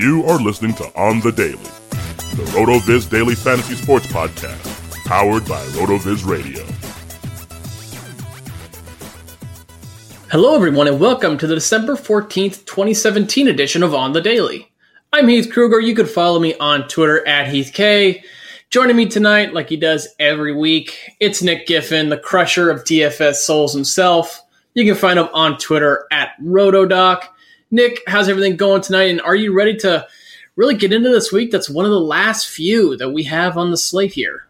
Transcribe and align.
You 0.00 0.24
are 0.24 0.40
listening 0.40 0.72
to 0.76 0.84
On 0.98 1.20
the 1.20 1.30
Daily, 1.30 1.58
the 1.58 2.50
RotoViz 2.54 3.10
Daily 3.10 3.34
Fantasy 3.34 3.74
Sports 3.74 4.06
Podcast, 4.06 5.04
powered 5.04 5.46
by 5.46 5.62
RotoViz 5.72 6.24
Radio. 6.24 6.64
Hello, 10.30 10.54
everyone, 10.54 10.88
and 10.88 10.98
welcome 10.98 11.36
to 11.36 11.46
the 11.46 11.54
December 11.54 11.96
14th, 11.96 12.64
2017 12.64 13.48
edition 13.48 13.82
of 13.82 13.92
On 13.94 14.14
the 14.14 14.22
Daily. 14.22 14.72
I'm 15.12 15.28
Heath 15.28 15.52
Kruger. 15.52 15.80
You 15.80 15.94
can 15.94 16.06
follow 16.06 16.40
me 16.40 16.54
on 16.54 16.88
Twitter 16.88 17.28
at 17.28 17.52
HeathK. 17.52 18.22
Joining 18.70 18.96
me 18.96 19.04
tonight, 19.04 19.52
like 19.52 19.68
he 19.68 19.76
does 19.76 20.08
every 20.18 20.56
week, 20.56 20.96
it's 21.20 21.42
Nick 21.42 21.66
Giffen, 21.66 22.08
the 22.08 22.16
crusher 22.16 22.70
of 22.70 22.84
DFS 22.84 23.34
souls 23.34 23.74
himself. 23.74 24.40
You 24.72 24.86
can 24.86 24.94
find 24.94 25.18
him 25.18 25.28
on 25.34 25.58
Twitter 25.58 26.06
at 26.10 26.30
Rotodoc. 26.42 27.24
Nick, 27.70 28.02
how's 28.06 28.28
everything 28.28 28.56
going 28.56 28.82
tonight? 28.82 29.10
And 29.10 29.20
are 29.20 29.34
you 29.34 29.52
ready 29.52 29.76
to 29.78 30.06
really 30.56 30.74
get 30.74 30.92
into 30.92 31.08
this 31.08 31.32
week? 31.32 31.50
That's 31.50 31.70
one 31.70 31.84
of 31.84 31.90
the 31.90 32.00
last 32.00 32.48
few 32.48 32.96
that 32.96 33.10
we 33.10 33.24
have 33.24 33.56
on 33.56 33.70
the 33.70 33.76
slate 33.76 34.12
here. 34.12 34.46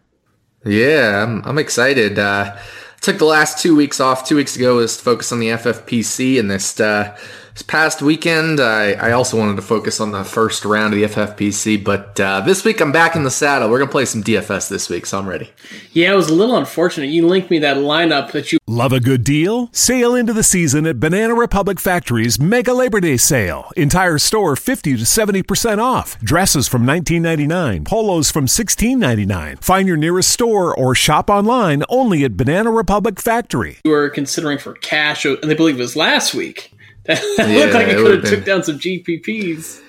Yeah, 0.65 1.23
I'm, 1.23 1.43
I'm 1.45 1.57
excited. 1.57 2.17
Uh, 2.19 2.57
took 3.01 3.17
the 3.17 3.25
last 3.25 3.59
two 3.59 3.75
weeks 3.75 3.99
off. 3.99 4.27
Two 4.27 4.35
weeks 4.35 4.55
ago 4.55 4.75
was 4.75 4.99
focused 4.99 5.31
on 5.31 5.39
the 5.39 5.49
FFPC, 5.49 6.39
and 6.39 6.49
this 6.49 6.79
uh, 6.79 7.17
this 7.53 7.61
past 7.61 8.01
weekend, 8.01 8.59
I, 8.59 8.93
I 8.93 9.11
also 9.11 9.37
wanted 9.37 9.55
to 9.57 9.61
focus 9.61 9.99
on 9.99 10.11
the 10.11 10.23
first 10.23 10.63
round 10.63 10.93
of 10.93 10.99
the 10.99 11.05
FFPC. 11.05 11.83
But 11.83 12.19
uh, 12.19 12.41
this 12.41 12.63
week, 12.63 12.79
I'm 12.79 12.91
back 12.91 13.15
in 13.15 13.23
the 13.23 13.31
saddle. 13.31 13.69
We're 13.69 13.79
gonna 13.79 13.91
play 13.91 14.05
some 14.05 14.23
DFS 14.23 14.69
this 14.69 14.89
week, 14.89 15.05
so 15.05 15.19
I'm 15.19 15.27
ready. 15.27 15.51
Yeah, 15.91 16.13
it 16.13 16.15
was 16.15 16.29
a 16.29 16.33
little 16.33 16.57
unfortunate. 16.57 17.07
You 17.07 17.27
linked 17.27 17.51
me 17.51 17.59
that 17.59 17.77
lineup 17.77 18.31
that 18.31 18.51
you. 18.51 18.59
Love 18.67 18.93
a 18.93 18.99
good 18.99 19.23
deal? 19.23 19.69
Sail 19.73 20.15
into 20.15 20.31
the 20.31 20.43
season 20.43 20.85
at 20.85 20.99
Banana 20.99 21.33
Republic 21.35 21.79
Factory's 21.79 22.39
Mega 22.39 22.73
Labor 22.73 23.01
Day 23.01 23.17
Sale. 23.17 23.69
Entire 23.75 24.17
store 24.17 24.55
50 24.55 24.97
to 24.97 25.03
70% 25.03 25.79
off. 25.79 26.17
Dresses 26.19 26.67
from 26.69 26.83
$19.99, 26.83 27.85
polos 27.85 28.31
from 28.31 28.45
$16.99. 28.45 29.61
Find 29.61 29.87
your 29.87 29.97
nearest 29.97 30.29
store 30.29 30.73
or 30.73 30.95
shop 30.95 31.29
online 31.29 31.83
only 31.89 32.23
at 32.23 32.37
Banana 32.37 32.71
Republic 32.71 33.19
Factory. 33.19 33.79
were 33.83 34.09
considering 34.09 34.57
for 34.57 34.73
cash, 34.73 35.25
and 35.25 35.37
I 35.43 35.53
believe 35.53 35.75
it 35.75 35.79
was 35.79 35.97
last 35.97 36.33
week. 36.33 36.70
That 37.37 37.49
Yeah, 37.49 37.65
looked 37.65 37.73
like 37.73 37.87
it 37.87 37.97
it 37.97 37.97
could 37.97 38.23
have 38.23 38.29
took 38.29 38.45
down 38.45 38.63
some 38.63 38.77
GPPs. 38.79 39.81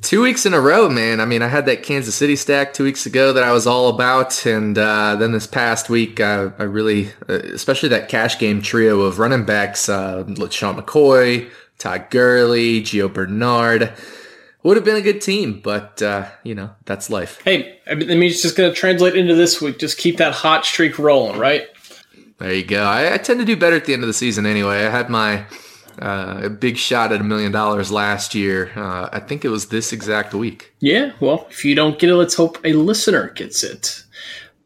Two 0.00 0.22
weeks 0.22 0.46
in 0.46 0.54
a 0.54 0.60
row, 0.60 0.88
man. 0.88 1.20
I 1.20 1.26
mean, 1.26 1.42
I 1.42 1.48
had 1.48 1.66
that 1.66 1.82
Kansas 1.82 2.14
City 2.14 2.36
stack 2.36 2.72
two 2.72 2.84
weeks 2.84 3.06
ago 3.06 3.32
that 3.32 3.44
I 3.44 3.52
was 3.52 3.66
all 3.66 3.88
about, 3.88 4.46
and 4.46 4.76
uh, 4.78 5.16
then 5.16 5.32
this 5.32 5.46
past 5.46 5.90
week, 5.90 6.20
I, 6.20 6.52
I 6.58 6.62
really, 6.64 7.10
uh, 7.28 7.34
especially 7.34 7.90
that 7.90 8.08
cash 8.08 8.38
game 8.38 8.62
trio 8.62 9.00
of 9.02 9.18
running 9.18 9.44
backs, 9.44 9.88
uh, 9.88 10.24
Sean 10.50 10.80
McCoy, 10.80 11.50
Todd 11.78 12.06
Gurley, 12.10 12.80
Gio 12.80 13.12
Bernard, 13.12 13.92
would 14.62 14.76
have 14.76 14.84
been 14.84 14.96
a 14.96 15.02
good 15.02 15.20
team, 15.20 15.60
but 15.62 16.00
uh, 16.00 16.28
you 16.42 16.54
know 16.54 16.70
that's 16.86 17.10
life. 17.10 17.40
Hey, 17.44 17.78
I 17.86 17.94
mean, 17.94 18.08
that 18.08 18.16
means 18.16 18.34
it's 18.34 18.42
just 18.42 18.56
going 18.56 18.72
to 18.72 18.76
translate 18.76 19.14
into 19.14 19.34
this 19.34 19.60
week. 19.60 19.78
Just 19.78 19.98
keep 19.98 20.16
that 20.16 20.32
hot 20.32 20.64
streak 20.64 20.98
rolling, 20.98 21.38
right? 21.38 21.68
There 22.38 22.52
you 22.52 22.64
go. 22.64 22.82
I, 22.82 23.14
I 23.14 23.18
tend 23.18 23.38
to 23.40 23.46
do 23.46 23.56
better 23.56 23.76
at 23.76 23.84
the 23.84 23.92
end 23.92 24.02
of 24.02 24.06
the 24.06 24.14
season 24.14 24.46
anyway. 24.46 24.86
I 24.86 24.90
had 24.90 25.10
my 25.10 25.44
uh, 26.00 26.48
big 26.48 26.76
shot 26.76 27.12
at 27.12 27.20
a 27.20 27.24
million 27.24 27.52
dollars 27.52 27.90
last 27.90 28.34
year. 28.34 28.72
Uh, 28.76 29.08
I 29.12 29.20
think 29.20 29.44
it 29.44 29.48
was 29.48 29.68
this 29.68 29.92
exact 29.92 30.34
week. 30.34 30.74
Yeah, 30.80 31.12
well, 31.20 31.46
if 31.50 31.64
you 31.64 31.74
don't 31.74 31.98
get 31.98 32.10
it, 32.10 32.16
let's 32.16 32.34
hope 32.34 32.58
a 32.64 32.72
listener 32.72 33.30
gets 33.30 33.62
it. 33.62 34.02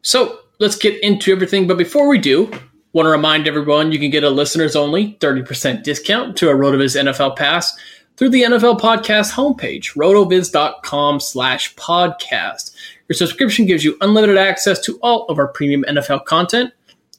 So 0.01 0.39
let's 0.59 0.75
get 0.75 1.01
into 1.03 1.31
everything. 1.31 1.67
But 1.67 1.77
before 1.77 2.07
we 2.07 2.17
do, 2.17 2.51
want 2.93 3.05
to 3.05 3.09
remind 3.09 3.47
everyone 3.47 3.91
you 3.91 3.99
can 3.99 4.09
get 4.09 4.23
a 4.23 4.29
listeners 4.29 4.75
only 4.75 5.15
30% 5.19 5.83
discount 5.83 6.37
to 6.37 6.49
a 6.49 6.53
RotoViz 6.53 6.99
NFL 7.01 7.35
Pass 7.35 7.77
through 8.17 8.29
the 8.29 8.43
NFL 8.43 8.79
Podcast 8.79 9.31
homepage, 9.31 9.95
rotoviz.com 9.95 11.19
slash 11.19 11.73
podcast. 11.75 12.75
Your 13.07 13.15
subscription 13.15 13.65
gives 13.65 13.83
you 13.83 13.97
unlimited 14.01 14.37
access 14.37 14.79
to 14.81 14.99
all 15.01 15.25
of 15.27 15.39
our 15.39 15.47
premium 15.47 15.85
NFL 15.87 16.25
content, 16.25 16.73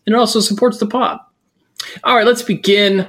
and 0.06 0.14
it 0.14 0.18
also 0.18 0.40
supports 0.40 0.78
the 0.78 0.86
pod. 0.86 1.18
All 2.04 2.16
right, 2.16 2.26
let's 2.26 2.42
begin 2.42 3.08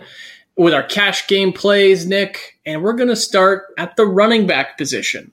with 0.62 0.76
our 0.76 0.84
cash 0.84 1.28
game 1.28 1.52
plays, 1.52 2.06
Nick, 2.06 2.60
and 2.68 2.84
we're 2.84 2.94
going 2.94 3.10
to 3.10 3.16
start 3.16 3.74
at 3.80 3.96
the 3.96 4.06
running 4.06 4.46
back 4.46 4.78
position. 4.78 5.32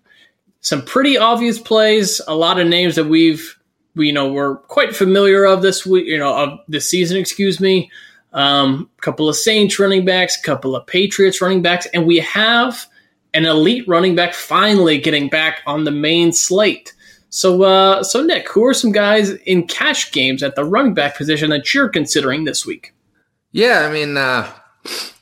Some 0.62 0.82
pretty 0.82 1.18
obvious 1.18 1.58
plays, 1.58 2.22
a 2.26 2.34
lot 2.34 2.58
of 2.58 2.66
names 2.66 2.96
that 2.96 3.04
we've 3.04 3.54
we 3.94 4.06
you 4.06 4.12
know 4.12 4.32
we're 4.32 4.56
quite 4.56 4.96
familiar 4.96 5.44
of 5.44 5.60
this 5.60 5.84
week, 5.84 6.06
you 6.06 6.16
know, 6.16 6.34
of 6.34 6.58
this 6.66 6.88
season, 6.88 7.18
excuse 7.18 7.60
me. 7.60 7.90
Um, 8.32 8.88
a 8.98 9.02
couple 9.02 9.28
of 9.28 9.36
Saints 9.36 9.78
running 9.78 10.06
backs, 10.06 10.38
a 10.38 10.42
couple 10.42 10.74
of 10.74 10.86
Patriots 10.86 11.42
running 11.42 11.60
backs, 11.60 11.86
and 11.92 12.06
we 12.06 12.20
have 12.20 12.86
an 13.34 13.44
elite 13.44 13.86
running 13.86 14.14
back 14.14 14.32
finally 14.32 14.96
getting 14.96 15.28
back 15.28 15.60
on 15.66 15.84
the 15.84 15.90
main 15.90 16.32
slate. 16.32 16.94
So, 17.28 17.64
uh, 17.64 18.02
so 18.02 18.22
Nick, 18.22 18.48
who 18.48 18.64
are 18.64 18.72
some 18.72 18.92
guys 18.92 19.30
in 19.30 19.66
cash 19.66 20.10
games 20.10 20.42
at 20.42 20.56
the 20.56 20.64
running 20.64 20.94
back 20.94 21.18
position 21.18 21.50
that 21.50 21.74
you're 21.74 21.90
considering 21.90 22.44
this 22.44 22.64
week? 22.64 22.94
Yeah, 23.52 23.86
I 23.86 23.92
mean, 23.92 24.16
uh, 24.16 24.50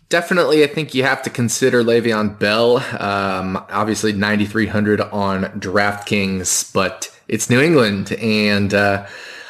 definitely, 0.09 0.65
I 0.65 0.67
think 0.67 0.95
you 0.95 1.03
have 1.05 1.23
to 1.23 1.31
consider 1.31 1.83
Le'Veon 1.83 2.39
Bell. 2.39 2.79
Um, 3.01 3.57
obviously, 3.71 4.13
9,300 4.13 5.01
on 5.01 5.45
DraftKings, 5.61 6.73
but 6.73 7.15
it's 7.29 7.51
New 7.51 7.61
England, 7.61 8.13
and 8.13 8.73
uh, 8.73 9.07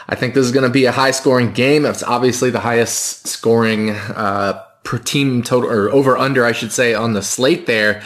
I 0.09 0.15
think 0.15 0.35
this 0.35 0.47
is 0.47 0.53
going 0.53 0.65
to 0.65 0.71
be 0.71 0.85
a 0.85 0.93
high 0.93 1.11
scoring 1.11 1.53
game. 1.53 1.85
It's 1.85 2.03
obviously 2.03 2.51
the 2.51 2.61
highest 2.61 3.27
scoring 3.27 3.91
uh, 3.91 4.63
per 4.83 4.99
team 4.99 5.43
total, 5.43 5.71
or 5.71 5.91
over 5.91 6.17
under, 6.17 6.45
I 6.45 6.53
should 6.53 6.73
say, 6.73 6.95
on 6.95 7.13
the 7.13 7.23
slate 7.23 7.67
there. 7.67 8.03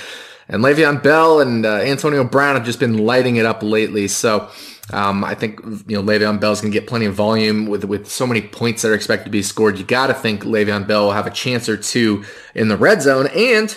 And 0.49 0.65
Le'Veon 0.65 1.03
Bell 1.03 1.41
and 1.41 1.65
uh, 1.65 1.77
Antonio 1.77 2.25
Brown 2.25 2.57
have 2.57 2.65
just 2.65 2.81
been 2.81 2.99
lighting 2.99 3.37
it 3.37 3.47
up 3.47 3.63
lately. 3.63 4.09
So 4.09 4.51
um, 4.93 5.25
I 5.25 5.35
think 5.35 5.61
you 5.87 5.97
know 5.97 6.03
Le'Veon 6.03 6.41
Bell's 6.41 6.61
going 6.61 6.73
to 6.73 6.79
get 6.79 6.89
plenty 6.89 7.07
of 7.07 7.15
volume 7.15 7.67
with 7.67 7.85
with 7.85 8.11
so 8.11 8.27
many 8.27 8.43
points 8.43 8.83
that 8.83 8.89
are 8.89 8.95
expected 8.95 9.27
to 9.27 9.31
be 9.31 9.43
scored. 9.43 9.79
You 9.79 9.85
got 9.85 10.09
to 10.09 10.15
think 10.15 10.45
Le'Veon 10.45 10.87
Bell 10.87 11.07
will 11.07 11.13
have 11.13 11.27
a 11.27 11.31
chance 11.31 11.69
or 11.69 11.77
two 11.77 12.25
in 12.55 12.69
the 12.69 12.77
red 12.77 13.03
zone. 13.03 13.29
And 13.29 13.77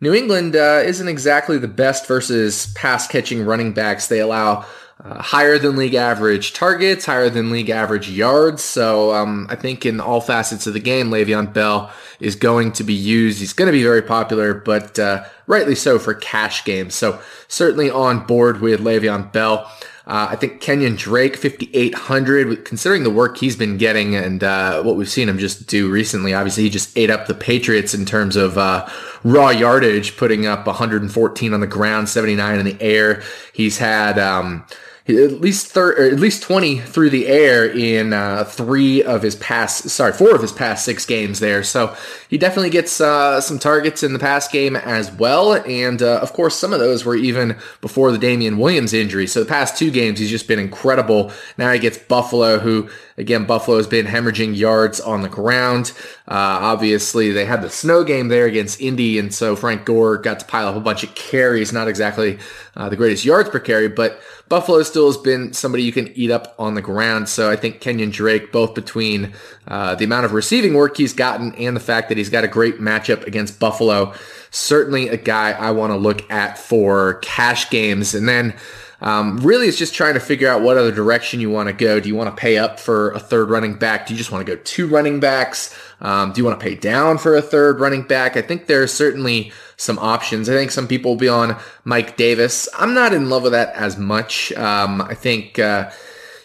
New 0.00 0.14
England 0.14 0.56
uh, 0.56 0.82
isn't 0.84 1.08
exactly 1.08 1.58
the 1.58 1.68
best 1.68 2.06
versus 2.06 2.72
pass 2.74 3.06
catching 3.06 3.44
running 3.44 3.72
backs. 3.72 4.06
They 4.06 4.20
allow 4.20 4.64
uh, 5.04 5.22
higher 5.22 5.58
than 5.58 5.76
league 5.76 5.94
average 5.94 6.52
targets, 6.52 7.06
higher 7.06 7.30
than 7.30 7.50
league 7.50 7.70
average 7.70 8.10
yards. 8.10 8.62
So 8.62 9.14
um, 9.14 9.46
I 9.48 9.56
think 9.56 9.86
in 9.86 10.00
all 10.00 10.20
facets 10.20 10.66
of 10.66 10.74
the 10.74 10.80
game, 10.80 11.10
Le'Veon 11.10 11.52
Bell 11.52 11.90
is 12.18 12.34
going 12.34 12.72
to 12.72 12.84
be 12.84 12.94
used. 12.94 13.40
He's 13.40 13.54
going 13.54 13.66
to 13.66 13.72
be 13.72 13.82
very 13.82 14.02
popular, 14.02 14.52
but 14.54 14.98
uh, 14.98 15.24
rightly 15.46 15.74
so 15.74 15.98
for 15.98 16.12
cash 16.12 16.64
games. 16.64 16.94
So 16.94 17.20
certainly 17.48 17.90
on 17.90 18.26
board 18.26 18.60
with 18.60 18.80
Le'Veon 18.80 19.32
Bell. 19.32 19.70
Uh, 20.10 20.26
I 20.30 20.34
think 20.34 20.60
Kenyon 20.60 20.96
Drake, 20.96 21.36
5,800, 21.36 22.64
considering 22.64 23.04
the 23.04 23.10
work 23.10 23.38
he's 23.38 23.54
been 23.54 23.76
getting 23.76 24.16
and 24.16 24.42
uh, 24.42 24.82
what 24.82 24.96
we've 24.96 25.08
seen 25.08 25.28
him 25.28 25.38
just 25.38 25.68
do 25.68 25.88
recently. 25.88 26.34
Obviously, 26.34 26.64
he 26.64 26.68
just 26.68 26.98
ate 26.98 27.10
up 27.10 27.28
the 27.28 27.34
Patriots 27.34 27.94
in 27.94 28.04
terms 28.04 28.34
of 28.34 28.58
uh, 28.58 28.88
raw 29.22 29.50
yardage, 29.50 30.16
putting 30.16 30.46
up 30.46 30.66
114 30.66 31.54
on 31.54 31.60
the 31.60 31.66
ground, 31.68 32.08
79 32.08 32.58
in 32.58 32.66
the 32.66 32.82
air. 32.82 33.22
He's 33.52 33.78
had, 33.78 34.18
um, 34.18 34.66
at 35.08 35.40
least 35.40 35.68
thir- 35.68 35.92
or 35.92 36.04
at 36.04 36.20
least 36.20 36.42
20 36.42 36.78
through 36.80 37.10
the 37.10 37.26
air 37.26 37.64
in 37.64 38.12
uh, 38.12 38.44
three 38.44 39.02
of 39.02 39.22
his 39.22 39.34
past 39.36 39.88
sorry 39.88 40.12
four 40.12 40.34
of 40.34 40.42
his 40.42 40.52
past 40.52 40.84
six 40.84 41.06
games 41.06 41.40
there. 41.40 41.62
So 41.64 41.94
he 42.28 42.36
definitely 42.38 42.70
gets 42.70 43.00
uh, 43.00 43.40
some 43.40 43.58
targets 43.58 44.02
in 44.02 44.12
the 44.12 44.18
past 44.18 44.52
game 44.52 44.76
as 44.76 45.10
well. 45.10 45.54
And 45.54 46.02
uh, 46.02 46.20
of 46.20 46.32
course 46.32 46.56
some 46.56 46.72
of 46.72 46.80
those 46.80 47.04
were 47.04 47.16
even 47.16 47.56
before 47.80 48.12
the 48.12 48.18
Damien 48.18 48.58
Williams 48.58 48.92
injury. 48.92 49.26
So 49.26 49.40
the 49.40 49.48
past 49.48 49.76
two 49.76 49.90
games 49.90 50.18
he's 50.18 50.30
just 50.30 50.46
been 50.46 50.58
incredible. 50.58 51.32
Now 51.56 51.72
he 51.72 51.78
gets 51.78 51.98
Buffalo 51.98 52.58
who 52.58 52.90
again 53.16 53.46
Buffalo 53.46 53.78
has 53.78 53.86
been 53.86 54.06
hemorrhaging 54.06 54.56
yards 54.56 55.00
on 55.00 55.22
the 55.22 55.28
ground. 55.28 55.92
Uh, 56.28 56.60
obviously 56.60 57.30
they 57.32 57.46
had 57.46 57.62
the 57.62 57.70
snow 57.70 58.04
game 58.04 58.28
there 58.28 58.46
against 58.46 58.80
Indy 58.80 59.18
and 59.18 59.32
so 59.32 59.56
Frank 59.56 59.86
Gore 59.86 60.18
got 60.18 60.40
to 60.40 60.46
pile 60.46 60.68
up 60.68 60.76
a 60.76 60.80
bunch 60.80 61.02
of 61.02 61.14
carries. 61.14 61.72
Not 61.72 61.88
exactly 61.88 62.38
uh, 62.76 62.88
the 62.90 62.96
greatest 62.96 63.24
yards 63.24 63.48
per 63.48 63.58
carry 63.58 63.88
but 63.88 64.20
Buffalo 64.50 64.82
still 64.82 65.06
has 65.06 65.16
been 65.16 65.52
somebody 65.52 65.84
you 65.84 65.92
can 65.92 66.08
eat 66.08 66.32
up 66.32 66.56
on 66.58 66.74
the 66.74 66.82
ground. 66.82 67.28
So 67.28 67.48
I 67.48 67.54
think 67.54 67.80
Kenyon 67.80 68.10
Drake, 68.10 68.50
both 68.50 68.74
between 68.74 69.32
uh, 69.68 69.94
the 69.94 70.04
amount 70.04 70.24
of 70.24 70.32
receiving 70.32 70.74
work 70.74 70.96
he's 70.96 71.12
gotten 71.12 71.54
and 71.54 71.76
the 71.76 71.80
fact 71.80 72.08
that 72.08 72.18
he's 72.18 72.28
got 72.28 72.42
a 72.42 72.48
great 72.48 72.80
matchup 72.80 73.24
against 73.28 73.60
Buffalo, 73.60 74.12
certainly 74.50 75.08
a 75.08 75.16
guy 75.16 75.52
I 75.52 75.70
want 75.70 75.92
to 75.92 75.96
look 75.96 76.28
at 76.32 76.58
for 76.58 77.14
cash 77.22 77.70
games. 77.70 78.12
And 78.12 78.28
then 78.28 78.56
um, 79.00 79.38
really, 79.38 79.66
it's 79.66 79.78
just 79.78 79.94
trying 79.94 80.14
to 80.14 80.20
figure 80.20 80.48
out 80.48 80.62
what 80.62 80.76
other 80.76 80.92
direction 80.92 81.40
you 81.40 81.50
want 81.50 81.68
to 81.68 81.72
go. 81.72 82.00
Do 82.00 82.08
you 82.08 82.14
want 82.14 82.34
to 82.34 82.40
pay 82.40 82.58
up 82.58 82.78
for 82.78 83.12
a 83.12 83.18
third 83.18 83.50
running 83.50 83.74
back? 83.74 84.06
Do 84.06 84.14
you 84.14 84.18
just 84.18 84.30
want 84.30 84.46
to 84.46 84.56
go 84.56 84.60
two 84.62 84.86
running 84.86 85.20
backs? 85.20 85.74
Um, 86.00 86.32
do 86.32 86.40
you 86.40 86.44
want 86.44 86.60
to 86.60 86.64
pay 86.64 86.74
down 86.74 87.18
for 87.18 87.36
a 87.36 87.42
third 87.42 87.80
running 87.80 88.02
back? 88.02 88.36
I 88.36 88.42
think 88.42 88.66
there 88.66 88.82
are 88.82 88.86
certainly 88.86 89.52
some 89.76 89.98
options. 89.98 90.48
I 90.48 90.52
think 90.52 90.70
some 90.70 90.86
people 90.86 91.12
will 91.12 91.18
be 91.18 91.28
on 91.28 91.56
Mike 91.84 92.16
Davis. 92.16 92.68
I'm 92.78 92.94
not 92.94 93.12
in 93.12 93.30
love 93.30 93.44
with 93.44 93.52
that 93.52 93.74
as 93.74 93.96
much. 93.96 94.52
Um, 94.52 95.00
I 95.00 95.14
think. 95.14 95.58
Uh, 95.58 95.90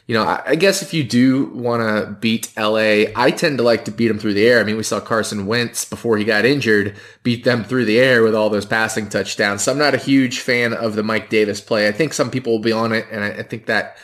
you 0.08 0.14
know, 0.14 0.24
I, 0.24 0.42
I 0.46 0.56
guess 0.56 0.82
if 0.82 0.94
you 0.94 1.04
do 1.04 1.46
want 1.48 1.82
to 1.82 2.12
beat 2.20 2.52
LA, 2.58 3.06
I 3.16 3.32
tend 3.32 3.58
to 3.58 3.64
like 3.64 3.86
to 3.86 3.92
beat 3.92 4.08
them 4.08 4.20
through 4.20 4.36
the 4.36 4.48
air. 4.48 4.60
I 4.60 4.64
mean, 4.64 4.78
we 4.78 4.84
saw 4.84 5.00
Carson 5.00 5.48
Wentz 5.48 5.84
before 5.86 6.18
he 6.18 6.24
got 6.24 6.46
injured 6.46 6.96
beat 7.24 7.44
them 7.44 7.64
through 7.64 7.86
the 7.86 8.00
air 8.00 8.22
with 8.22 8.36
all 8.36 8.50
those 8.50 8.66
passing 8.66 9.10
touchdowns. 9.10 9.64
So 9.64 9.72
I'm 9.72 9.80
not 9.80 9.96
a 9.96 10.00
huge 10.00 10.40
fan 10.40 10.74
of 10.74 10.96
the 10.96 11.04
Mike 11.04 11.30
Davis 11.30 11.60
play. 11.60 11.88
I 11.88 11.92
think 11.92 12.14
some 12.14 12.30
people 12.30 12.54
will 12.54 12.60
be 12.60 12.72
on 12.72 12.92
it, 12.92 13.08
and 13.12 13.24
I, 13.24 13.30
I 13.30 13.44
think 13.44 13.66
that 13.66 13.98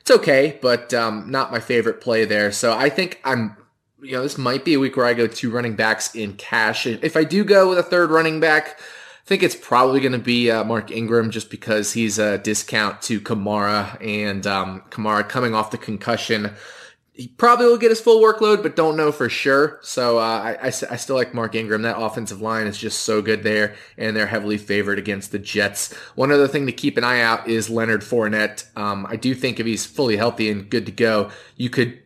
it's 0.00 0.10
okay, 0.10 0.58
but 0.62 0.94
um, 0.94 1.30
not 1.30 1.50
my 1.50 1.60
favorite 1.60 2.00
play 2.00 2.24
there. 2.24 2.52
So 2.52 2.76
I 2.76 2.88
think 2.88 3.20
I'm 3.24 3.56
you 4.00 4.12
know, 4.12 4.22
this 4.22 4.38
might 4.38 4.64
be 4.64 4.74
a 4.74 4.78
week 4.78 4.96
where 4.96 5.06
I 5.06 5.14
go 5.14 5.26
two 5.26 5.50
running 5.50 5.74
backs 5.74 6.14
in 6.14 6.34
cash. 6.34 6.86
If 6.86 7.16
I 7.16 7.24
do 7.24 7.44
go 7.44 7.68
with 7.68 7.78
a 7.78 7.82
third 7.82 8.10
running 8.10 8.38
back, 8.38 8.78
think 9.28 9.42
it's 9.42 9.54
probably 9.54 10.00
going 10.00 10.12
to 10.12 10.18
be 10.18 10.50
uh, 10.50 10.64
Mark 10.64 10.90
Ingram 10.90 11.30
just 11.30 11.50
because 11.50 11.92
he's 11.92 12.18
a 12.18 12.38
discount 12.38 13.02
to 13.02 13.20
Kamara 13.20 14.02
and 14.02 14.46
um, 14.46 14.82
Kamara 14.88 15.28
coming 15.28 15.54
off 15.54 15.70
the 15.70 15.76
concussion. 15.76 16.54
He 17.12 17.28
probably 17.28 17.66
will 17.66 17.76
get 17.76 17.90
his 17.90 18.00
full 18.00 18.22
workload, 18.22 18.62
but 18.62 18.74
don't 18.74 18.96
know 18.96 19.12
for 19.12 19.28
sure. 19.28 19.80
So 19.82 20.18
uh, 20.18 20.22
I, 20.22 20.52
I, 20.62 20.66
I, 20.68 20.70
still 20.70 21.16
like 21.16 21.34
Mark 21.34 21.54
Ingram. 21.54 21.82
That 21.82 21.98
offensive 21.98 22.40
line 22.40 22.66
is 22.66 22.78
just 22.78 23.00
so 23.00 23.20
good 23.20 23.42
there, 23.42 23.74
and 23.98 24.16
they're 24.16 24.26
heavily 24.26 24.56
favored 24.56 24.98
against 24.98 25.30
the 25.30 25.38
Jets. 25.38 25.92
One 26.14 26.32
other 26.32 26.48
thing 26.48 26.64
to 26.64 26.72
keep 26.72 26.96
an 26.96 27.04
eye 27.04 27.20
out 27.20 27.46
is 27.48 27.68
Leonard 27.68 28.00
Fournette. 28.00 28.64
Um, 28.78 29.04
I 29.10 29.16
do 29.16 29.34
think 29.34 29.60
if 29.60 29.66
he's 29.66 29.84
fully 29.84 30.16
healthy 30.16 30.50
and 30.50 30.70
good 30.70 30.86
to 30.86 30.92
go, 30.92 31.30
you 31.56 31.68
could 31.68 32.00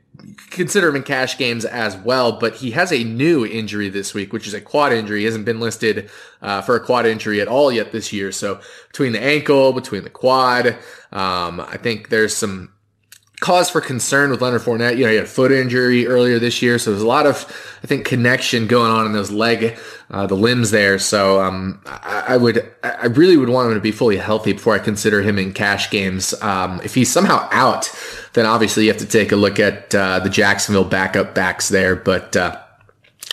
consider 0.51 0.89
him 0.89 0.97
in 0.97 1.03
cash 1.03 1.39
games 1.39 1.65
as 1.65 1.97
well, 1.97 2.33
but 2.33 2.57
he 2.57 2.73
has 2.73 2.93
a 2.93 3.05
new 3.05 3.45
injury 3.45 3.89
this 3.89 4.15
week, 4.15 4.33
which 4.33 4.47
is 4.47 4.55
a 4.55 4.61
quad 4.61 4.93
injury. 4.93 5.21
He 5.21 5.25
hasn't 5.25 5.45
been 5.45 5.61
listed 5.61 6.11
uh, 6.41 6.63
for 6.63 6.77
a 6.77 6.81
quad 6.85 7.07
injury 7.07 7.41
at 7.41 7.49
all 7.49 7.73
yet 7.73 7.93
this 7.93 8.13
year. 8.13 8.33
So 8.33 8.61
between 8.89 9.13
the 9.13 9.23
ankle, 9.23 9.73
between 9.73 10.05
the 10.05 10.11
quad, 10.11 10.77
um, 11.13 11.61
I 11.61 11.79
think 11.79 12.09
there's 12.09 12.37
some 12.37 12.72
cause 13.43 13.69
for 13.69 13.81
concern 13.81 14.31
with 14.31 14.41
Leonard 14.41 14.63
Fournette. 14.63 14.97
You 14.97 15.05
know, 15.05 15.11
he 15.11 15.17
had 15.17 15.25
a 15.25 15.29
foot 15.29 15.53
injury 15.53 16.07
earlier 16.07 16.39
this 16.39 16.63
year, 16.63 16.79
so 16.79 16.91
there's 16.91 17.03
a 17.03 17.07
lot 17.07 17.27
of, 17.27 17.45
I 17.83 17.87
think, 17.87 18.07
connection 18.07 18.69
going 18.69 18.91
on 18.91 19.05
in 19.05 19.13
those 19.13 19.31
leg, 19.31 19.77
uh, 20.11 20.27
the 20.27 20.37
limbs 20.37 20.71
there. 20.71 20.99
So 20.99 21.43
um, 21.43 21.83
I, 21.85 22.25
I, 22.29 22.37
would, 22.37 22.73
I 22.83 23.07
really 23.07 23.37
would 23.37 23.49
want 23.49 23.69
him 23.69 23.75
to 23.75 23.81
be 23.81 23.93
fully 23.93 24.17
healthy 24.17 24.53
before 24.53 24.75
I 24.75 24.79
consider 24.79 25.21
him 25.21 25.39
in 25.39 25.53
cash 25.53 25.91
games. 25.91 26.41
Um, 26.41 26.81
if 26.85 26.95
he's 26.95 27.13
somehow 27.13 27.49
out, 27.51 27.91
then 28.35 28.47
obviously 28.47 28.85
you 28.85 28.91
have 28.91 29.01
to 29.01 29.07
take 29.07 29.33
a 29.33 29.37
look 29.37 29.59
at 29.59 29.93
uh, 29.95 30.21
the 30.21 30.31
Jacksonville 30.31 30.85
backup 30.85 31.35
backs 31.35 31.69
there. 31.69 31.97
But 31.97 32.37
uh, 32.37 32.59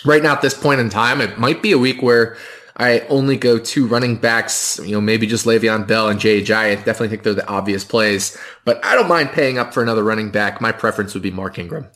right 0.04 0.24
now 0.24 0.34
at 0.34 0.42
this 0.42 0.56
point 0.56 0.82
in 0.82 0.90
time, 0.90 1.22
it 1.22 1.38
might 1.38 1.62
be 1.62 1.72
a 1.72 1.78
week 1.78 2.02
where 2.02 2.36
I 2.80 3.02
only 3.10 3.36
go 3.36 3.60
two 3.60 3.86
running 3.86 4.16
backs, 4.16 4.80
you 4.84 4.94
know, 4.94 5.02
maybe 5.02 5.28
just 5.28 5.46
Le'Veon 5.46 5.86
Bell 5.86 6.08
and 6.08 6.18
Jay 6.18 6.42
Ajayi. 6.42 6.72
I 6.72 6.76
definitely 6.76 7.10
think 7.10 7.24
they're 7.24 7.34
the 7.34 7.48
obvious 7.48 7.84
plays, 7.84 8.38
but 8.64 8.84
I 8.86 8.96
don't 8.96 9.10
mind 9.10 9.32
paying 9.32 9.58
up 9.58 9.74
for 9.74 9.84
another 9.84 10.02
running 10.02 10.32
back. 10.32 10.62
My 10.62 10.72
preference 10.72 11.14
would 11.14 11.22
be 11.22 11.30
Mark 11.30 11.60
Ingram. 11.60 11.88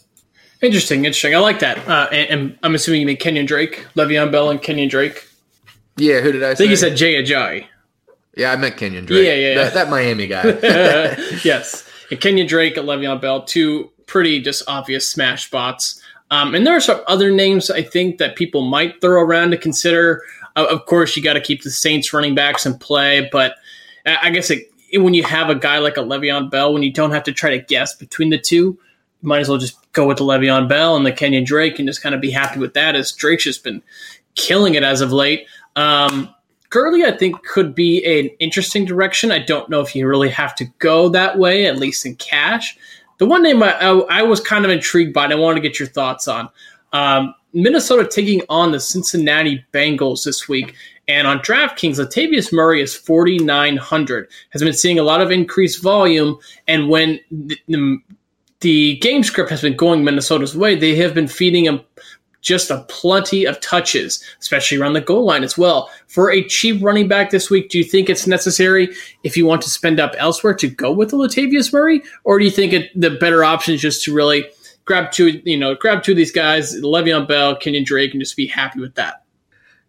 Interesting, 0.61 1.05
interesting. 1.05 1.33
I 1.33 1.39
like 1.39 1.59
that. 1.59 1.87
Uh, 1.87 2.09
and, 2.11 2.29
and, 2.29 2.59
I'm 2.63 2.75
assuming 2.75 3.01
you 3.01 3.07
mean 3.07 3.17
Kenyon 3.17 3.45
Drake, 3.45 3.85
Le'Veon 3.95 4.31
Bell, 4.31 4.49
and 4.49 4.61
Kenyon 4.61 4.89
Drake. 4.89 5.27
Yeah, 5.95 6.19
who 6.19 6.33
did 6.33 6.43
I, 6.43 6.47
say? 6.47 6.51
I 6.51 6.55
think 6.55 6.69
you 6.71 6.75
said 6.75 6.97
Jay 6.97 7.21
Ajayi. 7.21 7.65
Yeah, 8.35 8.51
I 8.51 8.55
meant 8.57 8.75
Kenyon 8.75 9.05
Drake. 9.05 9.25
Yeah, 9.25 9.33
yeah, 9.33 9.49
yeah. 9.49 9.55
That, 9.55 9.73
that 9.73 9.89
Miami 9.89 10.27
guy. 10.27 10.43
yes. 11.43 11.87
And 12.11 12.19
Kenyon 12.19 12.47
Drake 12.47 12.75
and 12.77 12.87
Le'Veon 12.87 13.21
Bell, 13.21 13.43
two 13.43 13.91
pretty 14.05 14.41
just 14.41 14.63
obvious 14.67 15.09
smash 15.09 15.45
spots. 15.45 16.01
Um, 16.31 16.55
and 16.55 16.65
there 16.65 16.75
are 16.75 16.81
some 16.81 17.01
other 17.07 17.29
names 17.29 17.69
I 17.69 17.83
think 17.83 18.17
that 18.17 18.35
people 18.35 18.61
might 18.61 18.99
throw 19.01 19.21
around 19.21 19.51
to 19.51 19.57
consider. 19.57 20.23
Of 20.55 20.85
course, 20.85 21.17
you 21.17 21.23
got 21.23 21.33
to 21.33 21.41
keep 21.41 21.63
the 21.63 21.71
Saints 21.71 22.13
running 22.13 22.35
backs 22.35 22.65
in 22.65 22.77
play, 22.77 23.27
but 23.31 23.55
I 24.05 24.29
guess 24.29 24.51
it, 24.51 24.69
when 24.93 25.13
you 25.13 25.23
have 25.23 25.49
a 25.49 25.55
guy 25.55 25.79
like 25.79 25.97
a 25.97 26.01
Le'Veon 26.01 26.51
Bell, 26.51 26.73
when 26.73 26.83
you 26.83 26.93
don't 26.93 27.11
have 27.11 27.23
to 27.23 27.31
try 27.31 27.49
to 27.57 27.59
guess 27.59 27.95
between 27.95 28.29
the 28.29 28.37
two, 28.37 28.55
you 28.55 28.79
might 29.21 29.39
as 29.39 29.49
well 29.49 29.57
just 29.57 29.77
go 29.93 30.07
with 30.07 30.17
the 30.17 30.23
Le'Veon 30.23 30.69
Bell 30.69 30.95
and 30.95 31.05
the 31.05 31.11
Kenyon 31.11 31.43
Drake 31.43 31.79
and 31.79 31.87
just 31.87 32.03
kind 32.03 32.13
of 32.13 32.21
be 32.21 32.29
happy 32.29 32.59
with 32.59 32.75
that, 32.75 32.95
as 32.95 33.11
Drake's 33.11 33.45
just 33.45 33.63
been 33.63 33.81
killing 34.35 34.75
it 34.75 34.83
as 34.83 35.01
of 35.01 35.11
late. 35.11 35.47
Um, 35.75 36.33
Gurley, 36.69 37.03
I 37.03 37.11
think, 37.11 37.43
could 37.43 37.73
be 37.73 38.03
an 38.03 38.29
interesting 38.39 38.85
direction. 38.85 39.31
I 39.31 39.39
don't 39.39 39.69
know 39.69 39.81
if 39.81 39.95
you 39.95 40.07
really 40.07 40.29
have 40.29 40.55
to 40.55 40.65
go 40.79 41.09
that 41.09 41.37
way, 41.37 41.65
at 41.65 41.77
least 41.77 42.05
in 42.05 42.15
cash. 42.15 42.77
The 43.19 43.25
one 43.25 43.43
name 43.43 43.61
I, 43.61 43.73
I, 43.79 43.91
I 44.09 44.21
was 44.23 44.39
kind 44.39 44.65
of 44.65 44.71
intrigued 44.71 45.13
by, 45.13 45.25
and 45.25 45.33
I 45.33 45.35
wanted 45.35 45.61
to 45.61 45.67
get 45.67 45.79
your 45.79 45.87
thoughts 45.87 46.27
on. 46.27 46.49
Um, 46.91 47.35
Minnesota 47.53 48.07
taking 48.07 48.41
on 48.49 48.71
the 48.71 48.79
Cincinnati 48.79 49.63
Bengals 49.73 50.23
this 50.23 50.47
week. 50.47 50.75
And 51.07 51.27
on 51.27 51.39
DraftKings, 51.39 51.99
Latavius 51.99 52.53
Murray 52.53 52.81
is 52.81 52.95
4,900, 52.95 54.29
has 54.51 54.63
been 54.63 54.73
seeing 54.73 54.99
a 54.99 55.03
lot 55.03 55.21
of 55.21 55.31
increased 55.31 55.83
volume. 55.83 56.37
And 56.67 56.89
when 56.89 57.19
the, 57.29 57.57
the, 57.67 57.97
the 58.61 58.97
game 58.97 59.23
script 59.23 59.49
has 59.49 59.61
been 59.61 59.75
going 59.75 60.03
Minnesota's 60.03 60.55
way, 60.55 60.75
they 60.75 60.95
have 60.95 61.13
been 61.13 61.27
feeding 61.27 61.65
him 61.65 61.81
just 62.43 62.69
a 62.69 62.85
plenty 62.89 63.45
of 63.45 63.59
touches, 63.61 64.23
especially 64.39 64.77
around 64.77 64.93
the 64.93 65.01
goal 65.01 65.25
line 65.25 65.43
as 65.43 65.57
well. 65.57 65.89
For 66.07 66.29
a 66.29 66.43
cheap 66.43 66.83
running 66.83 67.07
back 67.07 67.31
this 67.31 67.49
week, 67.49 67.69
do 67.69 67.77
you 67.77 67.83
think 67.83 68.09
it's 68.09 68.27
necessary 68.27 68.89
if 69.23 69.35
you 69.35 69.45
want 69.45 69.61
to 69.63 69.69
spend 69.69 69.99
up 69.99 70.13
elsewhere 70.17 70.53
to 70.55 70.67
go 70.67 70.91
with 70.91 71.09
the 71.09 71.17
Latavius 71.17 71.71
Murray, 71.71 72.03
or 72.25 72.37
do 72.37 72.45
you 72.45 72.51
think 72.51 72.73
it, 72.73 72.91
the 72.99 73.11
better 73.11 73.43
option 73.43 73.73
is 73.73 73.81
just 73.81 74.03
to 74.03 74.13
really 74.13 74.45
grab 74.85 75.11
two, 75.11 75.41
you 75.45 75.57
know, 75.57 75.75
grab 75.75 76.03
two 76.03 76.11
of 76.11 76.17
these 76.17 76.31
guys, 76.31 76.79
Le'Veon 76.81 77.27
Bell, 77.27 77.55
Kenyon 77.55 77.83
Drake, 77.83 78.11
and 78.11 78.21
just 78.21 78.37
be 78.37 78.47
happy 78.47 78.79
with 78.79 78.95
that? 78.95 79.22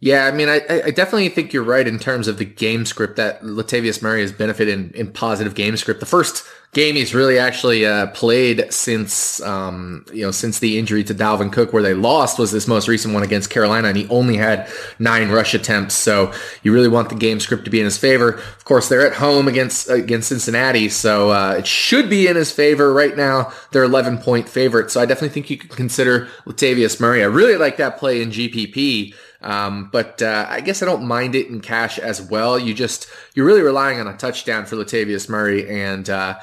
Yeah, 0.05 0.27
I 0.27 0.33
mean, 0.33 0.51
I, 0.51 0.61
I 0.69 0.91
definitely 0.91 1.31
think 1.31 1.55
you're 1.55 1.63
right 1.63 1.89
in 1.89 1.99
terms 1.99 2.29
of 2.29 2.37
the 2.37 2.45
game 2.45 2.85
script 2.85 3.17
that 3.17 3.41
Latavius 3.41 4.03
Murray 4.03 4.21
has 4.21 4.33
benefited 4.33 4.79
in, 4.79 4.91
in 4.91 5.11
positive 5.11 5.55
game 5.55 5.79
script. 5.79 6.01
The 6.01 6.05
first 6.05 6.45
game 6.75 6.97
he's 6.97 7.15
really 7.15 7.39
actually 7.39 7.87
uh, 7.87 8.09
played 8.09 8.71
since 8.71 9.41
um, 9.41 10.05
you 10.13 10.23
know 10.23 10.31
since 10.31 10.59
the 10.59 10.79
injury 10.79 11.05
to 11.05 11.15
Dalvin 11.15 11.51
Cook, 11.51 11.73
where 11.73 11.83
they 11.83 11.95
lost, 11.95 12.39
was 12.39 12.53
this 12.53 12.69
most 12.69 12.87
recent 12.87 13.15
one 13.15 13.23
against 13.23 13.49
Carolina, 13.49 13.89
and 13.89 13.97
he 13.97 14.07
only 14.09 14.37
had 14.37 14.69
nine 14.99 15.31
rush 15.31 15.55
attempts. 15.55 15.95
So 15.95 16.35
you 16.63 16.75
really 16.75 16.89
want 16.89 17.09
the 17.09 17.15
game 17.15 17.41
script 17.41 17.65
to 17.65 17.71
be 17.71 17.79
in 17.79 17.87
his 17.87 17.97
favor. 17.97 18.35
Of 18.35 18.65
course, 18.67 18.91
they're 18.91 19.07
at 19.07 19.15
home 19.15 19.49
against 19.49 19.89
against 19.89 20.29
Cincinnati, 20.29 20.91
so 20.91 21.31
uh, 21.31 21.55
it 21.57 21.67
should 21.67 22.11
be 22.11 22.27
in 22.27 22.37
his 22.37 22.53
favor 22.53 22.93
right 22.93 23.17
now. 23.17 23.55
They're 23.73 23.85
11 23.85 24.19
point 24.19 24.51
favorite, 24.51 24.91
so 24.91 25.01
I 25.01 25.07
definitely 25.07 25.31
think 25.31 25.49
you 25.49 25.57
could 25.57 25.71
consider 25.71 26.27
Latavius 26.45 27.01
Murray. 27.01 27.23
I 27.23 27.27
really 27.27 27.57
like 27.57 27.79
that 27.79 27.97
play 27.97 28.21
in 28.21 28.29
GPP. 28.29 29.15
Um, 29.45 29.91
but 29.93 30.23
uh, 30.23 30.47
I 30.49 30.63
guess 30.63 30.83
I 30.83 30.87
don't 30.87 31.05
mind 31.05 31.35
it 31.35 31.49
in 31.49 31.61
cash 31.61 31.99
as 31.99 32.21
well. 32.21 32.59
You 32.59 32.73
just 32.73 33.07
you're 33.35 33.45
really 33.45 33.61
relying 33.61 34.01
on 34.01 34.09
a 34.09 34.17
touchdown 34.17 34.65
for 34.65 34.77
Latavius 34.77 35.29
Murray, 35.29 35.69
and 35.69 36.09
uh, 36.09 36.39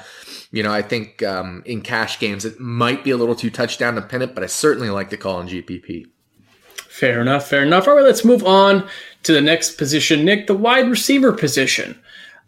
you 0.52 0.62
know 0.62 0.72
I 0.72 0.82
think 0.82 1.20
um, 1.24 1.64
in 1.66 1.82
cash 1.82 2.20
games 2.20 2.44
it 2.44 2.60
might 2.60 3.02
be 3.02 3.10
a 3.10 3.16
little 3.16 3.34
too 3.34 3.50
touchdown 3.50 3.96
dependent, 3.96 4.36
but 4.36 4.44
I 4.44 4.46
certainly 4.46 4.88
like 4.88 5.10
to 5.10 5.16
call 5.16 5.40
in 5.40 5.48
GPP. 5.48 6.06
Fair 6.76 7.20
enough. 7.20 7.48
Fair 7.48 7.64
enough. 7.64 7.88
All 7.88 7.96
right, 7.96 8.04
let's 8.04 8.24
move 8.24 8.44
on 8.46 8.88
to 9.24 9.32
the 9.32 9.40
next 9.40 9.78
position, 9.78 10.24
Nick, 10.24 10.46
the 10.46 10.54
wide 10.54 10.88
receiver 10.88 11.32
position. 11.32 12.00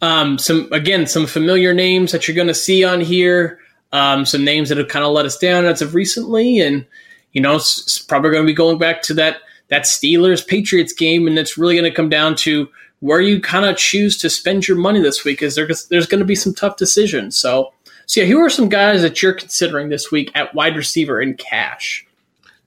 Um, 0.03 0.39
some 0.39 0.73
again, 0.73 1.09
some 1.09 1.27
familiar 1.27 1.75
names 1.75 2.13
that 2.13 2.29
you're 2.29 2.37
going 2.37 2.47
to 2.47 2.55
see 2.55 2.85
on 2.85 3.01
here. 3.01 3.59
Um, 3.91 4.25
some 4.25 4.45
names 4.45 4.69
that 4.69 4.79
have 4.79 4.89
kind 4.89 5.05
of 5.05 5.13
let 5.13 5.27
us 5.27 5.37
down 5.37 5.65
as 5.65 5.83
of 5.83 5.95
recently, 5.97 6.61
and 6.61 6.87
you 7.33 7.41
know, 7.41 7.57
it's, 7.57 7.81
it's 7.83 7.99
probably 7.99 8.31
going 8.31 8.45
to 8.45 8.47
be 8.47 8.55
going 8.55 8.79
back 8.79 9.03
to 9.03 9.15
that 9.15 9.39
that 9.75 9.83
Steelers 9.83 10.47
Patriots 10.47 10.93
game, 10.93 11.27
and 11.27 11.37
it's 11.37 11.59
really 11.59 11.75
going 11.75 11.91
to 11.91 11.95
come 11.95 12.09
down 12.09 12.37
to 12.37 12.69
where 13.01 13.21
you 13.21 13.41
kind 13.41 13.65
of 13.65 13.77
choose 13.77 14.17
to 14.19 14.31
spend 14.31 14.69
your 14.69 14.77
money 14.77 15.03
this 15.03 15.25
week. 15.25 15.43
Is 15.43 15.57
there, 15.57 15.67
there's 15.91 16.07
going 16.07 16.21
to 16.21 16.25
be 16.25 16.37
some 16.37 16.55
tough 16.55 16.77
decisions. 16.77 17.37
So 17.37 17.73
So 18.07 18.21
yeah, 18.21 18.29
who 18.29 18.39
are 18.39 18.49
some 18.49 18.69
guys 18.69 19.03
that 19.03 19.21
you're 19.21 19.35
considering 19.35 19.89
this 19.89 20.13
week 20.13 20.31
at 20.37 20.55
wide 20.55 20.77
receiver 20.77 21.21
in 21.21 21.35
cash? 21.35 22.07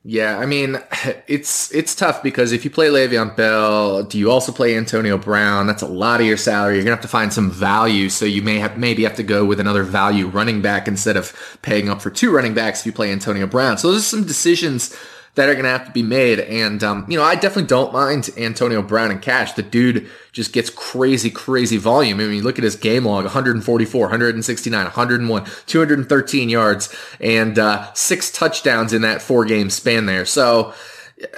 Yeah, 0.04 0.38
I 0.38 0.46
mean, 0.46 0.82
it's 1.28 1.74
it's 1.74 1.96
tough 1.96 2.22
because 2.22 2.52
if 2.52 2.66
you 2.66 2.72
play 2.72 2.88
Le'Veon 2.90 3.38
Bell, 3.38 4.04
do 4.04 4.20
you 4.20 4.30
also 4.30 4.52
play 4.52 4.76
Antonio 4.76 5.18
Brown? 5.18 5.66
That's 5.66 5.82
a 5.82 5.88
lot 5.88 6.20
of 6.20 6.28
your 6.28 6.36
salary. 6.36 6.76
You're 6.76 6.84
gonna 6.84 6.96
have 6.98 7.02
to 7.04 7.08
find 7.08 7.32
some 7.32 7.50
value, 7.50 8.10
so 8.10 8.26
you 8.26 8.42
may 8.42 8.60
have 8.60 8.78
maybe 8.78 9.04
have 9.04 9.16
to 9.16 9.24
go 9.24 9.46
with 9.46 9.62
another 9.62 9.84
value 9.84 10.28
running 10.28 10.62
back 10.62 10.90
instead 10.90 11.16
of 11.16 11.58
paying 11.62 11.88
up 11.88 12.02
for 12.02 12.10
two 12.10 12.34
running 12.34 12.54
backs 12.54 12.82
if 12.82 12.86
you 12.86 12.92
play 12.92 13.14
Antonio 13.14 13.48
Brown. 13.48 13.78
So 13.78 13.92
those 13.92 14.02
are 14.02 14.18
some 14.18 14.26
decisions 14.26 14.94
that 15.38 15.48
are 15.48 15.54
going 15.54 15.64
to 15.64 15.70
have 15.70 15.86
to 15.86 15.92
be 15.92 16.04
made. 16.04 16.40
And, 16.40 16.84
um, 16.84 17.06
you 17.08 17.16
know, 17.16 17.24
I 17.24 17.36
definitely 17.36 17.68
don't 17.68 17.94
mind 17.94 18.30
Antonio 18.38 18.82
Brown 18.82 19.12
and 19.12 19.22
cash. 19.22 19.54
The 19.54 19.62
dude 19.62 20.10
just 20.34 20.52
gets 20.52 20.70
crazy, 20.70 21.30
crazy 21.30 21.78
volume. 21.78 22.20
I 22.20 22.26
mean, 22.26 22.44
look 22.44 22.58
at 22.58 22.64
his 22.64 22.76
game 22.76 23.06
log 23.06 23.24
144, 23.24 24.02
169, 24.02 24.84
101, 24.84 25.46
213 25.68 26.50
yards, 26.50 26.94
and 27.22 27.58
uh, 27.58 27.94
six 27.94 28.32
touchdowns 28.32 28.94
in 28.94 29.04
that 29.04 29.22
four 29.22 29.46
game 29.46 29.70
span 29.70 30.08
there. 30.08 30.26
So, 30.26 30.74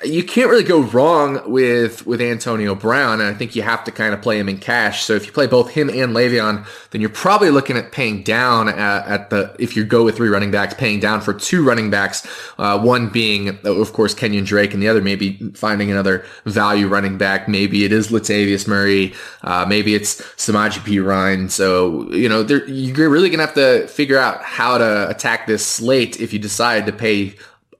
you 0.03 0.25
can't 0.25 0.49
really 0.49 0.63
go 0.63 0.81
wrong 0.81 1.49
with 1.49 2.05
with 2.05 2.19
Antonio 2.19 2.75
Brown, 2.75 3.21
and 3.21 3.29
I 3.29 3.33
think 3.33 3.55
you 3.55 3.61
have 3.61 3.85
to 3.85 3.91
kind 3.91 4.13
of 4.13 4.21
play 4.21 4.37
him 4.37 4.49
in 4.49 4.57
cash. 4.57 5.05
So 5.05 5.13
if 5.13 5.25
you 5.25 5.31
play 5.31 5.47
both 5.47 5.69
him 5.69 5.89
and 5.89 6.13
Le'Veon, 6.13 6.67
then 6.91 6.99
you're 6.99 7.09
probably 7.09 7.49
looking 7.49 7.77
at 7.77 7.93
paying 7.93 8.21
down 8.23 8.67
at, 8.67 9.07
at 9.07 9.29
the 9.29 9.55
if 9.57 9.77
you 9.77 9.85
go 9.85 10.03
with 10.03 10.17
three 10.17 10.27
running 10.27 10.51
backs, 10.51 10.73
paying 10.73 10.99
down 10.99 11.21
for 11.21 11.33
two 11.33 11.63
running 11.63 11.89
backs, 11.89 12.27
uh, 12.57 12.77
one 12.77 13.07
being 13.07 13.57
of 13.63 13.93
course 13.93 14.13
Kenyon 14.13 14.43
Drake, 14.43 14.73
and 14.73 14.83
the 14.83 14.89
other 14.89 15.01
maybe 15.01 15.37
finding 15.53 15.89
another 15.89 16.25
value 16.43 16.87
running 16.87 17.17
back. 17.17 17.47
Maybe 17.47 17.85
it 17.85 17.93
is 17.93 18.09
Latavius 18.09 18.67
Murray, 18.67 19.13
uh, 19.43 19.65
maybe 19.67 19.95
it's 19.95 20.21
Samaje 20.35 20.79
Perine. 20.79 21.49
So 21.49 22.11
you 22.11 22.27
know 22.27 22.41
you're 22.41 23.09
really 23.09 23.29
gonna 23.29 23.45
have 23.45 23.55
to 23.55 23.87
figure 23.87 24.17
out 24.17 24.43
how 24.43 24.77
to 24.77 25.09
attack 25.09 25.47
this 25.47 25.65
slate 25.65 26.19
if 26.19 26.33
you 26.33 26.39
decide 26.39 26.85
to 26.87 26.91
pay 26.91 27.35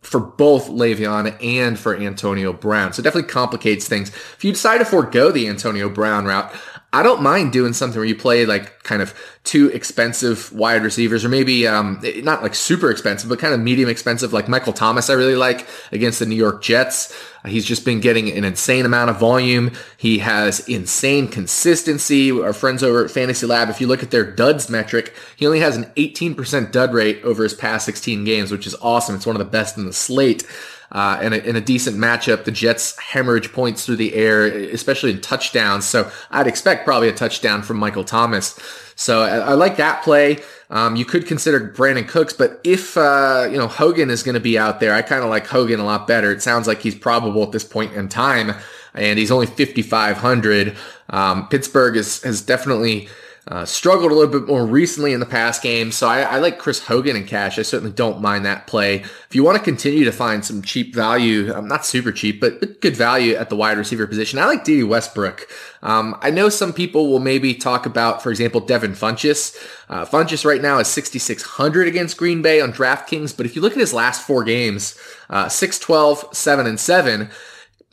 for 0.09 0.19
both 0.19 0.69
Le'Veon 0.69 1.37
and 1.43 1.77
for 1.77 1.95
Antonio 1.95 2.51
Brown. 2.51 2.91
So 2.91 3.01
it 3.01 3.03
definitely 3.03 3.29
complicates 3.29 3.87
things. 3.87 4.09
If 4.09 4.43
you 4.43 4.51
decide 4.51 4.79
to 4.79 4.85
forego 4.85 5.31
the 5.31 5.47
Antonio 5.47 5.87
Brown 5.87 6.25
route, 6.25 6.51
I 6.91 7.03
don't 7.03 7.22
mind 7.22 7.51
doing 7.51 7.74
something 7.74 8.00
where 8.00 8.08
you 8.08 8.15
play 8.15 8.48
like 8.48 8.81
kind 8.81 9.03
of 9.03 9.13
two 9.43 9.69
expensive 9.69 10.51
wide 10.51 10.84
receivers, 10.84 11.24
or 11.24 11.29
maybe 11.29 11.67
um, 11.67 12.01
not 12.24 12.41
like 12.41 12.55
super 12.55 12.89
expensive, 12.89 13.29
but 13.29 13.38
kind 13.38 13.53
of 13.53 13.60
medium 13.60 13.89
expensive, 13.89 14.34
like 14.34 14.50
Michael 14.50 14.74
Thomas. 14.74 15.08
I 15.08 15.13
really 15.13 15.36
like 15.36 15.67
against 15.91 16.17
the 16.17 16.25
New 16.25 16.36
York 16.36 16.63
Jets. 16.63 17.15
He's 17.46 17.65
just 17.65 17.86
been 17.86 18.00
getting 18.00 18.29
an 18.31 18.43
insane 18.43 18.86
amount 18.86 19.12
of 19.12 19.19
volume. 19.19 19.72
He 19.98 20.17
has 20.19 20.67
insane 20.67 21.27
consistency. 21.27 22.31
Our 22.31 22.53
friends 22.53 22.81
over 22.81 23.05
at 23.05 23.12
Fantasy 23.12 23.46
Lab, 23.46 23.69
if 23.69 23.79
you 23.79 23.86
look 23.86 24.01
at 24.01 24.10
their 24.10 24.25
duds 24.29 24.67
metric, 24.67 25.13
he 25.36 25.46
only 25.46 25.60
has 25.60 25.77
an 25.77 25.86
18% 25.96 26.72
dud 26.72 26.93
rate 26.93 27.22
over 27.24 27.43
his 27.43 27.53
past 27.53 27.86
16 27.86 28.25
games, 28.25 28.51
which 28.51 28.65
is 28.65 28.75
awesome. 28.81 29.15
It's 29.15 29.27
one 29.27 29.36
of 29.36 29.39
the 29.39 29.46
best 29.46 29.77
in 29.77 29.86
the 29.86 29.93
slate 29.93 30.43
uh, 30.91 31.19
in, 31.22 31.34
a, 31.34 31.38
a 31.38 31.62
decent 31.62 31.98
matchup. 31.98 32.43
The 32.43 32.51
Jets 32.51 32.98
hemorrhage 33.00 33.51
points 33.51 33.86
through 33.86 33.98
the 33.98 34.15
air, 34.15 34.46
especially 34.46 35.12
in 35.12 35.22
touchdowns. 35.22 35.86
So 35.86 36.12
I'd 36.31 36.48
expect 36.48 36.86
probably 36.86 37.10
a 37.10 37.13
touchdown 37.13 37.62
from 37.62 37.77
Michael 37.77 38.03
Thomas. 38.03 38.60
So 38.96 39.22
I, 39.22 39.38
I 39.38 39.53
like 39.53 39.77
that 39.77 40.03
play. 40.03 40.39
Um, 40.69 40.96
you 40.96 41.05
could 41.05 41.25
consider 41.25 41.60
Brandin 41.60 42.08
Cooks, 42.08 42.34
but 42.34 42.60
if 42.63 42.96
uh, 42.96 43.48
you 43.50 43.58
know 43.58 43.67
Hogan 43.67 44.10
is 44.10 44.22
going 44.22 44.36
to 44.36 44.39
be 44.39 44.58
out 44.58 44.79
there, 44.79 44.93
I 44.93 45.01
kind 45.01 45.24
of 45.24 45.29
like 45.29 45.48
Hogan 45.48 45.79
a 45.79 45.86
lot 45.86 46.05
better. 46.05 46.31
It 46.31 46.43
sounds 46.43 46.67
like 46.67 46.81
he's 46.81 46.96
probable 46.96 47.41
at 47.43 47.51
this 47.51 47.63
point 47.63 47.93
in 47.93 48.08
time, 48.08 48.53
and 48.93 49.17
he's 49.17 49.31
only 49.31 49.48
5,500. 49.48 50.75
Um, 51.10 51.48
Pittsburgh 51.48 51.98
is, 51.98 52.22
has 52.24 52.41
definitely 52.41 53.10
uh, 53.49 53.65
struggled 53.65 54.11
a 54.11 54.15
little 54.15 54.39
bit 54.39 54.47
more 54.47 54.63
recently 54.63 55.11
in 55.11 55.19
the 55.19 55.25
past 55.25 55.63
game, 55.63 55.91
so 55.91 56.07
I, 56.07 56.21
I, 56.21 56.37
like 56.37 56.59
Chris 56.59 56.85
Hogan 56.85 57.15
in 57.15 57.25
cash. 57.25 57.57
I 57.57 57.63
certainly 57.63 57.91
don't 57.91 58.21
mind 58.21 58.45
that 58.45 58.67
play. 58.67 58.97
If 58.97 59.29
you 59.33 59.43
want 59.43 59.57
to 59.57 59.63
continue 59.63 60.05
to 60.05 60.11
find 60.11 60.45
some 60.45 60.61
cheap 60.61 60.93
value, 60.93 61.51
um, 61.51 61.67
not 61.67 61.83
super 61.83 62.11
cheap, 62.11 62.39
but, 62.39 62.59
but 62.59 62.79
good 62.79 62.95
value 62.95 63.33
at 63.33 63.49
the 63.49 63.55
wide 63.55 63.79
receiver 63.79 64.05
position, 64.05 64.37
I 64.37 64.45
like 64.45 64.65
Dede 64.65 64.83
Westbrook. 64.83 65.47
Um, 65.81 66.15
I 66.21 66.29
know 66.29 66.49
some 66.49 66.73
people 66.73 67.09
will 67.09 67.19
maybe 67.19 67.55
talk 67.55 67.87
about, 67.87 68.21
for 68.21 68.29
example, 68.29 68.61
Devin 68.61 68.93
Funchess. 68.93 69.57
Uh, 69.89 70.05
Funchess 70.05 70.45
right 70.45 70.61
now 70.61 70.77
is 70.77 70.87
6,600 70.87 71.87
against 71.87 72.17
Green 72.17 72.43
Bay 72.43 72.61
on 72.61 72.71
DraftKings, 72.71 73.35
but 73.35 73.47
if 73.47 73.55
you 73.55 73.63
look 73.63 73.73
at 73.73 73.79
his 73.79 73.95
last 73.95 74.27
four 74.27 74.43
games, 74.43 74.95
uh, 75.31 75.49
6, 75.49 75.79
12, 75.79 76.25
7, 76.33 76.67
and 76.67 76.79
7, 76.79 77.31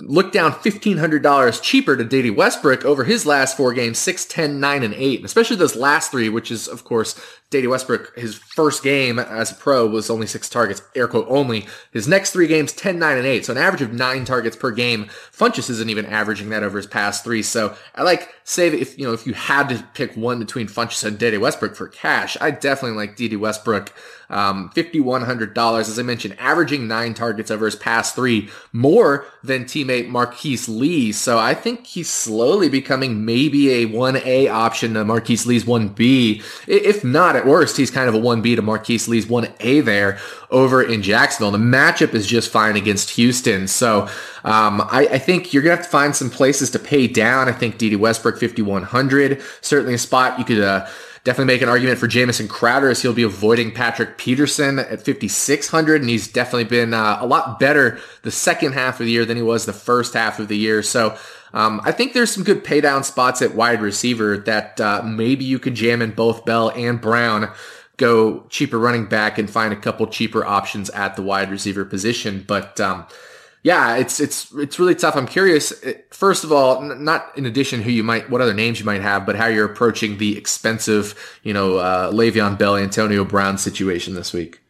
look 0.00 0.32
down 0.32 0.52
$1,500 0.52 1.62
cheaper 1.62 1.96
to 1.96 2.04
Dede 2.04 2.36
Westbrook 2.36 2.84
over 2.84 3.04
his 3.04 3.24
last 3.24 3.56
four 3.56 3.72
games, 3.72 3.98
6, 3.98 4.26
10, 4.26 4.60
9, 4.60 4.82
and 4.82 4.94
8. 4.94 5.24
especially 5.24 5.56
those 5.56 5.76
last 5.76 6.10
three, 6.10 6.28
which 6.28 6.50
is, 6.50 6.68
of 6.68 6.84
course, 6.84 7.18
Dede 7.50 7.68
Westbrook, 7.68 8.18
his 8.18 8.34
first 8.34 8.82
game 8.82 9.20
as 9.20 9.52
a 9.52 9.54
pro 9.54 9.86
was 9.86 10.10
only 10.10 10.26
six 10.26 10.48
targets, 10.48 10.82
air 10.96 11.06
quote 11.06 11.26
only. 11.28 11.66
His 11.92 12.08
next 12.08 12.32
three 12.32 12.48
games, 12.48 12.72
10, 12.72 12.98
9, 12.98 13.18
and 13.18 13.26
8. 13.26 13.46
So 13.46 13.52
an 13.52 13.58
average 13.58 13.82
of 13.82 13.92
nine 13.92 14.24
targets 14.24 14.56
per 14.56 14.72
game. 14.72 15.04
Funchess 15.30 15.70
isn't 15.70 15.88
even 15.88 16.06
averaging 16.06 16.48
that 16.48 16.64
over 16.64 16.76
his 16.76 16.88
past 16.88 17.22
three. 17.22 17.42
So 17.42 17.76
I 17.94 18.02
like, 18.02 18.34
say, 18.42 18.68
that 18.68 18.80
if, 18.80 18.98
you 18.98 19.06
know, 19.06 19.12
if 19.12 19.28
you 19.28 19.34
had 19.34 19.68
to 19.68 19.84
pick 19.94 20.16
one 20.16 20.40
between 20.40 20.66
Funchess 20.66 21.04
and 21.04 21.18
Dede 21.18 21.38
Westbrook 21.38 21.76
for 21.76 21.86
cash, 21.86 22.36
I 22.40 22.50
definitely 22.50 22.96
like 22.96 23.14
Dede 23.14 23.36
Westbrook. 23.36 23.92
Um, 24.28 24.70
$5,100, 24.74 25.80
as 25.80 25.98
I 25.98 26.02
mentioned, 26.02 26.36
averaging 26.40 26.88
nine 26.88 27.14
targets 27.14 27.50
over 27.50 27.66
his 27.66 27.76
past 27.76 28.16
three, 28.16 28.48
more 28.72 29.24
than 29.44 29.64
teammate 29.64 30.08
Marquise 30.08 30.68
Lee. 30.68 31.12
So 31.12 31.38
I 31.38 31.54
think 31.54 31.86
he's 31.86 32.10
slowly 32.10 32.68
becoming 32.68 33.24
maybe 33.24 33.70
a 33.70 33.86
1A 33.86 34.50
option 34.50 34.94
to 34.94 35.04
Marquise 35.04 35.46
Lee's 35.46 35.64
1B. 35.64 36.42
If 36.66 37.04
not, 37.04 37.35
at 37.36 37.46
worst, 37.46 37.76
he's 37.76 37.90
kind 37.90 38.08
of 38.08 38.14
a 38.14 38.18
1B 38.18 38.56
to 38.56 38.62
Marquise 38.62 39.08
Lee's 39.08 39.26
1A 39.26 39.84
there 39.84 40.18
over 40.50 40.82
in 40.82 41.02
Jacksonville. 41.02 41.50
The 41.50 41.58
matchup 41.58 42.14
is 42.14 42.26
just 42.26 42.50
fine 42.50 42.76
against 42.76 43.10
Houston. 43.10 43.68
So 43.68 44.02
um, 44.44 44.80
I, 44.80 45.08
I, 45.12 45.18
think 45.18 45.52
you're 45.52 45.62
going 45.62 45.72
to 45.72 45.76
have 45.76 45.86
to 45.86 45.90
find 45.90 46.14
some 46.14 46.30
places 46.30 46.70
to 46.70 46.78
pay 46.78 47.08
down. 47.08 47.48
I 47.48 47.52
think 47.52 47.78
Dede 47.78 47.96
Westbrook 47.96 48.38
5,100, 48.38 49.42
certainly 49.60 49.94
a 49.94 49.98
spot 49.98 50.38
you 50.38 50.44
could 50.44 50.60
uh, 50.60 50.86
definitely 51.24 51.52
make 51.52 51.62
an 51.62 51.68
argument 51.68 51.98
for 51.98 52.06
Jamison 52.06 52.46
Crowder 52.46 52.88
as 52.88 53.02
he'll 53.02 53.12
be 53.12 53.24
avoiding 53.24 53.72
Patrick 53.72 54.16
Peterson 54.16 54.78
at 54.78 55.04
5,600. 55.04 56.00
And 56.00 56.08
he's 56.08 56.28
definitely 56.28 56.64
been 56.64 56.94
uh, 56.94 57.18
a 57.20 57.26
lot 57.26 57.58
better 57.58 57.98
the 58.22 58.30
second 58.30 58.74
half 58.74 59.00
of 59.00 59.06
the 59.06 59.12
year 59.12 59.24
than 59.24 59.36
he 59.36 59.42
was 59.42 59.66
the 59.66 59.72
first 59.72 60.14
half 60.14 60.38
of 60.38 60.46
the 60.46 60.56
year. 60.56 60.84
So 60.84 61.18
um, 61.52 61.80
I 61.84 61.92
think 61.92 62.12
there's 62.12 62.32
some 62.32 62.44
good 62.44 62.64
pay 62.64 62.80
down 62.80 63.04
spots 63.04 63.42
at 63.42 63.54
wide 63.54 63.80
receiver 63.80 64.36
that 64.38 64.80
uh, 64.80 65.02
maybe 65.04 65.44
you 65.44 65.58
could 65.58 65.74
jam 65.74 66.02
in 66.02 66.10
both 66.12 66.44
Bell 66.44 66.70
and 66.70 67.00
Brown. 67.00 67.50
Go 67.96 68.46
cheaper 68.50 68.78
running 68.78 69.06
back 69.06 69.38
and 69.38 69.48
find 69.48 69.72
a 69.72 69.76
couple 69.76 70.06
cheaper 70.06 70.44
options 70.44 70.90
at 70.90 71.16
the 71.16 71.22
wide 71.22 71.50
receiver 71.50 71.84
position. 71.84 72.44
But 72.46 72.78
um, 72.78 73.06
yeah, 73.62 73.96
it's 73.96 74.20
it's 74.20 74.52
it's 74.54 74.78
really 74.78 74.94
tough. 74.94 75.16
I'm 75.16 75.26
curious. 75.26 75.72
Eh, 75.82 75.94
first 76.10 76.44
of 76.44 76.52
all, 76.52 76.82
not 76.82 77.36
in 77.36 77.46
addition 77.46 77.82
who 77.82 77.90
you 77.90 78.04
might, 78.04 78.28
what 78.30 78.40
other 78.40 78.54
names 78.54 78.78
you 78.78 78.84
might 78.84 79.02
have, 79.02 79.24
but 79.26 79.34
how 79.34 79.46
you're 79.46 79.64
approaching 79.64 80.18
the 80.18 80.36
expensive, 80.38 81.38
you 81.42 81.52
know, 81.52 81.78
uh, 81.78 82.12
Le'Veon 82.12 82.58
Bell, 82.58 82.76
Antonio 82.76 83.24
Brown 83.24 83.58
situation 83.58 84.14
this 84.14 84.32
week. 84.32 84.60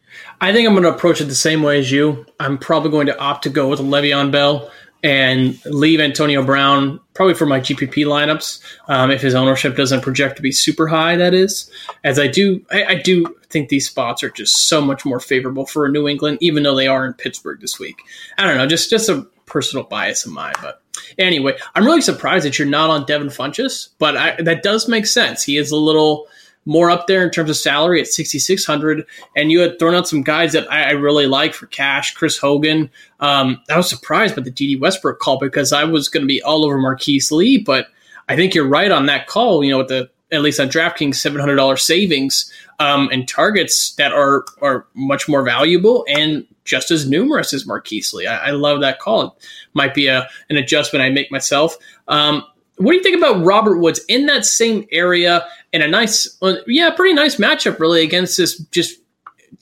I 0.41 0.53
think 0.53 0.67
I'm 0.67 0.75
going 0.75 0.85
to 0.85 0.95
approach 0.95 1.21
it 1.21 1.27
the 1.27 1.35
same 1.35 1.63
way 1.63 1.79
as 1.79 1.91
you. 1.91 2.25
I'm 2.41 2.57
probably 2.59 2.91
going 2.91 3.07
to 3.09 3.19
opt 3.19 3.43
to 3.45 3.51
go 3.51 3.69
with 3.69 3.81
Le'Veon 3.81 4.31
Bell 4.31 4.71
and 5.07 5.65
leave 5.67 6.01
Antonio 6.01 6.43
Brown 6.43 6.99
probably 7.15 7.35
for 7.35 7.47
my 7.47 7.61
GPP 7.61 8.05
lineups 8.05 8.61
um, 8.89 9.13
if 9.13 9.23
his 9.23 9.37
ownership 9.37 9.77
doesn't 9.77 10.01
project 10.01 10.35
to 10.35 10.43
be 10.43 10.51
super 10.51 10.89
high. 10.89 11.15
That 11.15 11.33
is, 11.33 11.71
as 12.03 12.19
I 12.19 12.27
do, 12.27 12.61
I, 12.73 12.85
I, 12.85 12.95
do 12.97 13.25
think 13.49 13.69
these 13.69 13.89
spots 13.89 14.25
are 14.25 14.31
just 14.31 14.67
so 14.67 14.81
much 14.81 15.05
more 15.05 15.21
favorable 15.21 15.65
for 15.65 15.89
New 15.89 16.09
England, 16.09 16.39
even 16.41 16.65
though 16.65 16.75
they 16.75 16.89
are 16.89 17.07
in 17.07 17.13
Pittsburgh 17.13 17.61
this 17.61 17.79
week. 17.79 18.03
I 18.37 18.49
don't 18.49 18.57
know, 18.57 18.67
just 18.67 18.91
just 18.91 19.09
a 19.09 19.23
personal 19.47 19.85
bias 19.85 20.27
of 20.27 20.33
mine, 20.33 20.55
but 20.61 20.83
anyway, 21.21 21.57
I'm 21.77 21.85
really 21.85 22.01
surprised 22.01 22.45
that 22.45 22.59
you're 22.59 22.67
not 22.67 22.91
on 22.91 23.07
Devin 23.07 23.29
Funchess, 23.29 23.91
but 24.01 24.17
I, 24.17 24.43
that 24.43 24.65
does 24.65 24.89
make 24.89 25.07
sense. 25.07 25.45
He 25.45 25.57
is 25.57 25.71
a 25.71 25.77
little 25.77 26.27
more 26.67 26.91
up 26.91 27.07
there 27.07 27.23
in 27.23 27.31
terms 27.31 27.49
of 27.49 27.57
salary 27.57 28.01
at 28.01 28.09
6,600. 28.09 29.07
And 29.35 29.51
you 29.51 29.61
had 29.61 29.79
thrown 29.79 29.95
out 29.95 30.07
some 30.07 30.23
guys 30.23 30.53
that 30.53 30.71
I, 30.71 30.83
I 30.83 30.91
really 30.91 31.27
like 31.27 31.55
for 31.55 31.67
cash. 31.67 32.13
Chris 32.13 32.37
Hogan. 32.37 32.91
Um, 33.21 33.63
I 33.71 33.77
was 33.77 33.89
surprised 33.89 34.37
by 34.37 34.43
the 34.43 34.51
Dede 34.51 34.81
Westbrook 34.81 35.21
call 35.21 35.39
because 35.39 35.73
I 35.73 35.85
was 35.85 36.09
going 36.09 36.23
to 36.23 36.29
be 36.29 36.43
all 36.43 36.67
over 36.67 36.77
Marquise 36.77 37.33
Lee, 37.33 37.57
but 37.57 37.87
I 38.29 38.37
think 38.37 38.55
you're 38.55 38.69
right 38.69 38.91
on 38.91 39.07
that 39.07 39.27
call. 39.27 39.65
You 39.65 39.71
know, 39.71 39.79
with 39.79 39.89
the 39.89 40.11
at 40.33 40.43
least 40.43 40.59
on 40.59 40.69
DraftKings 40.69 41.15
seven 41.15 41.41
hundred 41.41 41.57
dollars 41.57 41.83
savings 41.83 42.53
um, 42.81 43.09
and 43.13 43.29
targets 43.29 43.95
that 43.95 44.13
are 44.13 44.45
are 44.61 44.87
much 44.95 45.29
more 45.29 45.43
valuable 45.43 46.05
and 46.09 46.45
just 46.65 46.91
as 46.91 47.09
numerous 47.09 47.53
as 47.53 47.65
Marquise 47.65 48.13
Lee. 48.13 48.27
I, 48.27 48.49
I 48.49 48.51
love 48.51 48.81
that 48.81 48.99
call. 48.99 49.23
It 49.23 49.33
might 49.75 49.95
be 49.95 50.09
a 50.09 50.29
an 50.51 50.57
adjustment 50.57 51.03
I 51.03 51.11
make 51.11 51.31
myself. 51.31 51.77
Um, 52.09 52.45
what 52.77 52.93
do 52.93 52.97
you 52.97 53.03
think 53.03 53.17
about 53.17 53.45
Robert 53.45 53.79
Woods 53.79 54.01
in 54.09 54.27
that 54.27 54.45
same 54.45 54.87
area 54.93 55.47
in 55.73 55.83
a 55.83 55.89
nice, 55.89 56.37
uh, 56.43 56.57
yeah, 56.67 56.91
pretty 56.91 57.15
nice 57.15 57.37
matchup 57.37 57.79
really 57.79 58.03
against 58.03 58.37
this 58.37 58.59
just 58.71 59.01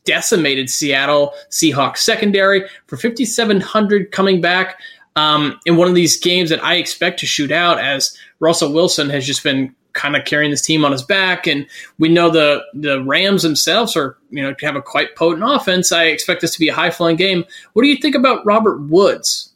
decimated 0.04 0.68
Seattle 0.68 1.32
Seahawks 1.50 1.98
secondary 1.98 2.68
for 2.86 2.96
5,700 2.96 4.10
coming 4.10 4.40
back 4.40 4.80
um, 5.16 5.58
in 5.64 5.76
one 5.76 5.88
of 5.88 5.94
these 5.94 6.18
games 6.18 6.50
that 6.50 6.62
I 6.62 6.74
expect 6.74 7.20
to 7.20 7.26
shoot 7.26 7.52
out 7.52 7.78
as 7.78 8.16
Russell 8.40 8.72
Wilson 8.72 9.10
has 9.10 9.26
just 9.26 9.42
been 9.42 9.74
kind 9.92 10.16
of 10.16 10.24
carrying 10.24 10.50
this 10.50 10.62
team 10.62 10.84
on 10.84 10.92
his 10.92 11.02
back. 11.02 11.46
And 11.46 11.66
we 11.98 12.08
know 12.08 12.28
the 12.28 12.62
the 12.74 13.02
Rams 13.04 13.42
themselves 13.42 13.96
are 13.96 14.18
you 14.30 14.42
know 14.42 14.54
have 14.60 14.76
a 14.76 14.82
quite 14.82 15.16
potent 15.16 15.48
offense. 15.48 15.92
I 15.92 16.04
expect 16.06 16.40
this 16.40 16.52
to 16.54 16.58
be 16.58 16.68
a 16.68 16.74
high 16.74 16.90
flying 16.90 17.16
game. 17.16 17.44
What 17.72 17.82
do 17.82 17.88
you 17.88 17.96
think 17.96 18.14
about 18.14 18.44
Robert 18.44 18.82
Woods? 18.82 19.53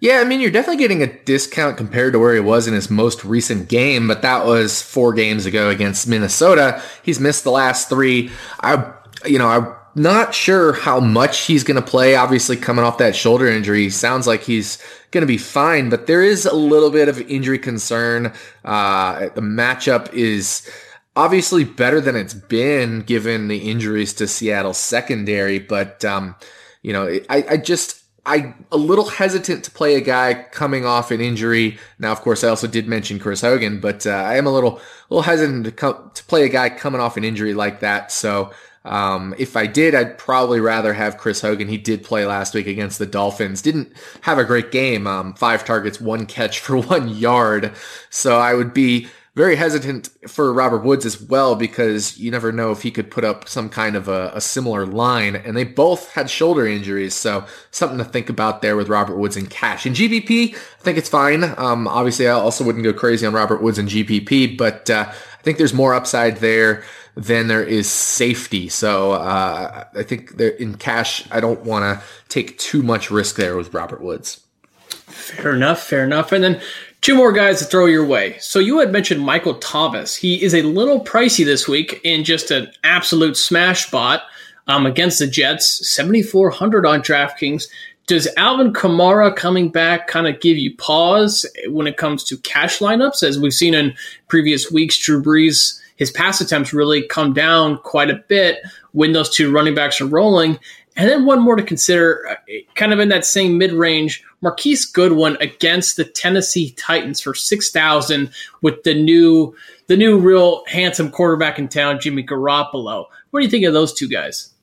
Yeah, 0.00 0.18
I 0.20 0.24
mean, 0.24 0.40
you're 0.40 0.50
definitely 0.50 0.82
getting 0.82 1.02
a 1.02 1.18
discount 1.24 1.78
compared 1.78 2.12
to 2.12 2.18
where 2.18 2.34
he 2.34 2.40
was 2.40 2.66
in 2.66 2.74
his 2.74 2.90
most 2.90 3.24
recent 3.24 3.68
game, 3.68 4.06
but 4.06 4.20
that 4.22 4.44
was 4.44 4.82
four 4.82 5.14
games 5.14 5.46
ago 5.46 5.70
against 5.70 6.06
Minnesota. 6.06 6.82
He's 7.02 7.20
missed 7.20 7.44
the 7.44 7.50
last 7.50 7.88
three. 7.88 8.30
I, 8.60 8.92
you 9.24 9.38
know, 9.38 9.48
I'm 9.48 9.74
not 9.94 10.34
sure 10.34 10.74
how 10.74 11.00
much 11.00 11.46
he's 11.46 11.64
going 11.64 11.82
to 11.82 11.90
play. 11.90 12.16
Obviously, 12.16 12.56
coming 12.56 12.84
off 12.84 12.98
that 12.98 13.16
shoulder 13.16 13.46
injury, 13.46 13.88
sounds 13.88 14.26
like 14.26 14.42
he's 14.42 14.82
going 15.10 15.22
to 15.22 15.26
be 15.26 15.38
fine, 15.38 15.88
but 15.88 16.06
there 16.06 16.22
is 16.22 16.44
a 16.44 16.54
little 16.54 16.90
bit 16.90 17.08
of 17.08 17.20
injury 17.22 17.58
concern. 17.58 18.32
Uh, 18.64 19.28
the 19.34 19.40
matchup 19.40 20.12
is 20.12 20.68
obviously 21.16 21.64
better 21.64 22.00
than 22.00 22.16
it's 22.16 22.34
been 22.34 23.00
given 23.00 23.48
the 23.48 23.70
injuries 23.70 24.12
to 24.14 24.26
Seattle's 24.26 24.76
secondary, 24.76 25.60
but, 25.60 26.04
um, 26.04 26.34
you 26.82 26.92
know, 26.92 27.06
I, 27.30 27.44
I 27.50 27.56
just, 27.56 28.03
I 28.26 28.54
a 28.72 28.76
little 28.76 29.06
hesitant 29.06 29.64
to 29.64 29.70
play 29.70 29.96
a 29.96 30.00
guy 30.00 30.46
coming 30.50 30.86
off 30.86 31.10
an 31.10 31.20
injury. 31.20 31.78
Now, 31.98 32.12
of 32.12 32.20
course, 32.22 32.42
I 32.42 32.48
also 32.48 32.66
did 32.66 32.88
mention 32.88 33.18
Chris 33.18 33.42
Hogan, 33.42 33.80
but 33.80 34.06
uh, 34.06 34.10
I 34.10 34.36
am 34.36 34.46
a 34.46 34.52
little 34.52 34.80
little 35.10 35.22
hesitant 35.22 35.64
to 35.64 35.72
come, 35.72 36.10
to 36.14 36.24
play 36.24 36.44
a 36.44 36.48
guy 36.48 36.70
coming 36.70 37.00
off 37.00 37.16
an 37.16 37.24
injury 37.24 37.54
like 37.54 37.80
that. 37.80 38.10
So, 38.10 38.52
um, 38.84 39.34
if 39.38 39.56
I 39.56 39.66
did, 39.66 39.94
I'd 39.94 40.18
probably 40.18 40.60
rather 40.60 40.92
have 40.92 41.18
Chris 41.18 41.40
Hogan. 41.40 41.68
He 41.68 41.78
did 41.78 42.02
play 42.02 42.26
last 42.26 42.54
week 42.54 42.66
against 42.66 42.98
the 42.98 43.06
Dolphins. 43.06 43.62
Didn't 43.62 43.92
have 44.22 44.38
a 44.38 44.44
great 44.44 44.70
game. 44.70 45.06
Um, 45.06 45.34
five 45.34 45.64
targets, 45.64 46.00
one 46.00 46.26
catch 46.26 46.60
for 46.60 46.76
one 46.80 47.08
yard. 47.08 47.72
So 48.10 48.38
I 48.38 48.54
would 48.54 48.74
be 48.74 49.08
very 49.34 49.56
hesitant 49.56 50.08
for 50.28 50.52
Robert 50.52 50.84
Woods 50.84 51.04
as 51.04 51.20
well 51.20 51.56
because 51.56 52.16
you 52.18 52.30
never 52.30 52.52
know 52.52 52.70
if 52.70 52.82
he 52.82 52.92
could 52.92 53.10
put 53.10 53.24
up 53.24 53.48
some 53.48 53.68
kind 53.68 53.96
of 53.96 54.06
a, 54.06 54.30
a, 54.32 54.40
similar 54.40 54.86
line. 54.86 55.34
And 55.34 55.56
they 55.56 55.64
both 55.64 56.12
had 56.12 56.30
shoulder 56.30 56.66
injuries, 56.66 57.14
so 57.14 57.44
something 57.72 57.98
to 57.98 58.04
think 58.04 58.28
about 58.28 58.62
there 58.62 58.76
with 58.76 58.88
Robert 58.88 59.16
Woods 59.16 59.36
and 59.36 59.50
Cash. 59.50 59.86
In 59.86 59.92
GPP, 59.92 60.54
I 60.54 60.82
think 60.82 60.98
it's 60.98 61.08
fine. 61.08 61.42
Um, 61.58 61.88
obviously, 61.88 62.28
I 62.28 62.32
also 62.32 62.62
wouldn't 62.62 62.84
go 62.84 62.92
crazy 62.92 63.26
on 63.26 63.32
Robert 63.32 63.60
Woods 63.60 63.78
and 63.78 63.88
GPP, 63.88 64.56
but 64.56 64.88
uh, 64.88 65.06
I 65.08 65.42
think 65.42 65.58
there's 65.58 65.74
more 65.74 65.94
upside 65.94 66.36
there 66.36 66.84
than 67.16 67.48
there 67.48 67.62
is 67.62 67.90
safety. 67.90 68.68
So 68.68 69.12
uh, 69.12 69.84
I 69.94 70.02
think 70.04 70.40
in 70.40 70.76
Cash, 70.76 71.28
I 71.32 71.40
don't 71.40 71.62
want 71.64 71.82
to 72.00 72.06
take 72.28 72.58
too 72.58 72.82
much 72.82 73.10
risk 73.10 73.36
there 73.36 73.56
with 73.56 73.74
Robert 73.74 74.00
Woods. 74.00 74.44
Fair 74.90 75.54
enough, 75.54 75.82
fair 75.82 76.04
enough. 76.04 76.32
And 76.32 76.42
then 76.42 76.60
Two 77.04 77.14
more 77.14 77.32
guys 77.32 77.58
to 77.58 77.66
throw 77.66 77.84
your 77.84 78.06
way. 78.06 78.38
So 78.40 78.58
you 78.58 78.78
had 78.78 78.90
mentioned 78.90 79.20
Michael 79.20 79.56
Thomas. 79.56 80.16
He 80.16 80.42
is 80.42 80.54
a 80.54 80.62
little 80.62 81.04
pricey 81.04 81.44
this 81.44 81.68
week 81.68 82.00
in 82.02 82.24
just 82.24 82.50
an 82.50 82.72
absolute 82.82 83.36
smash 83.36 83.86
spot 83.88 84.22
um, 84.68 84.86
against 84.86 85.18
the 85.18 85.26
Jets, 85.26 85.86
7,400 85.86 86.86
on 86.86 87.02
DraftKings. 87.02 87.64
Does 88.06 88.26
Alvin 88.38 88.72
Kamara 88.72 89.36
coming 89.36 89.68
back 89.68 90.06
kind 90.08 90.26
of 90.26 90.40
give 90.40 90.56
you 90.56 90.74
pause 90.78 91.44
when 91.68 91.86
it 91.86 91.98
comes 91.98 92.24
to 92.24 92.38
cash 92.38 92.78
lineups? 92.78 93.22
As 93.22 93.38
we've 93.38 93.52
seen 93.52 93.74
in 93.74 93.94
previous 94.28 94.72
weeks, 94.72 94.98
Drew 94.98 95.22
Brees, 95.22 95.78
his 95.96 96.10
pass 96.10 96.40
attempts 96.40 96.72
really 96.72 97.06
come 97.08 97.34
down 97.34 97.76
quite 97.80 98.08
a 98.08 98.24
bit 98.28 98.60
when 98.92 99.12
those 99.12 99.28
two 99.28 99.52
running 99.52 99.74
backs 99.74 100.00
are 100.00 100.06
rolling. 100.06 100.58
And 100.96 101.10
then 101.10 101.26
one 101.26 101.40
more 101.40 101.56
to 101.56 101.62
consider, 101.62 102.24
uh, 102.30 102.52
kind 102.76 102.92
of 102.92 103.00
in 103.00 103.08
that 103.08 103.24
same 103.24 103.58
mid 103.58 103.72
range, 103.72 104.22
Marquise 104.42 104.86
Goodwin 104.86 105.36
against 105.40 105.96
the 105.96 106.04
Tennessee 106.04 106.70
Titans 106.76 107.20
for 107.20 107.34
six 107.34 107.70
thousand 107.70 108.30
with 108.62 108.82
the 108.84 108.94
new 108.94 109.56
the 109.88 109.96
new 109.96 110.18
real 110.18 110.64
handsome 110.66 111.10
quarterback 111.10 111.58
in 111.58 111.68
town, 111.68 111.98
Jimmy 112.00 112.22
Garoppolo. 112.22 113.06
What 113.30 113.40
do 113.40 113.44
you 113.44 113.50
think 113.50 113.64
of 113.64 113.72
those 113.72 113.92
two 113.92 114.08
guys? 114.08 114.53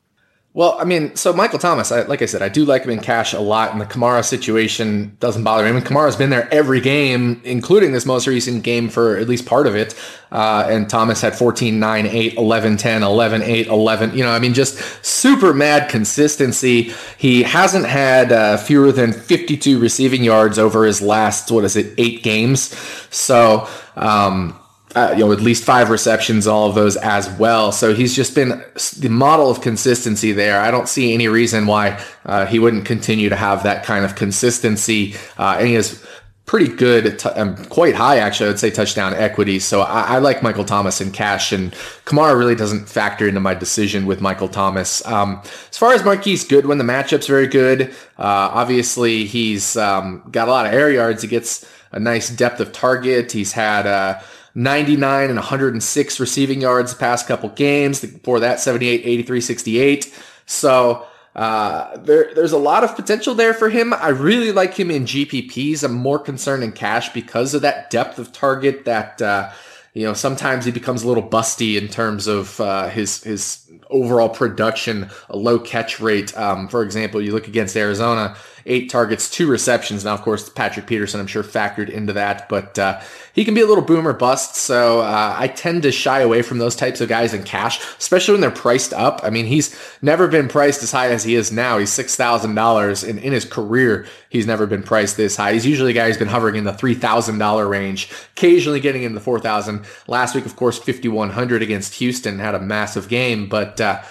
Well, 0.53 0.75
I 0.77 0.83
mean, 0.83 1.15
so 1.15 1.31
Michael 1.31 1.59
Thomas, 1.59 1.93
I, 1.93 2.01
like 2.01 2.21
I 2.21 2.25
said, 2.25 2.41
I 2.41 2.49
do 2.49 2.65
like 2.65 2.83
him 2.83 2.89
in 2.89 2.99
cash 2.99 3.31
a 3.31 3.39
lot, 3.39 3.71
and 3.71 3.79
the 3.79 3.85
Kamara 3.85 4.23
situation 4.23 5.15
doesn't 5.21 5.45
bother 5.45 5.63
me. 5.63 5.69
I 5.69 5.71
mean, 5.71 5.81
Kamara's 5.81 6.17
been 6.17 6.29
there 6.29 6.53
every 6.53 6.81
game, 6.81 7.39
including 7.45 7.93
this 7.93 8.05
most 8.05 8.27
recent 8.27 8.61
game 8.61 8.89
for 8.89 9.15
at 9.15 9.29
least 9.29 9.45
part 9.45 9.65
of 9.65 9.77
it. 9.77 9.97
Uh, 10.29 10.67
and 10.69 10.89
Thomas 10.89 11.21
had 11.21 11.37
14, 11.37 11.79
9, 11.79 12.05
8, 12.05 12.33
11, 12.33 12.75
10, 12.75 13.01
11, 13.01 13.41
8, 13.43 13.67
11. 13.67 14.17
You 14.17 14.25
know, 14.25 14.31
I 14.31 14.39
mean, 14.39 14.53
just 14.53 15.05
super 15.05 15.53
mad 15.53 15.89
consistency. 15.89 16.93
He 17.17 17.43
hasn't 17.43 17.85
had 17.85 18.33
uh, 18.33 18.57
fewer 18.57 18.91
than 18.91 19.13
52 19.13 19.79
receiving 19.79 20.21
yards 20.21 20.59
over 20.59 20.83
his 20.83 21.01
last, 21.01 21.49
what 21.49 21.63
is 21.63 21.77
it, 21.77 21.93
eight 21.97 22.23
games. 22.23 22.77
So, 23.09 23.69
um, 23.95 24.60
uh, 24.95 25.13
you 25.13 25.25
know, 25.25 25.31
at 25.31 25.39
least 25.39 25.63
five 25.63 25.89
receptions, 25.89 26.47
all 26.47 26.67
of 26.67 26.75
those 26.75 26.97
as 26.97 27.29
well. 27.37 27.71
So 27.71 27.93
he's 27.93 28.15
just 28.15 28.35
been 28.35 28.63
the 28.99 29.09
model 29.09 29.49
of 29.49 29.61
consistency 29.61 30.31
there. 30.31 30.59
I 30.59 30.71
don't 30.71 30.87
see 30.87 31.13
any 31.13 31.27
reason 31.27 31.65
why 31.65 32.03
uh, 32.25 32.45
he 32.45 32.59
wouldn't 32.59 32.85
continue 32.85 33.29
to 33.29 33.35
have 33.35 33.63
that 33.63 33.83
kind 33.83 34.05
of 34.05 34.15
consistency. 34.15 35.15
Uh, 35.37 35.57
and 35.59 35.67
he 35.67 35.73
has 35.75 36.05
pretty 36.45 36.67
good, 36.67 37.17
t- 37.17 37.29
um, 37.29 37.55
quite 37.67 37.95
high 37.95 38.17
actually. 38.17 38.47
I 38.47 38.49
would 38.49 38.59
say 38.59 38.69
touchdown 38.69 39.13
equity. 39.13 39.59
So 39.59 39.81
I, 39.81 40.15
I, 40.15 40.17
like 40.17 40.43
Michael 40.43 40.65
Thomas 40.65 40.99
in 40.99 41.11
cash, 41.11 41.53
and 41.53 41.71
Kamara 42.03 42.37
really 42.37 42.55
doesn't 42.55 42.89
factor 42.89 43.25
into 43.25 43.39
my 43.39 43.53
decision 43.53 44.05
with 44.05 44.19
Michael 44.19 44.49
Thomas. 44.49 45.05
Um, 45.05 45.41
as 45.69 45.77
far 45.77 45.93
as 45.93 46.03
Marquise 46.03 46.43
Goodwin, 46.43 46.77
the 46.77 46.83
matchup's 46.83 47.27
very 47.27 47.47
good. 47.47 47.91
Uh, 48.17 48.51
obviously, 48.51 49.23
he's 49.23 49.77
um, 49.77 50.27
got 50.29 50.49
a 50.49 50.51
lot 50.51 50.65
of 50.65 50.73
air 50.73 50.91
yards. 50.91 51.21
He 51.21 51.29
gets 51.29 51.65
a 51.93 51.99
nice 51.99 52.29
depth 52.29 52.59
of 52.59 52.73
target. 52.73 53.31
He's 53.31 53.53
had 53.53 53.87
uh, 53.87 54.19
99 54.53 55.29
and 55.29 55.37
106 55.37 56.19
receiving 56.19 56.61
yards 56.61 56.93
the 56.93 56.99
past 56.99 57.27
couple 57.27 57.49
games. 57.49 58.01
Before 58.01 58.39
that, 58.39 58.59
78, 58.59 59.05
83, 59.05 59.41
68. 59.41 60.21
So 60.45 61.05
uh, 61.35 61.97
there, 61.97 62.33
there's 62.33 62.51
a 62.51 62.57
lot 62.57 62.83
of 62.83 62.95
potential 62.95 63.33
there 63.33 63.53
for 63.53 63.69
him. 63.69 63.93
I 63.93 64.09
really 64.09 64.51
like 64.51 64.73
him 64.73 64.91
in 64.91 65.05
GPPs. 65.05 65.83
I'm 65.83 65.93
more 65.93 66.19
concerned 66.19 66.63
in 66.63 66.73
cash 66.73 67.13
because 67.13 67.53
of 67.53 67.61
that 67.61 67.89
depth 67.89 68.19
of 68.19 68.33
target 68.33 68.85
that, 68.85 69.21
uh, 69.21 69.51
you 69.93 70.03
know, 70.03 70.13
sometimes 70.13 70.65
he 70.65 70.71
becomes 70.71 71.03
a 71.03 71.07
little 71.07 71.27
busty 71.27 71.81
in 71.81 71.87
terms 71.87 72.27
of 72.27 72.59
uh, 72.59 72.89
his 72.89 73.23
his 73.23 73.69
overall 73.89 74.29
production, 74.29 75.09
a 75.29 75.37
low 75.37 75.59
catch 75.59 75.99
rate. 75.99 76.35
Um, 76.37 76.67
for 76.67 76.81
example, 76.81 77.21
you 77.21 77.33
look 77.33 77.47
against 77.47 77.75
Arizona, 77.75 78.35
eight 78.65 78.89
targets, 78.89 79.29
two 79.29 79.47
receptions. 79.47 80.05
Now, 80.05 80.13
of 80.13 80.21
course, 80.21 80.49
Patrick 80.49 80.87
Peterson, 80.87 81.19
I'm 81.19 81.27
sure, 81.27 81.43
factored 81.43 81.89
into 81.89 82.13
that, 82.13 82.49
but 82.49 82.77
uh, 82.77 83.01
he 83.33 83.45
can 83.45 83.53
be 83.53 83.61
a 83.61 83.65
little 83.65 83.83
boomer 83.83 84.13
bust. 84.13 84.55
So 84.55 85.01
uh, 85.01 85.35
I 85.37 85.47
tend 85.47 85.83
to 85.83 85.91
shy 85.91 86.19
away 86.19 86.41
from 86.41 86.57
those 86.57 86.75
types 86.75 87.01
of 87.01 87.09
guys 87.09 87.33
in 87.33 87.43
cash, 87.43 87.79
especially 87.97 88.33
when 88.33 88.41
they're 88.41 88.51
priced 88.51 88.93
up. 88.93 89.21
I 89.23 89.29
mean, 89.29 89.45
he's 89.45 89.77
never 90.01 90.27
been 90.27 90.47
priced 90.47 90.83
as 90.83 90.91
high 90.91 91.09
as 91.09 91.23
he 91.23 91.35
is 91.35 91.51
now. 91.51 91.77
He's 91.77 91.91
six 91.91 92.15
thousand 92.15 92.55
dollars, 92.55 93.03
and 93.03 93.19
in 93.19 93.33
his 93.33 93.45
career, 93.45 94.05
he's 94.29 94.47
never 94.47 94.67
been 94.67 94.83
priced 94.83 95.17
this 95.17 95.35
high. 95.35 95.53
He's 95.53 95.65
usually 95.65 95.91
a 95.91 95.95
guy 95.95 96.07
who's 96.07 96.17
been 96.17 96.27
hovering 96.27 96.55
in 96.55 96.63
the 96.63 96.73
three 96.73 96.95
thousand 96.95 97.37
dollar 97.37 97.67
range, 97.67 98.11
occasionally 98.35 98.79
getting 98.79 99.03
into 99.03 99.15
the 99.15 99.23
four 99.23 99.39
thousand. 99.39 99.85
Last 100.07 100.35
week, 100.35 100.45
of 100.45 100.55
course, 100.55 100.77
fifty 100.77 101.07
one 101.07 101.29
hundred 101.31 101.61
against 101.61 101.95
Houston 101.95 102.39
had 102.39 102.55
a 102.55 102.59
massive 102.59 103.07
game, 103.09 103.47
but. 103.47 103.79
Uh, 103.79 104.01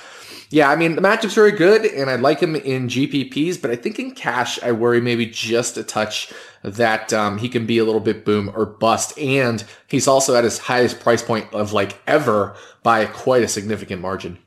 yeah, 0.50 0.68
I 0.68 0.74
mean, 0.74 0.96
the 0.96 1.00
matchup's 1.00 1.34
very 1.34 1.52
good, 1.52 1.84
and 1.84 2.10
I 2.10 2.16
like 2.16 2.40
him 2.40 2.56
in 2.56 2.88
GPPs, 2.88 3.62
but 3.62 3.70
I 3.70 3.76
think 3.76 4.00
in 4.00 4.10
cash, 4.10 4.60
I 4.62 4.72
worry 4.72 5.00
maybe 5.00 5.26
just 5.26 5.76
a 5.76 5.84
touch 5.84 6.32
that 6.62 7.12
um, 7.12 7.38
he 7.38 7.48
can 7.48 7.66
be 7.66 7.78
a 7.78 7.84
little 7.84 8.00
bit 8.00 8.24
boom 8.24 8.50
or 8.54 8.66
bust. 8.66 9.16
And 9.16 9.64
he's 9.86 10.08
also 10.08 10.34
at 10.34 10.42
his 10.42 10.58
highest 10.58 10.98
price 10.98 11.22
point 11.22 11.52
of 11.54 11.72
like 11.72 12.00
ever 12.06 12.56
by 12.82 13.06
quite 13.06 13.44
a 13.44 13.48
significant 13.48 14.02
margin. 14.02 14.38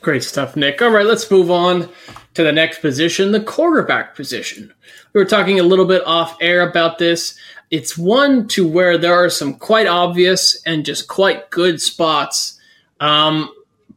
Great 0.00 0.22
stuff, 0.22 0.54
Nick. 0.54 0.80
All 0.80 0.90
right, 0.90 1.04
let's 1.04 1.28
move 1.28 1.50
on 1.50 1.88
to 2.34 2.44
the 2.44 2.52
next 2.52 2.78
position, 2.78 3.32
the 3.32 3.40
quarterback 3.40 4.14
position. 4.14 4.72
We 5.12 5.20
were 5.20 5.28
talking 5.28 5.58
a 5.58 5.64
little 5.64 5.86
bit 5.86 6.06
off 6.06 6.36
air 6.40 6.68
about 6.68 6.98
this. 6.98 7.36
It's 7.72 7.98
one 7.98 8.46
to 8.48 8.66
where 8.66 8.96
there 8.96 9.14
are 9.14 9.28
some 9.28 9.54
quite 9.54 9.88
obvious 9.88 10.62
and 10.64 10.84
just 10.84 11.08
quite 11.08 11.50
good 11.50 11.82
spots. 11.82 12.60
Um, 13.00 13.50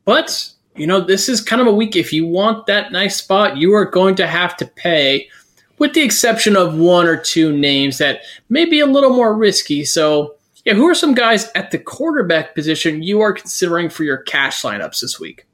but 0.05 0.51
you 0.79 0.87
know, 0.87 1.01
this 1.01 1.27
is 1.29 1.41
kind 1.41 1.61
of 1.61 1.67
a 1.67 1.73
week. 1.73 1.95
If 1.95 2.13
you 2.13 2.25
want 2.25 2.65
that 2.67 2.91
nice 2.91 3.17
spot, 3.17 3.57
you 3.57 3.73
are 3.73 3.85
going 3.85 4.15
to 4.15 4.27
have 4.27 4.55
to 4.57 4.65
pay, 4.65 5.29
with 5.77 5.93
the 5.93 6.01
exception 6.01 6.55
of 6.55 6.75
one 6.75 7.05
or 7.05 7.17
two 7.17 7.55
names 7.55 7.97
that 7.97 8.21
may 8.49 8.65
be 8.65 8.79
a 8.79 8.85
little 8.85 9.11
more 9.11 9.35
risky. 9.35 9.85
So, 9.85 10.35
yeah, 10.65 10.73
who 10.73 10.87
are 10.87 10.95
some 10.95 11.13
guys 11.13 11.49
at 11.55 11.71
the 11.71 11.79
quarterback 11.79 12.55
position 12.55 13.03
you 13.03 13.21
are 13.21 13.33
considering 13.33 13.89
for 13.89 14.03
your 14.03 14.17
cash 14.17 14.61
lineups 14.61 15.01
this 15.01 15.19
week? 15.19 15.45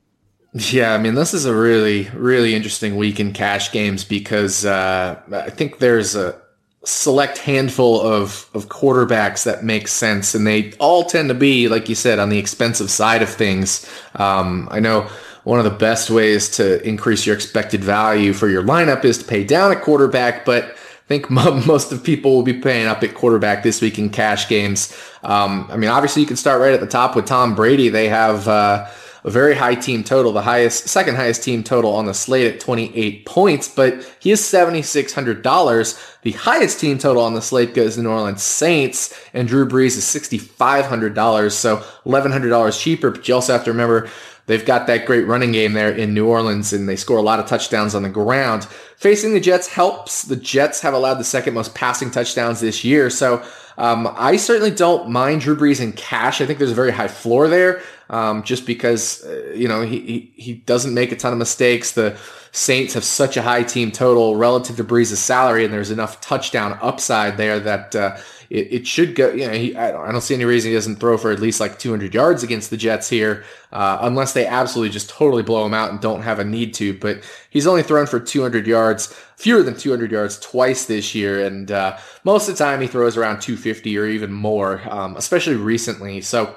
Yeah, 0.53 0.93
I 0.93 0.97
mean, 0.97 1.15
this 1.15 1.33
is 1.33 1.45
a 1.45 1.53
really, 1.53 2.09
really 2.13 2.55
interesting 2.55 2.95
week 2.95 3.19
in 3.19 3.33
cash 3.33 3.71
games 3.71 4.05
because 4.05 4.65
uh, 4.65 5.19
I 5.31 5.49
think 5.49 5.79
there's 5.79 6.15
a 6.15 6.41
select 6.85 7.37
handful 7.39 7.99
of, 8.01 8.49
of 8.53 8.69
quarterbacks 8.69 9.43
that 9.43 9.63
make 9.63 9.87
sense, 9.87 10.35
and 10.35 10.45
they 10.45 10.73
all 10.73 11.03
tend 11.03 11.29
to 11.29 11.35
be, 11.35 11.67
like 11.67 11.89
you 11.89 11.95
said, 11.95 12.19
on 12.19 12.29
the 12.29 12.37
expensive 12.37 12.89
side 12.89 13.21
of 13.21 13.29
things. 13.29 13.89
Um, 14.15 14.67
I 14.71 14.79
know 14.79 15.09
one 15.43 15.59
of 15.59 15.65
the 15.65 15.71
best 15.71 16.09
ways 16.09 16.49
to 16.51 16.81
increase 16.87 17.25
your 17.25 17.35
expected 17.35 17.83
value 17.83 18.33
for 18.33 18.47
your 18.47 18.63
lineup 18.63 19.05
is 19.05 19.19
to 19.19 19.25
pay 19.25 19.43
down 19.43 19.71
a 19.71 19.75
quarterback, 19.75 20.45
but 20.45 20.63
I 20.65 21.07
think 21.07 21.29
most 21.29 21.91
of 21.91 22.03
people 22.03 22.35
will 22.35 22.43
be 22.43 22.53
paying 22.53 22.87
up 22.87 23.03
at 23.03 23.13
quarterback 23.13 23.63
this 23.63 23.81
week 23.81 23.99
in 23.99 24.09
cash 24.09 24.47
games. 24.49 24.95
Um, 25.23 25.67
I 25.71 25.77
mean, 25.77 25.89
obviously 25.89 26.21
you 26.21 26.27
can 26.27 26.37
start 26.37 26.61
right 26.61 26.73
at 26.73 26.79
the 26.79 26.87
top 26.87 27.15
with 27.15 27.25
Tom 27.25 27.55
Brady. 27.55 27.89
They 27.89 28.09
have, 28.09 28.47
uh, 28.47 28.87
a 29.25 29.31
very 29.31 29.55
high 29.55 29.73
team 29.73 30.03
total, 30.03 30.31
the 30.31 30.43
highest, 30.43 30.87
second 30.87 31.15
highest 31.15 31.43
team 31.43 31.63
total 31.63 31.95
on 31.95 32.05
the 32.05 32.13
slate 32.13 32.53
at 32.53 32.59
28 32.59 33.25
points, 33.25 33.67
but 33.67 34.15
he 34.19 34.29
is 34.29 34.39
$7,600. 34.39 36.21
The 36.21 36.31
highest 36.33 36.79
team 36.79 36.99
total 36.99 37.23
on 37.23 37.33
the 37.33 37.41
slate 37.41 37.73
goes 37.73 37.95
to 37.95 37.97
the 37.97 38.03
New 38.03 38.11
Orleans 38.11 38.43
Saints, 38.43 39.19
and 39.33 39.47
Drew 39.47 39.67
Brees 39.67 39.97
is 39.97 40.05
$6,500, 40.05 41.51
so 41.51 41.77
$1,100 42.05 42.79
cheaper, 42.79 43.09
but 43.11 43.27
you 43.27 43.33
also 43.33 43.53
have 43.53 43.65
to 43.65 43.71
remember 43.71 44.07
They've 44.47 44.65
got 44.65 44.85
that 44.87 45.07
great 45.07 45.25
running 45.25 45.51
game 45.51 45.73
there 45.73 45.91
in 45.91 46.13
New 46.13 46.27
Orleans, 46.27 46.71
and 46.71 46.87
they 46.87 46.95
score 46.95 47.17
a 47.17 47.23
lot 47.23 47.39
of 47.39 47.47
touchdowns 47.47 47.95
on 47.95 48.03
the 48.03 48.09
ground. 48.09 48.65
Facing 48.97 49.33
the 49.33 49.39
Jets 49.39 49.67
helps. 49.67 50.21
The 50.21 50.35
Jets 50.35 50.81
have 50.81 50.93
allowed 50.93 51.15
the 51.15 51.23
second 51.23 51.55
most 51.55 51.73
passing 51.73 52.11
touchdowns 52.11 52.61
this 52.61 52.83
year, 52.83 53.09
so 53.09 53.43
um, 53.77 54.13
I 54.15 54.37
certainly 54.37 54.71
don't 54.71 55.09
mind 55.09 55.41
Drew 55.41 55.55
Brees 55.55 55.81
in 55.81 55.91
cash. 55.93 56.41
I 56.41 56.45
think 56.45 56.59
there's 56.59 56.71
a 56.71 56.75
very 56.75 56.91
high 56.91 57.07
floor 57.07 57.47
there, 57.47 57.81
um, 58.09 58.43
just 58.43 58.65
because 58.65 59.25
uh, 59.25 59.51
you 59.53 59.67
know 59.67 59.81
he, 59.81 59.99
he, 59.99 60.33
he 60.35 60.53
doesn't 60.53 60.93
make 60.93 61.11
a 61.11 61.15
ton 61.15 61.33
of 61.33 61.39
mistakes. 61.39 61.91
The 61.91 62.17
Saints 62.55 62.93
have 62.93 63.03
such 63.03 63.35
a 63.35 63.41
high 63.41 63.63
team 63.63 63.91
total 63.91 64.37
relative 64.37 64.77
to 64.77 64.83
Brees' 64.85 65.13
salary, 65.17 65.65
and 65.65 65.73
there's 65.73 65.91
enough 65.91 66.21
touchdown 66.21 66.79
upside 66.81 67.35
there 67.35 67.59
that 67.59 67.93
uh, 67.93 68.15
it, 68.49 68.71
it, 68.71 68.87
should 68.87 69.13
go. 69.13 69.29
You 69.33 69.47
know, 69.47 69.53
he, 69.53 69.75
I, 69.75 69.91
don't, 69.91 70.07
I, 70.07 70.11
don't, 70.13 70.21
see 70.21 70.35
any 70.35 70.45
reason 70.45 70.71
he 70.71 70.75
doesn't 70.75 70.95
throw 70.95 71.17
for 71.17 71.31
at 71.31 71.41
least 71.41 71.59
like 71.59 71.77
200 71.77 72.13
yards 72.13 72.43
against 72.43 72.69
the 72.69 72.77
Jets 72.77 73.09
here, 73.09 73.43
uh, 73.73 73.97
unless 74.03 74.31
they 74.31 74.47
absolutely 74.47 74.93
just 74.93 75.09
totally 75.09 75.43
blow 75.43 75.65
him 75.65 75.73
out 75.73 75.91
and 75.91 75.99
don't 75.99 76.21
have 76.21 76.39
a 76.39 76.45
need 76.45 76.73
to. 76.75 76.97
But 76.97 77.29
he's 77.49 77.67
only 77.67 77.83
thrown 77.83 78.07
for 78.07 78.21
200 78.21 78.65
yards, 78.65 79.13
fewer 79.35 79.61
than 79.61 79.75
200 79.75 80.09
yards 80.09 80.39
twice 80.39 80.85
this 80.85 81.13
year, 81.13 81.45
and 81.45 81.69
uh, 81.69 81.97
most 82.23 82.47
of 82.47 82.57
the 82.57 82.63
time 82.63 82.79
he 82.79 82.87
throws 82.87 83.17
around 83.17 83.41
250 83.41 83.97
or 83.97 84.05
even 84.05 84.31
more, 84.31 84.81
um, 84.89 85.17
especially 85.17 85.57
recently. 85.57 86.21
So. 86.21 86.55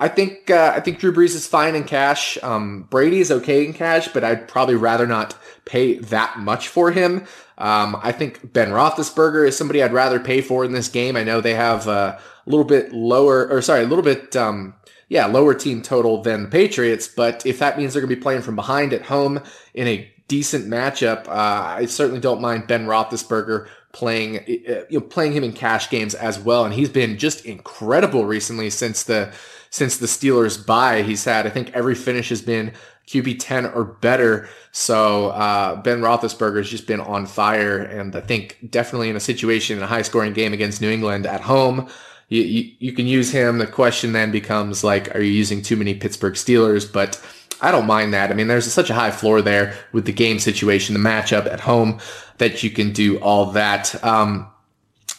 I 0.00 0.08
think 0.08 0.48
uh, 0.50 0.72
I 0.76 0.80
think 0.80 1.00
Drew 1.00 1.12
Brees 1.12 1.34
is 1.34 1.46
fine 1.46 1.74
in 1.74 1.84
cash. 1.84 2.38
Um, 2.42 2.82
Brady 2.88 3.18
is 3.18 3.32
okay 3.32 3.64
in 3.64 3.72
cash, 3.72 4.08
but 4.08 4.22
I'd 4.22 4.46
probably 4.46 4.76
rather 4.76 5.06
not 5.06 5.34
pay 5.64 5.98
that 5.98 6.38
much 6.38 6.68
for 6.68 6.92
him. 6.92 7.26
Um, 7.58 7.98
I 8.00 8.12
think 8.12 8.52
Ben 8.52 8.68
Roethlisberger 8.68 9.46
is 9.46 9.56
somebody 9.56 9.82
I'd 9.82 9.92
rather 9.92 10.20
pay 10.20 10.40
for 10.40 10.64
in 10.64 10.72
this 10.72 10.88
game. 10.88 11.16
I 11.16 11.24
know 11.24 11.40
they 11.40 11.54
have 11.54 11.88
a 11.88 12.20
little 12.46 12.64
bit 12.64 12.92
lower, 12.92 13.48
or 13.48 13.60
sorry, 13.60 13.82
a 13.82 13.88
little 13.88 14.04
bit, 14.04 14.36
um, 14.36 14.74
yeah, 15.08 15.26
lower 15.26 15.54
team 15.54 15.82
total 15.82 16.22
than 16.22 16.44
the 16.44 16.48
Patriots. 16.48 17.08
But 17.08 17.44
if 17.44 17.58
that 17.58 17.76
means 17.76 17.92
they're 17.92 18.02
going 18.02 18.10
to 18.10 18.16
be 18.16 18.22
playing 18.22 18.42
from 18.42 18.54
behind 18.54 18.92
at 18.92 19.02
home 19.02 19.40
in 19.74 19.88
a 19.88 20.08
decent 20.28 20.66
matchup, 20.66 21.26
uh, 21.26 21.74
I 21.78 21.86
certainly 21.86 22.20
don't 22.20 22.40
mind 22.40 22.68
Ben 22.68 22.86
Roethlisberger 22.86 23.66
playing, 23.90 24.38
uh, 24.38 24.84
you 24.88 25.00
know, 25.00 25.00
playing 25.00 25.32
him 25.32 25.42
in 25.42 25.52
cash 25.52 25.90
games 25.90 26.14
as 26.14 26.38
well. 26.38 26.64
And 26.64 26.74
he's 26.74 26.90
been 26.90 27.18
just 27.18 27.44
incredible 27.44 28.26
recently 28.26 28.70
since 28.70 29.02
the 29.02 29.32
since 29.70 29.96
the 29.96 30.06
Steelers 30.06 30.64
bye. 30.64 31.02
He's 31.02 31.24
had, 31.24 31.46
I 31.46 31.50
think, 31.50 31.70
every 31.74 31.94
finish 31.94 32.28
has 32.30 32.42
been 32.42 32.72
QB 33.06 33.38
10 33.40 33.66
or 33.66 33.84
better. 33.84 34.48
So 34.72 35.28
uh, 35.28 35.76
Ben 35.76 36.00
Roethlisberger 36.00 36.58
has 36.58 36.68
just 36.68 36.86
been 36.86 37.00
on 37.00 37.26
fire. 37.26 37.78
And 37.78 38.14
I 38.14 38.20
think 38.20 38.58
definitely 38.70 39.08
in 39.08 39.16
a 39.16 39.20
situation 39.20 39.78
in 39.78 39.82
a 39.82 39.86
high 39.86 40.02
scoring 40.02 40.34
game 40.34 40.52
against 40.52 40.80
New 40.80 40.90
England 40.90 41.26
at 41.26 41.40
home, 41.40 41.88
you, 42.28 42.42
you, 42.42 42.72
you 42.78 42.92
can 42.92 43.06
use 43.06 43.30
him. 43.30 43.58
The 43.58 43.66
question 43.66 44.12
then 44.12 44.30
becomes 44.30 44.84
like, 44.84 45.14
are 45.14 45.20
you 45.20 45.32
using 45.32 45.62
too 45.62 45.76
many 45.76 45.94
Pittsburgh 45.94 46.34
Steelers? 46.34 46.90
But 46.90 47.20
I 47.60 47.70
don't 47.70 47.86
mind 47.86 48.12
that. 48.12 48.30
I 48.30 48.34
mean, 48.34 48.46
there's 48.46 48.70
such 48.70 48.90
a 48.90 48.94
high 48.94 49.10
floor 49.10 49.42
there 49.42 49.74
with 49.92 50.04
the 50.04 50.12
game 50.12 50.38
situation, 50.38 50.94
the 50.94 51.00
matchup 51.00 51.46
at 51.46 51.60
home 51.60 51.98
that 52.36 52.62
you 52.62 52.70
can 52.70 52.92
do 52.92 53.18
all 53.18 53.46
that. 53.52 54.02
Um, 54.04 54.48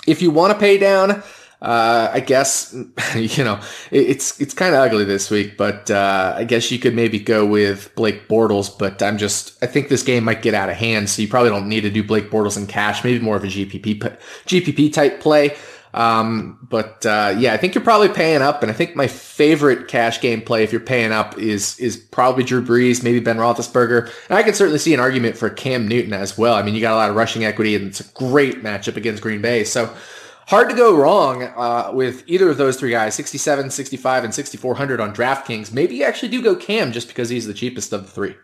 if 0.07 0.21
you 0.21 0.31
want 0.31 0.53
to 0.53 0.59
pay 0.59 0.77
down, 0.77 1.23
uh, 1.61 2.09
I 2.13 2.21
guess 2.21 2.73
you 3.15 3.43
know 3.43 3.59
it's 3.91 4.39
it's 4.39 4.53
kind 4.53 4.73
of 4.73 4.81
ugly 4.81 5.03
this 5.03 5.29
week, 5.29 5.57
but 5.57 5.91
uh, 5.91 6.33
I 6.37 6.43
guess 6.45 6.71
you 6.71 6.79
could 6.79 6.95
maybe 6.95 7.19
go 7.19 7.45
with 7.45 7.93
Blake 7.95 8.27
Bortles. 8.27 8.77
But 8.77 9.01
I'm 9.03 9.17
just 9.17 9.61
I 9.61 9.67
think 9.67 9.89
this 9.89 10.03
game 10.03 10.23
might 10.23 10.41
get 10.41 10.53
out 10.53 10.69
of 10.69 10.75
hand, 10.75 11.09
so 11.09 11.21
you 11.21 11.27
probably 11.27 11.49
don't 11.49 11.67
need 11.67 11.81
to 11.81 11.89
do 11.89 12.03
Blake 12.03 12.31
Bortles 12.31 12.57
in 12.57 12.67
cash. 12.67 13.03
Maybe 13.03 13.19
more 13.19 13.35
of 13.35 13.43
a 13.43 13.47
GPP 13.47 13.99
GPP 14.45 14.93
type 14.93 15.19
play. 15.19 15.55
Um, 15.93 16.59
but 16.69 17.05
uh, 17.05 17.35
yeah, 17.37 17.53
I 17.53 17.57
think 17.57 17.73
you're 17.73 17.83
probably 17.83 18.09
paying 18.09 18.41
up, 18.41 18.61
and 18.61 18.71
I 18.71 18.75
think 18.75 18.95
my 18.95 19.07
favorite 19.07 19.87
cash 19.87 20.21
game 20.21 20.41
play 20.41 20.63
if 20.63 20.71
you're 20.71 20.81
paying 20.81 21.11
up 21.11 21.37
is 21.37 21.79
is 21.79 21.97
probably 21.97 22.43
Drew 22.43 22.63
Brees, 22.63 23.03
maybe 23.03 23.19
Ben 23.19 23.37
Roethlisberger, 23.37 24.11
and 24.29 24.37
I 24.37 24.43
can 24.43 24.53
certainly 24.53 24.79
see 24.79 24.93
an 24.93 24.99
argument 24.99 25.35
for 25.35 25.49
Cam 25.49 25.87
Newton 25.87 26.13
as 26.13 26.37
well. 26.37 26.53
I 26.53 26.61
mean, 26.61 26.75
you 26.75 26.81
got 26.81 26.93
a 26.93 26.95
lot 26.95 27.09
of 27.09 27.15
rushing 27.15 27.43
equity, 27.43 27.75
and 27.75 27.87
it's 27.87 27.99
a 27.99 28.13
great 28.13 28.63
matchup 28.63 28.97
against 28.97 29.23
Green 29.23 29.41
Bay, 29.41 29.63
so 29.63 29.93
hard 30.49 30.67
to 30.67 30.75
go 30.75 30.97
wrong 30.97 31.43
uh, 31.43 31.91
with 31.93 32.23
either 32.25 32.49
of 32.49 32.57
those 32.57 32.77
three 32.77 32.89
guys 32.89 33.13
67 33.13 33.69
65 33.69 34.23
and 34.23 34.33
6400 34.33 34.99
on 34.99 35.13
draftkings. 35.13 35.71
Maybe 35.71 35.97
you 35.97 36.03
actually 36.03 36.29
do 36.29 36.41
go 36.41 36.55
cam 36.55 36.91
just 36.91 37.07
because 37.07 37.29
he's 37.29 37.45
the 37.45 37.53
cheapest 37.53 37.93
of 37.93 38.01
the 38.01 38.11
three. 38.11 38.35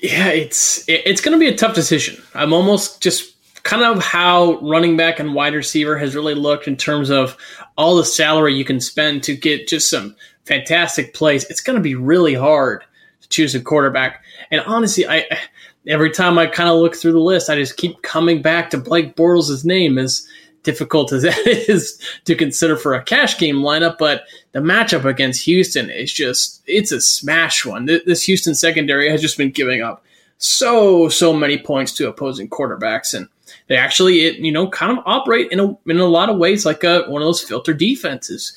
Yeah 0.00 0.28
it's 0.28 0.84
it's 0.88 1.20
going 1.20 1.38
to 1.38 1.38
be 1.38 1.52
a 1.52 1.56
tough 1.56 1.74
decision. 1.74 2.22
I'm 2.34 2.52
almost 2.52 3.02
just 3.02 3.32
kind 3.62 3.82
of 3.82 4.02
how 4.02 4.58
running 4.60 4.96
back 4.96 5.20
and 5.20 5.34
wide 5.34 5.54
receiver 5.54 5.98
has 5.98 6.14
really 6.14 6.34
looked 6.34 6.66
in 6.66 6.76
terms 6.76 7.10
of 7.10 7.36
all 7.76 7.96
the 7.96 8.04
salary 8.04 8.54
you 8.54 8.64
can 8.64 8.80
spend 8.80 9.22
to 9.24 9.36
get 9.36 9.68
just 9.68 9.88
some 9.90 10.16
fantastic 10.44 11.14
plays. 11.14 11.44
It's 11.44 11.60
going 11.60 11.76
to 11.76 11.82
be 11.82 11.94
really 11.94 12.34
hard 12.34 12.84
to 13.20 13.28
choose 13.28 13.54
a 13.54 13.60
quarterback. 13.60 14.24
And 14.50 14.62
honestly 14.62 15.06
i 15.06 15.26
every 15.86 16.10
time 16.10 16.38
i 16.38 16.46
kind 16.46 16.70
of 16.70 16.76
look 16.76 16.96
through 16.96 17.12
the 17.12 17.18
list 17.18 17.50
i 17.50 17.56
just 17.56 17.76
keep 17.76 18.00
coming 18.00 18.40
back 18.40 18.70
to 18.70 18.78
blake 18.78 19.16
bortles' 19.16 19.66
name 19.66 19.98
as 19.98 20.26
difficult 20.64 21.12
as 21.12 21.22
that 21.22 21.46
is 21.46 22.00
to 22.24 22.34
consider 22.34 22.76
for 22.76 22.94
a 22.94 23.02
cash 23.02 23.38
game 23.38 23.56
lineup, 23.56 23.96
but 23.98 24.24
the 24.52 24.60
matchup 24.60 25.04
against 25.04 25.44
Houston 25.44 25.90
is 25.90 26.12
just, 26.12 26.62
it's 26.66 26.90
a 26.90 27.00
smash 27.00 27.64
one. 27.64 27.86
This 27.86 28.24
Houston 28.24 28.54
secondary 28.54 29.08
has 29.08 29.20
just 29.20 29.38
been 29.38 29.50
giving 29.50 29.82
up 29.82 30.04
so, 30.38 31.08
so 31.08 31.32
many 31.32 31.58
points 31.58 31.92
to 31.92 32.08
opposing 32.08 32.48
quarterbacks. 32.50 33.14
And 33.14 33.28
they 33.68 33.76
actually, 33.76 34.20
it, 34.20 34.36
you 34.38 34.52
know, 34.52 34.68
kind 34.68 34.98
of 34.98 35.04
operate 35.06 35.50
in 35.52 35.60
a, 35.60 35.76
in 35.86 35.98
a 35.98 36.06
lot 36.06 36.28
of 36.28 36.38
ways 36.38 36.66
like 36.66 36.82
a, 36.82 37.04
one 37.04 37.22
of 37.22 37.26
those 37.26 37.42
filter 37.42 37.72
defenses. 37.72 38.52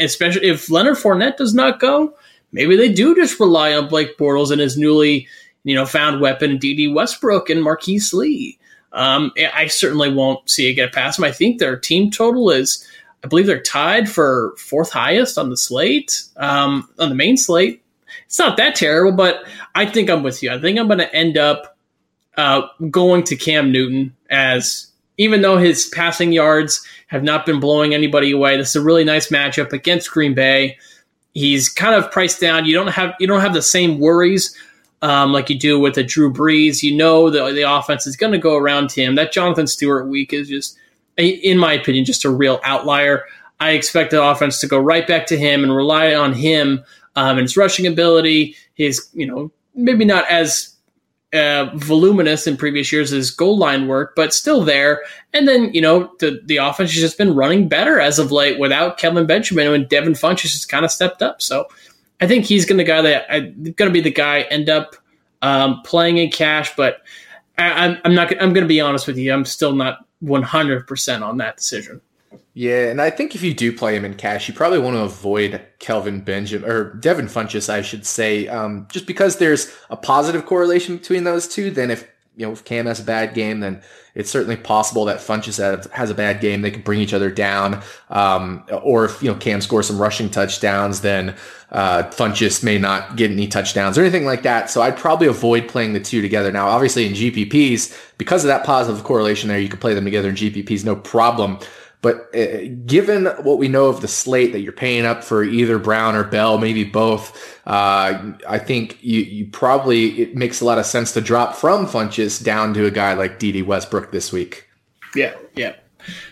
especially 0.00 0.48
if 0.48 0.70
Leonard 0.70 0.96
Fournette 0.96 1.36
does 1.36 1.54
not 1.54 1.80
go, 1.80 2.14
maybe 2.52 2.76
they 2.76 2.92
do 2.92 3.14
just 3.14 3.38
rely 3.38 3.74
on 3.74 3.88
Blake 3.88 4.16
Bortles 4.16 4.50
and 4.50 4.60
his 4.60 4.78
newly, 4.78 5.28
you 5.64 5.74
know, 5.74 5.86
found 5.86 6.20
weapon, 6.20 6.56
Dede 6.56 6.94
Westbrook 6.94 7.50
and 7.50 7.62
Marquise 7.62 8.12
Lee. 8.12 8.58
Um, 8.92 9.32
I 9.54 9.66
certainly 9.66 10.12
won't 10.12 10.48
see 10.48 10.68
it 10.68 10.74
get 10.74 10.92
past 10.92 11.18
them. 11.18 11.24
I 11.24 11.32
think 11.32 11.58
their 11.58 11.76
team 11.76 12.10
total 12.10 12.50
is, 12.50 12.86
I 13.22 13.28
believe 13.28 13.46
they're 13.46 13.62
tied 13.62 14.10
for 14.10 14.54
fourth 14.56 14.90
highest 14.90 15.38
on 15.38 15.50
the 15.50 15.56
slate, 15.56 16.22
um, 16.36 16.88
on 16.98 17.08
the 17.08 17.14
main 17.14 17.36
slate. 17.36 17.82
It's 18.26 18.38
not 18.38 18.56
that 18.56 18.74
terrible, 18.74 19.12
but 19.12 19.44
I 19.74 19.86
think 19.86 20.10
I'm 20.10 20.22
with 20.22 20.42
you. 20.42 20.50
I 20.50 20.60
think 20.60 20.78
I'm 20.78 20.86
going 20.86 20.98
to 20.98 21.14
end 21.14 21.36
up 21.36 21.76
uh, 22.36 22.62
going 22.90 23.24
to 23.24 23.36
Cam 23.36 23.72
Newton 23.72 24.14
as, 24.30 24.86
even 25.16 25.42
though 25.42 25.58
his 25.58 25.86
passing 25.94 26.32
yards 26.32 26.86
have 27.08 27.22
not 27.22 27.44
been 27.44 27.60
blowing 27.60 27.94
anybody 27.94 28.32
away, 28.32 28.56
this 28.56 28.70
is 28.70 28.76
a 28.76 28.82
really 28.82 29.04
nice 29.04 29.28
matchup 29.28 29.72
against 29.72 30.10
Green 30.10 30.34
Bay. 30.34 30.78
He's 31.34 31.68
kind 31.68 31.94
of 31.94 32.10
priced 32.10 32.40
down. 32.40 32.64
You 32.64 32.74
don't 32.74 32.88
have 32.88 33.14
you 33.20 33.26
don't 33.26 33.40
have 33.40 33.54
the 33.54 33.62
same 33.62 33.98
worries 33.98 34.56
um, 35.02 35.32
like 35.32 35.50
you 35.50 35.58
do 35.58 35.78
with 35.78 35.96
a 35.98 36.02
Drew 36.02 36.32
Brees. 36.32 36.82
You 36.82 36.96
know 36.96 37.30
the 37.30 37.52
the 37.52 37.70
offense 37.70 38.06
is 38.06 38.16
going 38.16 38.32
to 38.32 38.38
go 38.38 38.56
around 38.56 38.92
him. 38.92 39.14
That 39.14 39.32
Jonathan 39.32 39.66
Stewart 39.66 40.08
week 40.08 40.32
is 40.32 40.48
just, 40.48 40.76
in 41.16 41.58
my 41.58 41.72
opinion, 41.72 42.04
just 42.04 42.24
a 42.24 42.30
real 42.30 42.60
outlier. 42.64 43.24
I 43.60 43.70
expect 43.70 44.10
the 44.10 44.22
offense 44.22 44.60
to 44.60 44.68
go 44.68 44.78
right 44.78 45.06
back 45.06 45.26
to 45.26 45.36
him 45.36 45.62
and 45.62 45.74
rely 45.74 46.14
on 46.14 46.32
him 46.32 46.84
um, 47.16 47.38
and 47.38 47.40
his 47.40 47.56
rushing 47.56 47.86
ability. 47.86 48.56
His, 48.74 49.08
you 49.12 49.26
know, 49.26 49.50
maybe 49.74 50.04
not 50.04 50.28
as 50.28 50.74
uh, 51.32 51.66
voluminous 51.74 52.46
in 52.46 52.56
previous 52.56 52.90
years 52.92 53.12
as 53.12 53.30
goal 53.30 53.58
line 53.58 53.86
work, 53.86 54.14
but 54.16 54.32
still 54.32 54.64
there. 54.64 55.02
And 55.34 55.46
then, 55.46 55.72
you 55.74 55.80
know, 55.80 56.10
the, 56.20 56.40
the 56.44 56.56
offense 56.56 56.92
has 56.92 57.00
just 57.00 57.18
been 57.18 57.34
running 57.34 57.68
better 57.68 58.00
as 58.00 58.18
of 58.18 58.32
late 58.32 58.58
without 58.58 58.96
Kelvin 58.96 59.26
Benjamin 59.26 59.72
and 59.74 59.88
Devin 59.88 60.14
Funchess 60.14 60.52
has 60.52 60.64
kind 60.64 60.84
of 60.84 60.90
stepped 60.90 61.22
up. 61.22 61.42
So 61.42 61.66
I 62.20 62.26
think 62.26 62.44
he's 62.44 62.64
going 62.64 62.78
to 62.78 62.84
guy 62.84 63.02
that 63.02 63.32
I 63.32 63.40
going 63.40 63.88
to 63.88 63.90
be 63.90 64.00
the 64.00 64.10
guy 64.10 64.42
end 64.42 64.68
up 64.68 64.96
um, 65.42 65.82
playing 65.82 66.18
in 66.18 66.30
cash, 66.30 66.74
but 66.76 67.02
I, 67.58 67.86
am 67.86 67.98
I'm 68.04 68.14
not. 68.14 68.32
I'm 68.42 68.52
going 68.52 68.64
to 68.64 68.68
be 68.68 68.80
honest 68.80 69.06
with 69.06 69.18
you. 69.18 69.32
I'm 69.32 69.44
still 69.44 69.74
not 69.74 70.06
100 70.20 70.86
percent 70.86 71.22
on 71.22 71.36
that 71.38 71.56
decision. 71.56 72.00
Yeah, 72.54 72.90
and 72.90 73.00
I 73.00 73.10
think 73.10 73.36
if 73.36 73.42
you 73.42 73.54
do 73.54 73.72
play 73.72 73.94
him 73.94 74.04
in 74.04 74.14
cash, 74.14 74.48
you 74.48 74.54
probably 74.54 74.80
want 74.80 74.96
to 74.96 75.02
avoid 75.02 75.64
Kelvin 75.78 76.20
Benjamin 76.22 76.68
or 76.68 76.94
Devin 76.94 77.26
Funchess, 77.26 77.68
I 77.68 77.82
should 77.82 78.04
say, 78.04 78.48
um, 78.48 78.88
just 78.90 79.06
because 79.06 79.36
there's 79.36 79.72
a 79.90 79.96
positive 79.96 80.44
correlation 80.44 80.96
between 80.96 81.22
those 81.22 81.46
two. 81.46 81.70
Then 81.70 81.90
if 81.92 82.08
you 82.38 82.46
know, 82.46 82.52
if 82.52 82.64
Cam 82.64 82.86
has 82.86 83.00
a 83.00 83.02
bad 83.02 83.34
game, 83.34 83.58
then 83.58 83.82
it's 84.14 84.30
certainly 84.30 84.56
possible 84.56 85.04
that 85.06 85.18
Funchess 85.18 85.90
has 85.90 86.08
a 86.08 86.14
bad 86.14 86.40
game. 86.40 86.62
They 86.62 86.70
can 86.70 86.82
bring 86.82 87.00
each 87.00 87.12
other 87.12 87.32
down. 87.32 87.82
Um, 88.10 88.64
or 88.80 89.06
if, 89.06 89.20
you 89.20 89.28
know, 89.28 89.36
Cam 89.36 89.60
scores 89.60 89.88
some 89.88 90.00
rushing 90.00 90.30
touchdowns, 90.30 91.00
then 91.00 91.34
uh, 91.72 92.04
Funchess 92.04 92.62
may 92.62 92.78
not 92.78 93.16
get 93.16 93.32
any 93.32 93.48
touchdowns 93.48 93.98
or 93.98 94.02
anything 94.02 94.24
like 94.24 94.44
that. 94.44 94.70
So 94.70 94.82
I'd 94.82 94.96
probably 94.96 95.26
avoid 95.26 95.66
playing 95.66 95.94
the 95.94 96.00
two 96.00 96.22
together. 96.22 96.52
Now, 96.52 96.68
obviously 96.68 97.06
in 97.06 97.12
GPPs, 97.14 98.12
because 98.18 98.44
of 98.44 98.48
that 98.48 98.64
positive 98.64 99.02
correlation 99.02 99.48
there, 99.48 99.58
you 99.58 99.68
could 99.68 99.80
play 99.80 99.94
them 99.94 100.04
together 100.04 100.28
in 100.28 100.36
GPPs, 100.36 100.84
no 100.84 100.94
problem. 100.94 101.58
But 102.00 102.34
uh, 102.34 102.68
given 102.86 103.26
what 103.42 103.58
we 103.58 103.66
know 103.66 103.86
of 103.86 104.00
the 104.00 104.08
slate 104.08 104.52
that 104.52 104.60
you're 104.60 104.72
paying 104.72 105.04
up 105.04 105.24
for 105.24 105.42
either 105.42 105.78
Brown 105.78 106.14
or 106.14 106.22
Bell, 106.22 106.56
maybe 106.56 106.84
both, 106.84 107.60
uh, 107.66 108.32
I 108.48 108.58
think 108.58 109.02
you, 109.02 109.22
you 109.22 109.46
probably, 109.46 110.20
it 110.20 110.36
makes 110.36 110.60
a 110.60 110.64
lot 110.64 110.78
of 110.78 110.86
sense 110.86 111.12
to 111.12 111.20
drop 111.20 111.56
from 111.56 111.86
Funchess 111.86 112.42
down 112.42 112.72
to 112.74 112.86
a 112.86 112.90
guy 112.90 113.14
like 113.14 113.40
Dede 113.40 113.66
Westbrook 113.66 114.12
this 114.12 114.32
week. 114.32 114.68
Yeah, 115.16 115.34
yeah. 115.56 115.74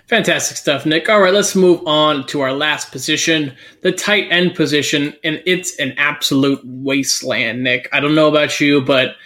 Fantastic 0.06 0.56
stuff, 0.56 0.86
Nick. 0.86 1.08
All 1.08 1.20
right, 1.20 1.34
let's 1.34 1.56
move 1.56 1.84
on 1.86 2.26
to 2.28 2.40
our 2.40 2.52
last 2.52 2.92
position, 2.92 3.52
the 3.82 3.90
tight 3.90 4.28
end 4.30 4.54
position. 4.54 5.14
And 5.24 5.42
it's 5.46 5.76
an 5.80 5.94
absolute 5.96 6.60
wasteland, 6.64 7.64
Nick. 7.64 7.88
I 7.92 7.98
don't 7.98 8.14
know 8.14 8.28
about 8.28 8.60
you, 8.60 8.80
but 8.82 9.16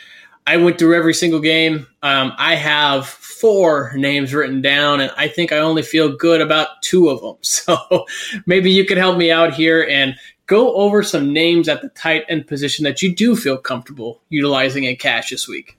I 0.46 0.56
went 0.56 0.78
through 0.78 0.96
every 0.96 1.14
single 1.14 1.40
game. 1.40 1.86
Um, 2.02 2.32
I 2.36 2.54
have 2.56 3.06
four 3.06 3.92
names 3.94 4.34
written 4.34 4.60
down, 4.60 5.00
and 5.00 5.12
I 5.16 5.28
think 5.28 5.52
I 5.52 5.58
only 5.58 5.82
feel 5.82 6.16
good 6.16 6.40
about 6.40 6.68
two 6.82 7.08
of 7.08 7.20
them. 7.20 7.36
So 7.42 8.06
maybe 8.46 8.70
you 8.70 8.84
could 8.84 8.98
help 8.98 9.16
me 9.18 9.30
out 9.30 9.54
here 9.54 9.86
and 9.88 10.14
go 10.46 10.74
over 10.74 11.02
some 11.02 11.32
names 11.32 11.68
at 11.68 11.82
the 11.82 11.88
tight 11.90 12.24
end 12.28 12.46
position 12.46 12.84
that 12.84 13.02
you 13.02 13.14
do 13.14 13.36
feel 13.36 13.56
comfortable 13.56 14.20
utilizing 14.30 14.84
in 14.84 14.96
cash 14.96 15.30
this 15.30 15.46
week. 15.46 15.78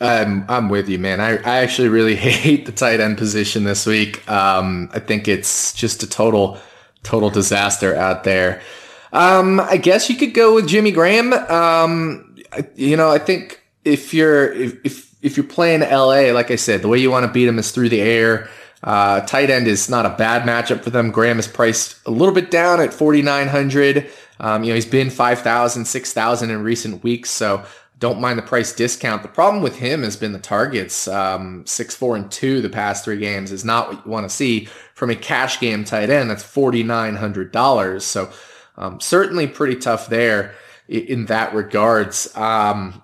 I'm 0.00 0.44
I'm 0.48 0.68
with 0.68 0.88
you, 0.88 0.98
man. 0.98 1.20
I, 1.20 1.36
I 1.38 1.58
actually 1.58 1.88
really 1.88 2.16
hate 2.16 2.66
the 2.66 2.72
tight 2.72 3.00
end 3.00 3.18
position 3.18 3.64
this 3.64 3.86
week. 3.86 4.28
Um, 4.28 4.90
I 4.92 4.98
think 4.98 5.28
it's 5.28 5.72
just 5.72 6.02
a 6.02 6.08
total 6.08 6.58
total 7.02 7.30
disaster 7.30 7.96
out 7.96 8.24
there. 8.24 8.60
Um, 9.12 9.60
I 9.60 9.76
guess 9.76 10.08
you 10.08 10.16
could 10.16 10.34
go 10.34 10.54
with 10.54 10.68
Jimmy 10.68 10.90
Graham. 10.90 11.32
Um, 11.32 12.36
you 12.74 12.96
know, 12.96 13.10
I 13.10 13.18
think 13.18 13.61
if 13.84 14.14
you're 14.14 14.52
if, 14.52 14.84
if 14.84 15.12
if 15.22 15.36
you're 15.36 15.46
playing 15.46 15.80
LA, 15.80 16.32
like 16.32 16.50
I 16.50 16.56
said, 16.56 16.82
the 16.82 16.88
way 16.88 16.98
you 16.98 17.10
want 17.10 17.26
to 17.26 17.32
beat 17.32 17.46
them 17.46 17.58
is 17.58 17.70
through 17.70 17.88
the 17.88 18.00
air. 18.00 18.48
Uh, 18.82 19.20
tight 19.20 19.48
end 19.48 19.68
is 19.68 19.88
not 19.88 20.04
a 20.04 20.10
bad 20.10 20.42
matchup 20.42 20.82
for 20.82 20.90
them. 20.90 21.12
Graham 21.12 21.38
is 21.38 21.46
priced 21.46 21.96
a 22.06 22.10
little 22.10 22.34
bit 22.34 22.50
down 22.50 22.80
at 22.80 22.92
4,900. 22.92 24.10
Um, 24.40 24.64
you 24.64 24.70
know, 24.70 24.74
he's 24.74 24.86
been 24.86 25.08
5,000, 25.08 25.84
6,000 25.84 26.50
in 26.50 26.64
recent 26.64 27.04
weeks. 27.04 27.30
So 27.30 27.64
don't 28.00 28.20
mind 28.20 28.36
the 28.36 28.42
price 28.42 28.72
discount. 28.72 29.22
The 29.22 29.28
problem 29.28 29.62
with 29.62 29.76
him 29.76 30.02
has 30.02 30.16
been 30.16 30.32
the 30.32 30.40
targets. 30.40 31.06
Um, 31.06 31.64
six, 31.64 31.94
four, 31.94 32.16
and 32.16 32.28
two 32.28 32.60
the 32.60 32.68
past 32.68 33.04
three 33.04 33.18
games 33.18 33.52
is 33.52 33.64
not 33.64 33.88
what 33.88 34.04
you 34.04 34.10
want 34.10 34.28
to 34.28 34.34
see 34.34 34.64
from 34.94 35.10
a 35.10 35.14
cash 35.14 35.60
game 35.60 35.84
tight 35.84 36.10
end. 36.10 36.28
That's 36.28 36.42
$4,900. 36.42 38.02
So 38.02 38.32
um, 38.76 38.98
certainly 38.98 39.46
pretty 39.46 39.76
tough 39.76 40.08
there 40.08 40.56
in, 40.88 41.04
in 41.04 41.26
that 41.26 41.54
regards. 41.54 42.34
Um, 42.36 43.01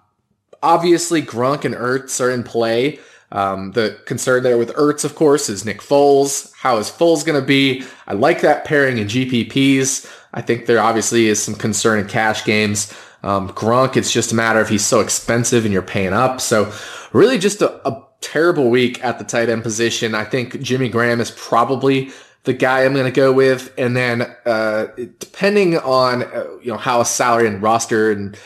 obviously 0.63 1.23
Gronk 1.23 1.65
and 1.65 1.75
Ertz 1.75 2.21
are 2.21 2.31
in 2.31 2.43
play. 2.43 2.99
Um, 3.31 3.73
the 3.73 3.99
concern 4.07 4.43
there 4.43 4.57
with 4.57 4.73
Ertz, 4.75 5.05
of 5.05 5.15
course, 5.15 5.49
is 5.49 5.65
Nick 5.65 5.81
Foles. 5.81 6.53
How 6.57 6.79
is 6.79 6.91
Foles 6.91 7.25
going 7.25 7.39
to 7.39 7.47
be? 7.47 7.85
I 8.07 8.15
like 8.15 8.41
that 8.41 8.65
pairing 8.65 8.99
in 8.99 9.07
GPPs. 9.07 10.11
I 10.33 10.41
think 10.41 10.67
there 10.67 10.81
obviously 10.81 11.27
is 11.27 11.43
some 11.43 11.55
concern 11.55 11.99
in 11.99 12.09
cash 12.09 12.45
games. 12.45 12.93
Um, 13.23 13.51
Gronk, 13.51 13.97
it's 13.97 14.13
just 14.13 14.33
a 14.33 14.35
matter 14.35 14.61
of 14.61 14.69
he's 14.69 14.87
so 14.87 15.01
expensive 15.01 15.65
and 15.65 15.73
you're 15.73 15.83
paying 15.83 16.13
up. 16.13 16.41
So 16.41 16.73
really 17.13 17.39
just 17.39 17.61
a, 17.61 17.87
a 17.87 18.05
terrible 18.21 18.71
week 18.71 19.03
at 19.05 19.19
the 19.19 19.25
tight 19.25 19.49
end 19.49 19.63
position. 19.63 20.15
I 20.15 20.25
think 20.25 20.61
Jimmy 20.63 20.89
Graham 20.89 21.21
is 21.21 21.31
probably 21.33 22.11
the 22.45 22.53
guy 22.53 22.85
I'm 22.85 22.95
going 22.95 23.05
to 23.05 23.11
go 23.11 23.33
with. 23.33 23.73
And 23.77 23.97
then, 23.97 24.23
uh, 24.47 24.87
depending 25.19 25.77
on, 25.79 26.23
uh, 26.23 26.47
you 26.63 26.73
know, 26.73 26.79
how 26.79 27.01
a 27.01 27.05
salary 27.05 27.47
and 27.47 27.61
roster 27.61 28.11
and 28.11 28.39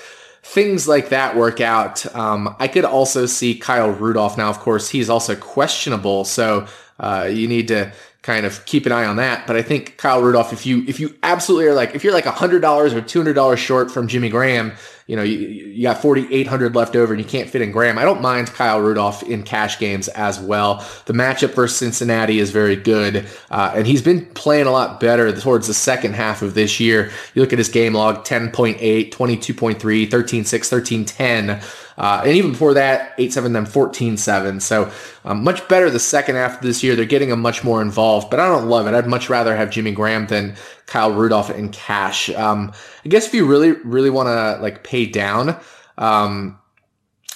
things 0.42 0.88
like 0.88 1.11
that 1.11 1.37
work 1.37 1.61
out. 1.61 2.05
Um, 2.14 2.55
I 2.59 2.68
could 2.68 2.85
also 2.85 3.26
see 3.26 3.55
Kyle 3.55 3.90
Rudolph. 3.90 4.37
Now, 4.37 4.50
of 4.50 4.59
course, 4.59 4.88
he's 4.90 5.09
also 5.09 5.37
questionable, 5.37 6.24
so 6.24 6.66
uh, 6.98 7.28
you 7.31 7.48
need 7.48 7.68
to 7.68 7.92
kind 8.22 8.46
of 8.46 8.64
keep 8.66 8.87
an 8.87 8.92
eye 8.92 9.05
on 9.05 9.16
that. 9.16 9.46
But 9.46 9.57
I 9.57 9.62
think 9.62 9.96
Kyle 9.96 10.22
Rudolph, 10.22 10.52
if 10.52 10.64
you 10.66 10.85
if 10.87 11.00
you 11.00 11.16
absolutely 11.22 11.66
are 11.66 11.74
like 11.74 11.94
if 11.94 12.05
you're 12.05 12.12
like 12.12 12.24
hundred 12.24 12.61
dollars 12.61 12.94
or 12.94 13.00
two 13.00 13.18
hundred 13.18 13.35
dollars 13.35 13.61
short 13.61 13.90
from 13.90 14.09
Jimmy 14.09 14.28
Graham, 14.28 14.72
you 15.06 15.16
know 15.16 15.22
you, 15.22 15.38
you 15.38 15.82
got 15.82 16.00
forty 16.00 16.32
eight 16.32 16.46
hundred 16.46 16.74
left 16.74 16.96
over 16.96 17.12
and 17.12 17.22
you 17.22 17.28
can't 17.28 17.48
fit 17.48 17.62
in 17.62 17.72
Graham. 17.72 17.98
I 17.98 18.04
don't 18.04 18.20
mind 18.20 18.48
Kyle 18.48 18.80
Rudolph 18.80 19.22
in 19.22 19.42
cash 19.42 19.78
games 19.78 20.08
as 20.08 20.40
well. 20.40 20.86
The 21.06 21.12
matchup 21.12 21.54
versus 21.54 21.76
Cincinnati 21.78 22.38
is 22.38 22.50
very 22.50 22.76
good, 22.76 23.26
uh, 23.50 23.72
and 23.74 23.86
he's 23.86 24.02
been 24.02 24.26
playing 24.26 24.66
a 24.66 24.72
lot 24.72 25.00
better 25.00 25.32
towards 25.38 25.66
the 25.66 25.74
second 25.74 26.14
half 26.14 26.42
of 26.42 26.54
this 26.54 26.80
year. 26.80 27.10
You 27.34 27.42
look 27.42 27.52
at 27.52 27.58
his 27.58 27.68
game 27.68 27.94
log: 27.94 28.24
10.8, 28.24 29.10
22.3, 29.10 29.76
13.6, 30.08 30.08
13.10. 30.08 31.78
Uh, 31.98 32.22
and 32.24 32.36
even 32.36 32.52
before 32.52 32.74
that, 32.74 33.14
8 33.18 33.32
7, 33.32 33.52
then 33.52 33.66
14 33.66 34.16
7. 34.16 34.60
So 34.60 34.90
um, 35.24 35.44
much 35.44 35.66
better 35.68 35.90
the 35.90 35.98
second 35.98 36.36
half 36.36 36.56
of 36.56 36.62
this 36.62 36.82
year. 36.82 36.96
They're 36.96 37.04
getting 37.04 37.30
him 37.30 37.40
much 37.40 37.64
more 37.64 37.82
involved, 37.82 38.30
but 38.30 38.40
I 38.40 38.48
don't 38.48 38.68
love 38.68 38.86
it. 38.86 38.94
I'd 38.94 39.06
much 39.06 39.28
rather 39.28 39.56
have 39.56 39.70
Jimmy 39.70 39.92
Graham 39.92 40.26
than 40.26 40.54
Kyle 40.92 41.11
Rudolph 41.11 41.48
in 41.48 41.70
cash. 41.70 42.28
Um, 42.35 42.70
I 43.02 43.09
guess 43.09 43.26
if 43.26 43.33
you 43.33 43.46
really, 43.46 43.72
really 43.72 44.11
want 44.11 44.26
to 44.26 44.62
like 44.62 44.85
pay 44.85 45.07
down, 45.07 45.59
um, 45.96 46.59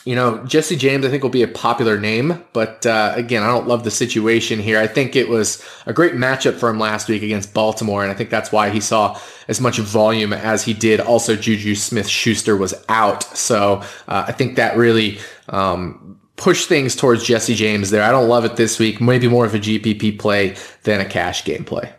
you 0.04 0.14
know, 0.14 0.44
Jesse 0.44 0.76
James, 0.76 1.06
I 1.06 1.08
think 1.08 1.22
will 1.22 1.30
be 1.30 1.42
a 1.42 1.48
popular 1.48 1.98
name, 1.98 2.44
but 2.52 2.84
uh, 2.84 3.14
again, 3.16 3.42
I 3.42 3.46
don't 3.46 3.66
love 3.66 3.82
the 3.82 3.90
situation 3.90 4.60
here. 4.60 4.78
I 4.78 4.86
think 4.86 5.16
it 5.16 5.30
was 5.30 5.64
a 5.86 5.94
great 5.94 6.12
matchup 6.12 6.60
for 6.60 6.68
him 6.68 6.78
last 6.78 7.08
week 7.08 7.22
against 7.22 7.54
Baltimore, 7.54 8.02
and 8.02 8.12
I 8.12 8.14
think 8.14 8.28
that's 8.28 8.52
why 8.52 8.68
he 8.68 8.78
saw 8.78 9.18
as 9.48 9.58
much 9.58 9.78
volume 9.78 10.34
as 10.34 10.62
he 10.62 10.74
did. 10.74 11.00
Also, 11.00 11.34
Juju 11.34 11.74
Smith 11.76 12.06
Schuster 12.06 12.58
was 12.58 12.74
out, 12.90 13.24
so 13.36 13.82
uh, 14.06 14.26
I 14.28 14.32
think 14.32 14.56
that 14.56 14.76
really 14.76 15.18
um, 15.48 16.20
pushed 16.36 16.68
things 16.68 16.94
towards 16.94 17.24
Jesse 17.24 17.54
James 17.54 17.90
there. 17.90 18.02
I 18.02 18.10
don't 18.10 18.28
love 18.28 18.44
it 18.44 18.56
this 18.56 18.78
week. 18.78 19.00
Maybe 19.00 19.28
more 19.28 19.46
of 19.46 19.54
a 19.54 19.58
GPP 19.58 20.18
play 20.18 20.56
than 20.82 21.00
a 21.00 21.06
cash 21.06 21.42
game 21.44 21.64
play. 21.64 21.90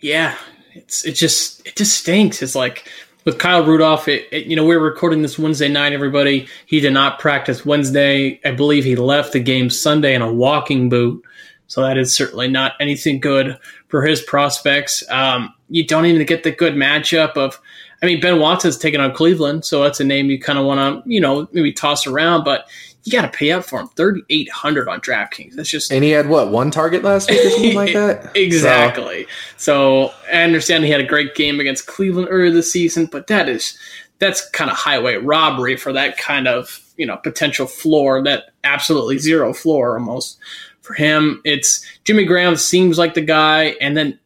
Yeah, 0.00 0.34
it's 0.76 1.04
it 1.04 1.12
just 1.12 1.66
it 1.66 1.76
just 1.76 1.98
stinks. 1.98 2.42
It's 2.42 2.54
like 2.54 2.90
with 3.24 3.38
Kyle 3.38 3.64
Rudolph, 3.64 4.06
it, 4.06 4.28
it, 4.30 4.46
you 4.46 4.54
know, 4.54 4.64
we 4.64 4.74
are 4.76 4.80
recording 4.80 5.22
this 5.22 5.38
Wednesday 5.38 5.68
night, 5.68 5.92
everybody. 5.92 6.46
He 6.66 6.78
did 6.78 6.92
not 6.92 7.18
practice 7.18 7.66
Wednesday. 7.66 8.40
I 8.44 8.52
believe 8.52 8.84
he 8.84 8.94
left 8.94 9.32
the 9.32 9.40
game 9.40 9.68
Sunday 9.68 10.14
in 10.14 10.22
a 10.22 10.32
walking 10.32 10.88
boot. 10.88 11.24
So 11.66 11.82
that 11.82 11.98
is 11.98 12.14
certainly 12.14 12.46
not 12.46 12.74
anything 12.78 13.18
good 13.18 13.58
for 13.88 14.02
his 14.02 14.22
prospects. 14.22 15.02
Um, 15.10 15.52
you 15.68 15.84
don't 15.84 16.06
even 16.06 16.24
get 16.24 16.44
the 16.44 16.52
good 16.52 16.74
matchup 16.74 17.36
of, 17.36 17.60
I 18.00 18.06
mean, 18.06 18.20
Ben 18.20 18.38
Watson's 18.38 18.78
taking 18.78 19.00
on 19.00 19.12
Cleveland, 19.12 19.64
so 19.64 19.82
that's 19.82 19.98
a 19.98 20.04
name 20.04 20.30
you 20.30 20.38
kind 20.38 20.60
of 20.60 20.64
want 20.64 21.04
to, 21.04 21.10
you 21.10 21.20
know, 21.20 21.48
maybe 21.50 21.72
toss 21.72 22.06
around. 22.06 22.44
But 22.44 22.68
you 23.06 23.12
got 23.12 23.22
to 23.22 23.38
pay 23.38 23.52
up 23.52 23.64
for 23.64 23.80
him. 23.80 23.88
Thirty 23.88 24.22
eight 24.30 24.50
hundred 24.50 24.88
on 24.88 25.00
DraftKings. 25.00 25.54
That's 25.54 25.68
just 25.68 25.92
and 25.92 26.02
he 26.02 26.10
had 26.10 26.28
what 26.28 26.50
one 26.50 26.72
target 26.72 27.04
last 27.04 27.30
week 27.30 27.44
or 27.44 27.50
something 27.50 27.74
like 27.76 27.94
that. 27.94 28.36
exactly. 28.36 29.26
So. 29.56 30.08
so 30.08 30.14
I 30.32 30.42
understand 30.42 30.84
he 30.84 30.90
had 30.90 31.00
a 31.00 31.06
great 31.06 31.34
game 31.36 31.60
against 31.60 31.86
Cleveland 31.86 32.28
earlier 32.30 32.50
this 32.50 32.72
season, 32.72 33.06
but 33.06 33.28
that 33.28 33.48
is 33.48 33.78
that's 34.18 34.48
kind 34.50 34.70
of 34.70 34.76
highway 34.76 35.16
robbery 35.16 35.76
for 35.76 35.92
that 35.92 36.18
kind 36.18 36.48
of 36.48 36.82
you 36.96 37.06
know 37.06 37.16
potential 37.18 37.66
floor. 37.66 38.22
That 38.24 38.50
absolutely 38.64 39.18
zero 39.18 39.54
floor 39.54 39.98
almost 39.98 40.38
for 40.80 40.94
him. 40.94 41.40
It's 41.44 41.84
Jimmy 42.04 42.24
Graham 42.24 42.56
seems 42.56 42.98
like 42.98 43.14
the 43.14 43.20
guy, 43.20 43.76
and 43.80 43.96
then 43.96 44.18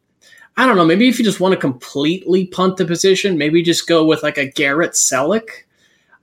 I 0.57 0.65
don't 0.65 0.75
know. 0.75 0.85
Maybe 0.85 1.07
if 1.07 1.19
you 1.19 1.25
just 1.25 1.39
want 1.39 1.53
to 1.53 1.59
completely 1.59 2.47
punt 2.47 2.77
the 2.77 2.85
position, 2.85 3.37
maybe 3.37 3.61
just 3.61 3.87
go 3.87 4.05
with 4.05 4.23
like 4.23 4.37
a 4.37 4.49
Garrett 4.49 4.93
Celek. 4.93 5.49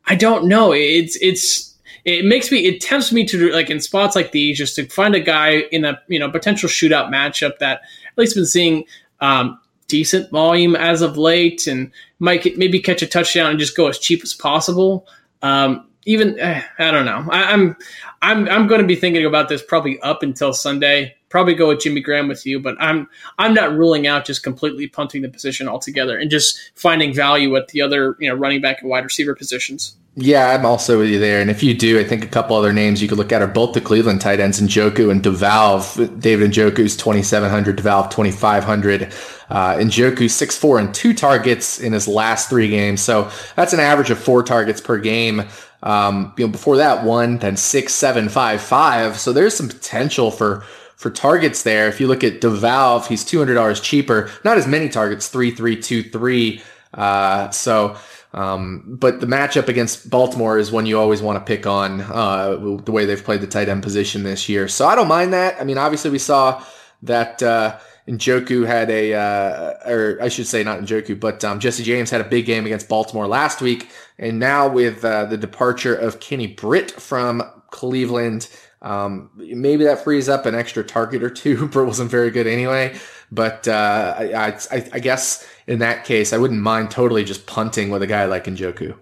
I 0.07 0.15
don't 0.15 0.47
know. 0.47 0.73
It's 0.73 1.17
it's 1.21 1.68
it 2.09 2.25
makes 2.25 2.51
me 2.51 2.65
it 2.65 2.81
tempts 2.81 3.13
me 3.13 3.25
to 3.27 3.53
like 3.53 3.69
in 3.69 3.81
spots 3.81 4.17
like 4.17 4.33
these 4.33 4.57
just 4.57 4.75
to 4.77 4.87
find 4.87 5.15
a 5.15 5.21
guy 5.21 5.59
in 5.71 5.85
a 5.85 6.01
you 6.09 6.19
know 6.19 6.31
potential 6.31 6.69
shootout 6.69 7.11
matchup 7.11 7.59
that 7.59 7.83
at 8.07 8.19
least 8.19 8.35
been 8.35 8.47
seeing 8.47 8.85
um, 9.21 9.61
decent 9.89 10.31
volume 10.31 10.75
as 10.75 11.03
of 11.03 11.19
late 11.19 11.67
and 11.67 11.91
might 12.19 12.57
maybe 12.57 12.81
catch 12.81 13.03
a 13.03 13.07
touchdown 13.07 13.51
and 13.51 13.59
just 13.59 13.77
go 13.77 13.89
as 13.89 13.99
cheap 13.99 14.23
as 14.23 14.33
possible. 14.33 15.07
Um, 15.43 15.87
even 16.07 16.39
eh, 16.39 16.63
I 16.79 16.91
don't 16.91 17.05
know. 17.05 17.27
I, 17.31 17.53
I'm 17.53 17.77
I'm 18.23 18.49
I'm 18.49 18.67
going 18.67 18.81
to 18.81 18.87
be 18.87 18.97
thinking 18.97 19.27
about 19.27 19.51
this 19.51 19.63
probably 19.63 20.01
up 20.01 20.23
until 20.23 20.55
Sunday. 20.55 21.15
Probably 21.29 21.55
go 21.55 21.69
with 21.69 21.81
Jimmy 21.81 22.01
Graham 22.01 22.27
with 22.27 22.47
you, 22.47 22.59
but 22.59 22.75
I'm 22.81 23.07
I'm 23.39 23.53
not 23.53 23.77
ruling 23.77 24.07
out 24.07 24.25
just 24.25 24.43
completely 24.43 24.87
punting 24.87 25.21
the 25.21 25.29
position 25.29 25.69
altogether 25.69 26.17
and 26.17 26.31
just 26.31 26.73
finding 26.75 27.13
value 27.13 27.55
at 27.57 27.69
the 27.69 27.83
other 27.83 28.17
you 28.19 28.31
know 28.31 28.35
running 28.35 28.63
back 28.63 28.81
and 28.81 28.89
wide 28.89 29.05
receiver 29.05 29.35
positions. 29.35 29.95
Yeah, 30.21 30.49
I'm 30.49 30.67
also 30.67 30.99
with 30.99 31.11
you 31.11 31.21
there. 31.21 31.41
And 31.41 31.49
if 31.49 31.63
you 31.63 31.75
do, 31.75 32.01
I 32.01 32.03
think 32.03 32.25
a 32.25 32.29
couple 32.29 32.57
other 32.57 32.73
names 32.73 33.01
you 33.01 33.07
could 33.07 33.19
look 33.19 33.31
at 33.31 33.41
are 33.41 33.47
both 33.47 33.73
the 33.73 33.81
Cleveland 33.81 34.21
tight 34.21 34.41
ends, 34.41 34.61
Njoku 34.61 35.13
and 35.13 35.23
DeValve. 35.23 36.21
David 36.21 36.51
Njoku's 36.51 36.97
2,700, 36.97 37.79
DeValve 37.79 38.11
2,500. 38.11 39.15
Uh, 39.49 39.75
Njoku 39.77 40.25
6'4 40.25 40.81
and 40.81 40.93
two 40.93 41.15
targets 41.15 41.79
in 41.79 41.93
his 41.93 42.09
last 42.09 42.49
three 42.49 42.69
games. 42.69 43.01
So 43.01 43.31
that's 43.55 43.73
an 43.73 43.79
average 43.79 44.11
of 44.11 44.19
four 44.19 44.43
targets 44.43 44.81
per 44.81 44.99
game. 44.99 45.45
Um, 45.85 46.35
you 46.37 46.47
know, 46.47 46.51
before 46.51 46.79
that 46.79 47.05
one, 47.05 47.39
then 47.39 47.57
six, 47.57 47.95
seven, 47.95 48.29
five, 48.29 48.61
five. 48.61 49.19
So 49.21 49.33
there's 49.33 49.55
some 49.55 49.69
potential 49.69 50.33
for 50.33 50.65
for 50.97 51.11
targets 51.11 51.63
there. 51.63 51.87
If 51.87 52.01
you 52.01 52.09
look 52.09 52.25
at 52.25 52.41
DeValve, 52.41 53.07
he's 53.07 53.25
two 53.25 53.39
hundred 53.39 53.55
dollars 53.55 53.81
cheaper. 53.81 54.31
Not 54.45 54.59
as 54.59 54.67
many 54.67 54.89
targets, 54.89 55.29
three, 55.29 55.53
three, 55.53 55.81
two, 55.81 56.03
three. 56.03 56.61
Uh, 56.93 57.51
so. 57.51 57.97
Um, 58.35 58.85
but 58.87 59.21
the 59.21 59.27
matchup 59.27 59.69
against 59.69 60.11
Baltimore 60.11 60.59
is 60.59 60.71
one 60.71 60.87
you 60.87 60.99
always 60.99 61.23
want 61.23 61.39
to 61.39 61.45
pick 61.45 61.67
on 61.67 62.03
uh, 62.03 62.57
the 62.85 62.93
way 62.93 63.07
they've 63.07 63.23
played 63.23 63.41
the 63.41 63.47
tight 63.47 63.69
end 63.69 63.83
position 63.83 64.23
this 64.23 64.49
year. 64.49 64.69
So 64.69 64.87
I 64.87 64.95
don't 64.95 65.09
mind 65.09 65.33
that. 65.33 65.61
I 65.61 65.65
mean, 65.65 65.79
obviously 65.79 66.11
we 66.11 66.19
saw 66.19 66.63
that 67.03 67.43
uh, 67.43 67.79
Njoku 68.07 68.67
had 68.67 68.91
a, 68.91 69.15
uh, 69.15 69.91
or 69.91 70.19
I 70.21 70.29
should 70.29 70.47
say 70.47 70.63
not 70.63 70.81
Njoku, 70.81 71.19
but 71.19 71.43
um, 71.45 71.59
Jesse 71.59 71.83
James 71.83 72.11
had 72.11 72.21
a 72.21 72.25
big 72.25 72.47
game 72.47 72.67
against 72.67 72.89
Baltimore 72.89 73.27
last 73.27 73.61
week. 73.63 73.89
And 74.19 74.39
now 74.39 74.69
with 74.69 75.05
uh, 75.05 75.25
the 75.27 75.37
departure 75.37 75.95
of 75.95 76.21
Kenny 76.21 76.49
Britt 76.49 76.91
from 76.91 77.43
Cleveland, 77.71 78.49
um, 78.83 79.31
maybe 79.37 79.85
that 79.85 80.05
frees 80.05 80.29
up 80.29 80.47
an 80.47 80.55
extra 80.55 80.85
target 80.85 81.23
or 81.23 81.31
two. 81.31 81.67
Britt 81.69 81.87
wasn't 81.87 82.11
very 82.11 82.31
good 82.31 82.47
anyway. 82.47 82.99
But 83.31 83.69
uh, 83.69 84.15
I, 84.17 84.59
I, 84.71 84.91
I, 84.95 84.99
guess 85.01 85.47
in 85.69 85.79
that 85.81 86.05
case, 86.05 86.33
I 86.33 86.39
wouldn't 86.39 86.61
mind 86.63 86.91
totally 86.91 87.23
just 87.23 87.47
punting 87.47 87.91
with 87.91 88.03
a 88.03 88.07
guy 88.07 88.25
like 88.25 88.45
Njoku. 88.45 88.97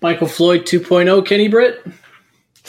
Michael 0.00 0.26
Floyd 0.26 0.62
2.0, 0.62 1.26
Kenny 1.26 1.48
Britt? 1.48 1.86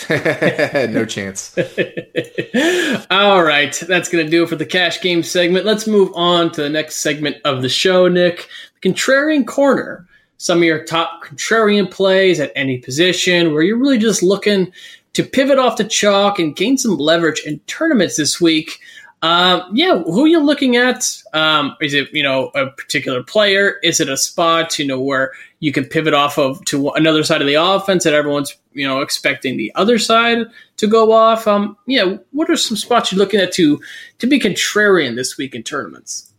no 0.91 1.05
chance. 1.05 1.57
All 3.09 3.43
right, 3.43 3.73
that's 3.87 4.09
going 4.09 4.25
to 4.25 4.29
do 4.29 4.43
it 4.43 4.49
for 4.49 4.57
the 4.57 4.65
cash 4.65 5.01
game 5.01 5.23
segment. 5.23 5.65
Let's 5.65 5.87
move 5.87 6.11
on 6.13 6.51
to 6.51 6.61
the 6.61 6.69
next 6.69 6.97
segment 6.97 7.37
of 7.45 7.61
the 7.61 7.69
show, 7.69 8.09
Nick. 8.09 8.49
The 8.81 8.89
contrarian 8.89 9.47
corner. 9.47 10.05
Some 10.37 10.57
of 10.57 10.63
your 10.63 10.83
top 10.83 11.23
contrarian 11.23 11.89
plays 11.89 12.39
at 12.39 12.51
any 12.55 12.79
position 12.79 13.53
where 13.53 13.63
you're 13.63 13.77
really 13.77 13.99
just 13.99 14.23
looking 14.23 14.73
to 15.13 15.23
pivot 15.23 15.59
off 15.59 15.77
the 15.77 15.85
chalk 15.85 16.39
and 16.39 16.55
gain 16.55 16.77
some 16.77 16.97
leverage 16.97 17.43
in 17.45 17.59
tournaments 17.59 18.17
this 18.17 18.41
week. 18.41 18.79
Um, 19.23 19.69
yeah, 19.71 19.99
who 19.99 20.25
are 20.25 20.27
you 20.27 20.39
looking 20.39 20.77
at? 20.77 21.21
Um, 21.33 21.75
is 21.79 21.93
it 21.93 22.09
you 22.11 22.23
know 22.23 22.51
a 22.55 22.71
particular 22.71 23.21
player? 23.21 23.75
Is 23.83 23.99
it 23.99 24.09
a 24.09 24.17
spot 24.17 24.79
you 24.79 24.85
know 24.85 24.99
where 24.99 25.31
you 25.59 25.71
can 25.71 25.85
pivot 25.85 26.13
off 26.13 26.39
of 26.39 26.63
to 26.65 26.89
another 26.91 27.23
side 27.23 27.41
of 27.41 27.47
the 27.47 27.53
offense 27.53 28.03
that 28.03 28.13
everyone's 28.13 28.55
you 28.73 28.87
know 28.87 29.01
expecting 29.01 29.57
the 29.57 29.71
other 29.75 29.99
side 29.99 30.47
to 30.77 30.87
go 30.87 31.11
off? 31.11 31.47
Um, 31.47 31.77
yeah, 31.85 32.17
what 32.31 32.49
are 32.49 32.57
some 32.57 32.77
spots 32.77 33.11
you're 33.11 33.19
looking 33.19 33.39
at 33.39 33.51
to 33.53 33.79
to 34.19 34.27
be 34.27 34.39
contrarian 34.39 35.15
this 35.15 35.37
week 35.37 35.53
in 35.53 35.61
tournaments? 35.61 36.31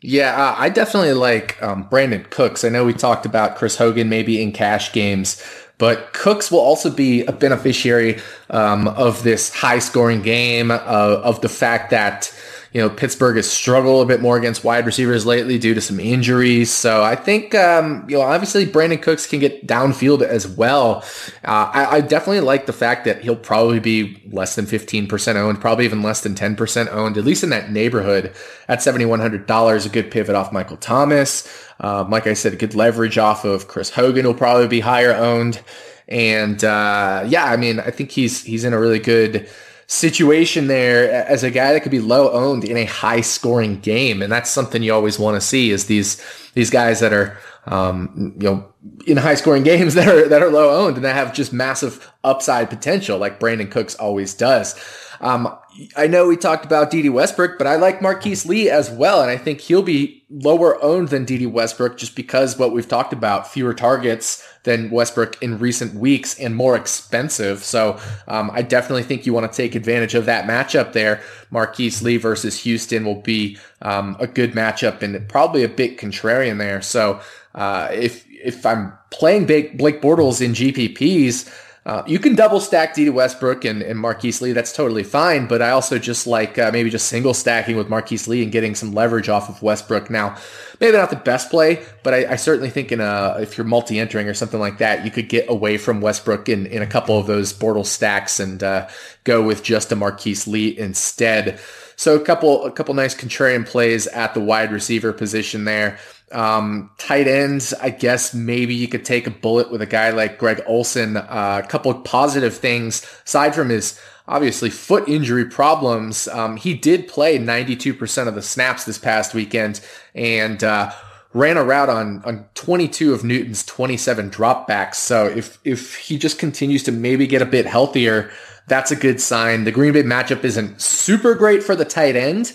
Yeah, 0.00 0.36
uh, 0.36 0.54
I 0.56 0.68
definitely 0.68 1.14
like 1.14 1.60
um, 1.62 1.88
Brandin 1.88 2.28
Cooks. 2.30 2.62
I 2.62 2.68
know 2.68 2.84
we 2.84 2.92
talked 2.92 3.26
about 3.26 3.56
Chris 3.56 3.76
Hogan 3.76 4.08
maybe 4.08 4.40
in 4.40 4.52
cash 4.52 4.92
games, 4.92 5.42
but 5.78 6.12
Cooks 6.12 6.50
will 6.50 6.58
also 6.60 6.90
be 6.90 7.24
a 7.24 7.32
beneficiary 7.32 8.20
um, 8.50 8.88
of 8.88 9.22
this 9.22 9.54
high 9.54 9.78
scoring 9.78 10.22
game, 10.22 10.70
uh, 10.70 10.76
of 10.78 11.40
the 11.40 11.48
fact 11.48 11.90
that 11.90 12.34
you 12.72 12.80
know, 12.80 12.90
Pittsburgh 12.90 13.36
has 13.36 13.50
struggled 13.50 14.02
a 14.02 14.06
bit 14.06 14.20
more 14.20 14.36
against 14.36 14.62
wide 14.62 14.84
receivers 14.84 15.24
lately 15.24 15.58
due 15.58 15.72
to 15.74 15.80
some 15.80 15.98
injuries. 15.98 16.70
So 16.70 17.02
I 17.02 17.16
think, 17.16 17.54
um, 17.54 18.04
you 18.08 18.18
know, 18.18 18.22
obviously 18.22 18.66
Brandin 18.66 19.00
Cooks 19.00 19.26
can 19.26 19.40
get 19.40 19.66
downfield 19.66 20.22
as 20.22 20.46
well. 20.46 21.02
Uh, 21.44 21.70
I, 21.72 21.96
I, 21.96 22.00
definitely 22.02 22.40
like 22.40 22.66
the 22.66 22.74
fact 22.74 23.06
that 23.06 23.22
he'll 23.22 23.36
probably 23.36 23.80
be 23.80 24.22
less 24.30 24.54
than 24.54 24.66
15% 24.66 25.36
owned, 25.36 25.60
probably 25.60 25.86
even 25.86 26.02
less 26.02 26.20
than 26.20 26.34
10% 26.34 26.92
owned, 26.92 27.16
at 27.16 27.24
least 27.24 27.42
in 27.42 27.50
that 27.50 27.72
neighborhood 27.72 28.34
at 28.68 28.80
$7,100. 28.80 29.86
A 29.86 29.88
good 29.88 30.10
pivot 30.10 30.36
off 30.36 30.52
Michael 30.52 30.76
Thomas. 30.76 31.48
Um, 31.80 32.10
like 32.10 32.26
I 32.26 32.34
said, 32.34 32.52
a 32.52 32.56
good 32.56 32.74
leverage 32.74 33.16
off 33.16 33.44
of 33.44 33.68
Chris 33.68 33.90
Hogan 33.90 34.26
will 34.26 34.34
probably 34.34 34.68
be 34.68 34.80
higher 34.80 35.14
owned. 35.14 35.62
And 36.06 36.62
uh, 36.64 37.24
yeah, 37.28 37.44
I 37.44 37.56
mean, 37.56 37.80
I 37.80 37.90
think 37.90 38.10
he's 38.10 38.42
he's 38.42 38.64
in 38.64 38.72
a 38.72 38.80
really 38.80 38.98
good 38.98 39.48
situation 39.88 40.66
there 40.66 41.10
as 41.10 41.42
a 41.42 41.50
guy 41.50 41.72
that 41.72 41.80
could 41.80 41.90
be 41.90 41.98
low 41.98 42.30
owned 42.30 42.62
in 42.62 42.76
a 42.76 42.84
high 42.84 43.22
scoring 43.22 43.80
game. 43.80 44.20
And 44.20 44.30
that's 44.30 44.50
something 44.50 44.82
you 44.82 44.92
always 44.92 45.18
want 45.18 45.34
to 45.36 45.40
see 45.40 45.70
is 45.70 45.86
these, 45.86 46.22
these 46.52 46.68
guys 46.68 47.00
that 47.00 47.12
are, 47.14 47.38
um, 47.64 48.34
you 48.38 48.50
know, 48.50 48.72
in 49.06 49.16
high 49.16 49.34
scoring 49.34 49.62
games 49.64 49.94
that 49.94 50.06
are, 50.06 50.28
that 50.28 50.42
are 50.42 50.50
low 50.50 50.84
owned 50.84 50.96
and 50.96 51.04
that 51.06 51.16
have 51.16 51.32
just 51.32 51.54
massive 51.54 52.12
upside 52.22 52.68
potential 52.68 53.18
like 53.18 53.40
Brandin 53.40 53.70
Cooks 53.70 53.94
always 53.94 54.34
does. 54.34 54.78
Um, 55.22 55.56
I 55.96 56.06
know 56.06 56.28
we 56.28 56.36
talked 56.36 56.66
about 56.66 56.90
Dede 56.90 57.10
Westbrook, 57.10 57.56
but 57.56 57.66
I 57.66 57.76
like 57.76 58.02
Marquise 58.02 58.44
Lee 58.44 58.68
as 58.68 58.90
well. 58.90 59.22
And 59.22 59.30
I 59.30 59.38
think 59.38 59.60
he'll 59.60 59.82
be 59.82 60.22
lower 60.28 60.80
owned 60.82 61.08
than 61.08 61.24
Dede 61.24 61.46
Westbrook 61.46 61.96
just 61.96 62.14
because 62.14 62.58
what 62.58 62.72
we've 62.72 62.86
talked 62.86 63.14
about, 63.14 63.50
fewer 63.50 63.74
targets 63.74 64.46
than 64.68 64.90
Westbrook 64.90 65.42
in 65.42 65.58
recent 65.58 65.94
weeks 65.94 66.38
and 66.38 66.54
more 66.54 66.76
expensive. 66.76 67.64
So 67.64 67.98
um, 68.28 68.50
I 68.52 68.60
definitely 68.60 69.02
think 69.02 69.24
you 69.24 69.32
want 69.32 69.50
to 69.50 69.56
take 69.56 69.74
advantage 69.74 70.14
of 70.14 70.26
that 70.26 70.44
matchup 70.44 70.92
there. 70.92 71.22
Marquise 71.50 72.02
Lee 72.02 72.18
versus 72.18 72.60
Houston 72.64 73.06
will 73.06 73.22
be 73.22 73.56
um, 73.80 74.14
a 74.20 74.26
good 74.26 74.52
matchup 74.52 75.00
and 75.00 75.26
probably 75.26 75.64
a 75.64 75.70
bit 75.70 75.96
contrarian 75.96 76.58
there. 76.58 76.82
So 76.82 77.18
uh, 77.54 77.88
if 77.92 78.26
if 78.28 78.66
I'm 78.66 78.92
playing 79.10 79.46
Blake 79.46 80.02
Bortles 80.02 80.42
in 80.42 80.52
GPPs, 80.52 81.50
uh, 81.88 82.02
you 82.06 82.18
can 82.18 82.34
double 82.34 82.60
stack 82.60 82.94
Dede 82.94 83.08
Westbrook 83.08 83.64
and, 83.64 83.80
and 83.80 83.98
Marquise 83.98 84.42
Lee. 84.42 84.52
That's 84.52 84.74
totally 84.74 85.02
fine. 85.02 85.46
But 85.46 85.62
I 85.62 85.70
also 85.70 85.98
just 85.98 86.26
like 86.26 86.58
uh, 86.58 86.70
maybe 86.70 86.90
just 86.90 87.08
single 87.08 87.32
stacking 87.32 87.78
with 87.78 87.88
Marquise 87.88 88.28
Lee 88.28 88.42
and 88.42 88.52
getting 88.52 88.74
some 88.74 88.92
leverage 88.92 89.30
off 89.30 89.48
of 89.48 89.62
Westbrook. 89.62 90.10
Now, 90.10 90.36
maybe 90.80 90.98
not 90.98 91.08
the 91.08 91.16
best 91.16 91.48
play, 91.48 91.82
but 92.02 92.12
I, 92.12 92.32
I 92.32 92.36
certainly 92.36 92.68
think 92.68 92.92
in 92.92 93.00
a 93.00 93.38
if 93.40 93.56
you're 93.56 93.66
multi 93.66 93.98
entering 93.98 94.28
or 94.28 94.34
something 94.34 94.60
like 94.60 94.76
that, 94.78 95.06
you 95.06 95.10
could 95.10 95.30
get 95.30 95.48
away 95.48 95.78
from 95.78 96.02
Westbrook 96.02 96.50
in, 96.50 96.66
in 96.66 96.82
a 96.82 96.86
couple 96.86 97.18
of 97.18 97.26
those 97.26 97.54
Bortles 97.54 97.86
stacks 97.86 98.38
and 98.38 98.62
uh, 98.62 98.86
go 99.24 99.42
with 99.42 99.62
just 99.62 99.90
a 99.90 99.96
Marquise 99.96 100.46
Lee 100.46 100.78
instead. 100.78 101.58
So 101.96 102.16
a 102.16 102.20
couple 102.20 102.66
a 102.66 102.70
couple 102.70 102.92
nice 102.92 103.14
contrarian 103.14 103.66
plays 103.66 104.06
at 104.08 104.34
the 104.34 104.40
wide 104.40 104.72
receiver 104.72 105.14
position 105.14 105.64
there. 105.64 105.98
Um, 106.30 106.90
tight 106.98 107.26
ends, 107.26 107.72
I 107.74 107.90
guess 107.90 108.34
maybe 108.34 108.74
you 108.74 108.88
could 108.88 109.04
take 109.04 109.26
a 109.26 109.30
bullet 109.30 109.70
with 109.70 109.80
a 109.80 109.86
guy 109.86 110.10
like 110.10 110.38
Greg 110.38 110.62
Olsen. 110.66 111.16
Uh, 111.16 111.62
a 111.64 111.66
couple 111.66 111.90
of 111.90 112.04
positive 112.04 112.56
things 112.56 113.06
aside 113.24 113.54
from 113.54 113.70
his 113.70 113.98
obviously 114.26 114.70
foot 114.70 115.08
injury 115.08 115.46
problems. 115.46 116.28
Um, 116.28 116.56
he 116.56 116.74
did 116.74 117.08
play 117.08 117.38
92% 117.38 118.28
of 118.28 118.34
the 118.34 118.42
snaps 118.42 118.84
this 118.84 118.98
past 118.98 119.34
weekend 119.34 119.80
and 120.14 120.62
uh, 120.62 120.92
ran 121.32 121.56
a 121.56 121.64
route 121.64 121.88
on 121.88 122.22
on 122.24 122.46
22 122.54 123.12
of 123.12 123.24
Newton's 123.24 123.64
27 123.64 124.30
dropbacks. 124.30 124.96
So 124.96 125.26
if 125.26 125.58
if 125.64 125.96
he 125.96 126.18
just 126.18 126.38
continues 126.38 126.82
to 126.84 126.92
maybe 126.92 127.26
get 127.26 127.42
a 127.42 127.46
bit 127.46 127.66
healthier, 127.66 128.30
that's 128.66 128.90
a 128.90 128.96
good 128.96 129.20
sign. 129.20 129.64
The 129.64 129.72
Green 129.72 129.92
Bay 129.92 130.02
matchup 130.02 130.44
isn't 130.44 130.80
super 130.80 131.34
great 131.34 131.62
for 131.62 131.74
the 131.74 131.84
tight 131.84 132.16
end. 132.16 132.52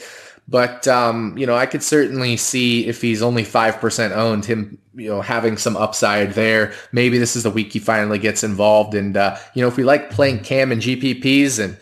But 0.47 0.87
um, 0.87 1.37
you 1.37 1.45
know, 1.45 1.55
I 1.55 1.65
could 1.65 1.81
certainly 1.81 2.37
see 2.37 2.85
if 2.87 3.01
he's 3.01 3.21
only 3.21 3.43
five 3.43 3.79
percent 3.79 4.13
owned, 4.13 4.45
him 4.45 4.77
you 4.93 5.09
know 5.09 5.21
having 5.21 5.57
some 5.57 5.77
upside 5.77 6.33
there. 6.33 6.73
Maybe 6.91 7.17
this 7.17 7.35
is 7.35 7.43
the 7.43 7.49
week 7.49 7.71
he 7.71 7.79
finally 7.79 8.19
gets 8.19 8.43
involved, 8.43 8.93
and 8.93 9.15
uh, 9.15 9.37
you 9.53 9.61
know, 9.61 9.67
if 9.67 9.77
we 9.77 9.83
like 9.83 10.09
playing 10.09 10.39
Cam 10.39 10.71
and 10.71 10.81
GPPs, 10.81 11.63
and 11.63 11.77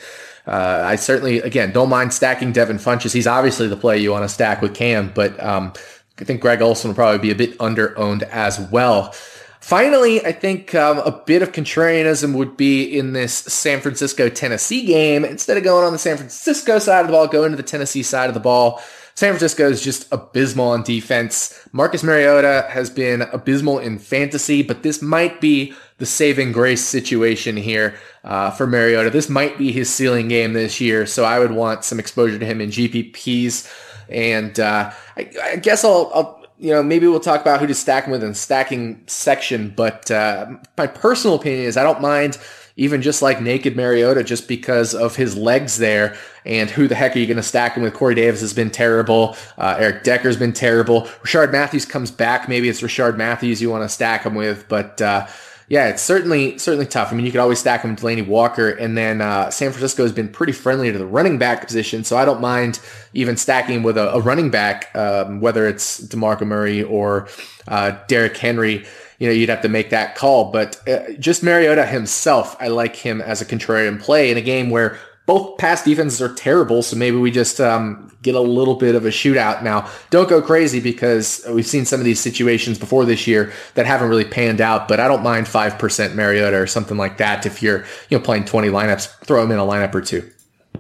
uh, 0.46 0.84
I 0.86 0.96
certainly 0.96 1.40
again 1.40 1.72
don't 1.72 1.90
mind 1.90 2.14
stacking 2.14 2.52
Devin 2.52 2.78
Funchess. 2.78 3.14
He's 3.14 3.28
obviously 3.28 3.68
the 3.68 3.78
play 3.78 3.98
you 3.98 4.12
want 4.12 4.26
to 4.26 4.30
stack 4.30 4.62
with 4.62 4.76
Cam, 4.76 5.12
but 5.14 5.42
um, 5.44 5.74
I 6.20 6.24
think 6.24 6.40
Greg 6.40 6.62
Olsen 6.62 6.90
will 6.90 6.96
probably 6.96 7.20
be 7.20 7.32
a 7.32 7.36
bit 7.36 7.60
under 7.60 7.98
owned 7.98 8.24
as 8.24 8.60
well. 8.60 9.16
Finally, 9.62 10.26
I 10.26 10.32
think 10.32 10.74
um, 10.74 10.98
a 11.00 11.12
bit 11.12 11.44
of 11.44 11.52
contrarianism 11.52 12.34
would 12.34 12.58
be 12.58 12.84
in 12.84 13.14
this 13.14 13.34
San 13.34 13.80
Francisco 13.80 14.28
Tennessee 14.28 14.86
game. 14.86 15.24
Instead 15.24 15.56
of 15.56 15.64
going 15.64 15.86
on 15.86 15.94
the 15.94 16.00
San 16.00 16.18
Francisco 16.18 16.80
side 16.80 17.02
of 17.02 17.08
the 17.08 17.14
ball, 17.14 17.28
going 17.28 17.52
to 17.52 17.58
the 17.58 17.64
Tennessee 17.64 18.04
side 18.04 18.28
of 18.28 18.34
the 18.34 18.40
ball. 18.40 18.82
San 19.14 19.32
Francisco 19.34 19.70
is 19.70 19.84
just 19.84 20.12
abysmal 20.12 20.70
on 20.70 20.82
defense. 20.82 21.68
Marcus 21.74 22.02
Mariota 22.02 22.66
has 22.70 22.90
been 22.90 23.22
abysmal 23.22 23.78
in 23.78 24.00
fantasy, 24.00 24.64
but 24.64 24.82
this 24.82 25.00
might 25.00 25.40
be 25.40 25.74
the 26.00 26.08
saving 26.08 26.52
grace 26.52 26.84
situation 26.84 27.56
here 27.56 27.96
uh, 28.24 28.50
for 28.50 28.66
Mariota. 28.66 29.12
This 29.12 29.30
might 29.30 29.60
be 29.60 29.72
his 29.72 29.94
ceiling 29.94 30.28
game 30.28 30.54
this 30.54 30.82
year, 30.82 31.06
so 31.06 31.24
I 31.24 31.38
would 31.38 31.52
want 31.52 31.84
some 31.84 32.00
exposure 32.00 32.40
to 32.40 32.46
him 32.46 32.62
in 32.62 32.72
GPPs. 32.72 33.72
And 34.10 34.60
uh, 34.60 34.92
I, 35.16 35.32
I, 35.44 35.56
guess 35.58 35.86
I'll, 35.86 36.12
I'll 36.16 36.41
you 36.62 36.72
know, 36.72 36.84
maybe 36.84 37.08
we'll 37.08 37.20
talk 37.20 37.42
about 37.42 37.60
who 37.60 37.66
to 37.66 37.74
stack 37.74 38.06
him 38.06 38.12
with 38.12 38.24
in 38.24 38.36
stacking 38.36 39.04
section. 39.08 39.74
But 39.76 40.12
uh, 40.12 40.46
my 40.78 40.86
personal 40.86 41.36
opinion 41.36 41.66
is 41.66 41.76
I 41.76 41.84
don't 41.84 42.02
mind 42.02 42.38
even 42.78 43.02
just 43.02 43.22
like 43.22 43.42
naked 43.42 43.76
Mariota 43.76 44.24
just 44.24 44.48
because 44.48 44.94
of 44.94 45.16
his 45.16 45.36
legs 45.36 45.78
there. 45.78 46.16
And 46.46 46.70
who 46.70 46.88
the 46.88 46.96
heck 46.96 47.16
are 47.16 47.20
you 47.20 47.26
going 47.26 47.38
to 47.38 47.44
stack 47.44 47.76
him 47.76 47.84
with? 47.84 47.94
Corey 47.94 48.16
Davis 48.16 48.42
has 48.42 48.54
been 48.54 48.70
terrible. 48.70 49.36
Uh, 49.58 49.76
Eric 49.80 50.04
Decker's 50.04 50.38
been 50.38 50.54
terrible. 50.54 51.04
Rishard 51.24 51.52
Matthews 51.52 51.86
comes 51.86 52.12
back. 52.12 52.48
Maybe 52.48 52.70
it's 52.70 52.82
Rishard 52.82 53.18
Matthews 53.18 53.62
you 53.62 53.72
want 53.72 53.84
to 53.84 53.90
stack 53.90 54.24
him 54.24 54.36
with. 54.36 54.68
But 54.68 55.02
uh, 55.02 55.28
Yeah, 55.72 55.88
it's 55.88 56.02
certainly 56.02 56.58
certainly 56.58 56.86
tough. 56.86 57.14
I 57.14 57.16
mean, 57.16 57.26
you 57.26 57.32
could 57.32 57.40
always 57.40 57.60
stack 57.60 57.84
him 57.84 57.92
with 57.92 58.02
Delanie 58.02 58.28
Walker, 58.28 58.72
and 58.72 58.98
then 58.98 59.22
uh, 59.22 59.50
San 59.52 59.72
Francisco 59.72 60.04
has 60.04 60.12
been 60.12 60.28
pretty 60.28 60.52
friendly 60.52 60.92
to 60.92 60.98
the 60.98 61.06
running 61.06 61.38
back 61.38 61.66
position, 61.66 62.04
so 62.04 62.18
I 62.18 62.26
don't 62.26 62.42
mind 62.42 62.82
even 63.14 63.38
stacking 63.38 63.82
with 63.82 63.98
a, 63.98 64.14
a 64.14 64.20
running 64.20 64.50
back, 64.50 64.94
um, 64.98 65.40
whether 65.40 65.66
it's 65.66 66.02
Demarco 66.02 66.46
Murray 66.46 66.84
or 66.84 67.30
uh, 67.70 67.98
Derrick 68.10 68.36
Henry. 68.36 68.86
You 69.18 69.28
know, 69.28 69.34
you'd 69.34 69.48
have 69.48 69.62
to 69.62 69.70
make 69.70 69.92
that 69.92 70.16
call, 70.16 70.52
but 70.52 70.78
uh, 70.90 71.14
just 71.18 71.42
Mariota 71.42 71.86
himself, 71.86 72.58
I 72.60 72.68
like 72.68 72.98
him 72.98 73.22
as 73.22 73.42
a 73.42 73.46
contrarian 73.46 73.98
play 73.98 74.30
in 74.30 74.36
a 74.36 74.42
game 74.42 74.72
where 74.72 75.00
both 75.26 75.58
pass 75.58 75.84
defenses 75.84 76.22
are 76.22 76.34
terrible, 76.34 76.82
so 76.82 76.96
maybe 76.96 77.18
we 77.18 77.32
just 77.32 77.62
um, 77.62 78.12
get 78.22 78.36
a 78.36 78.42
little 78.42 78.76
bit 78.76 78.96
of 78.96 79.06
a 79.06 79.10
shootout. 79.10 79.64
Now, 79.64 79.90
don't 80.10 80.28
go 80.28 80.42
crazy 80.42 80.80
because 80.80 81.46
we've 81.50 81.66
seen 81.66 81.86
some 81.86 82.00
of 82.00 82.06
these 82.06 82.20
situations 82.20 82.80
before 82.80 83.06
this 83.06 83.28
year 83.28 83.54
that 83.76 83.86
haven't 83.86 84.10
really 84.10 84.26
panned 84.26 84.62
out. 84.62 84.88
But 84.88 85.00
I 85.00 85.08
don't 85.08 85.24
mind 85.24 85.48
five 85.48 85.78
percent 85.78 86.16
Mariota 86.16 86.58
or 86.58 86.68
something 86.68 86.98
like 86.98 87.18
that 87.18 87.46
if 87.46 87.62
you're 87.62 87.86
you 88.10 88.18
know 88.18 88.24
playing 88.24 88.46
twenty 88.46 88.70
lineups, 88.70 89.08
throw 89.26 89.42
them 89.42 89.52
in 89.52 89.60
a 89.60 89.64
lineup 89.64 89.94
or 89.94 90.02
two. 90.02 90.30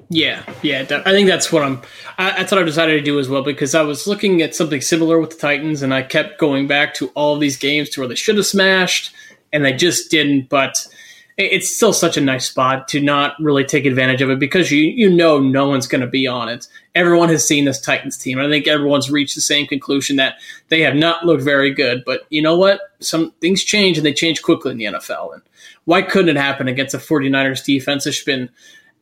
Yeah, 0.10 0.44
yeah, 0.62 0.82
I 1.06 1.12
think 1.12 1.30
that's 1.30 1.54
what 1.54 1.64
I'm. 1.64 1.82
I, 2.18 2.32
that's 2.32 2.52
what 2.52 2.60
I 2.60 2.64
decided 2.64 2.94
to 2.94 3.02
do 3.02 3.20
as 3.20 3.30
well 3.30 3.44
because 3.44 3.74
I 3.74 3.82
was 3.82 4.08
looking 4.08 4.42
at 4.42 4.54
something 4.54 4.82
similar 4.82 5.20
with 5.20 5.30
the 5.30 5.38
Titans, 5.38 5.82
and 5.82 5.94
I 5.94 6.02
kept 6.02 6.38
going 6.38 6.68
back 6.68 6.94
to 6.96 7.08
all 7.10 7.36
of 7.36 7.39
these 7.39 7.56
games 7.56 7.89
to 7.92 8.02
where 8.02 8.10
they 8.10 8.16
should 8.16 8.36
have 8.36 8.46
smashed, 8.46 9.14
and 9.54 9.64
they 9.64 9.72
just 9.72 10.12
didn't. 10.12 10.50
But 10.50 10.86
it's 11.38 11.74
still 11.76 11.94
such 11.94 12.18
a 12.18 12.22
nice 12.22 12.48
spot 12.50 12.88
to 12.90 13.00
not 13.00 13.36
really 13.40 13.64
take 13.64 13.86
advantage 13.86 14.22
of 14.22 14.30
it 14.30 14.40
because 14.40 14.72
you 14.72 14.84
you 14.84 15.10
know 15.10 15.40
no 15.40 15.68
one's 15.68 15.88
going 15.88 16.02
to 16.02 16.08
be 16.08 16.28
on 16.28 16.50
it. 16.50 16.68
Everyone 16.94 17.30
has 17.30 17.48
seen 17.48 17.66
this 17.66 17.80
Titans 17.80 18.18
team. 18.18 18.40
I 18.40 18.50
think 18.50 18.68
everyone's 18.68 19.10
reached 19.10 19.36
the 19.36 19.42
same 19.42 19.66
conclusion 19.66 20.18
that 20.18 20.36
they 20.70 20.82
have 20.82 20.96
not 20.96 21.26
looked 21.26 21.44
very 21.44 21.74
good. 21.74 22.04
But 22.06 22.22
you 22.30 22.42
know 22.42 22.58
what? 22.58 22.82
Some 23.00 23.32
things 23.42 23.64
change 23.64 23.98
and 23.98 24.06
they 24.06 24.14
change 24.14 24.42
quickly 24.42 24.72
in 24.72 24.78
the 24.78 25.00
NFL. 25.00 25.34
And 25.34 25.42
why 25.86 26.02
couldn't 26.02 26.36
it 26.36 26.40
happen 26.40 26.68
against 26.68 26.94
a 26.94 26.98
49ers 26.98 27.64
defense 27.64 28.04
that's 28.04 28.24
been 28.24 28.50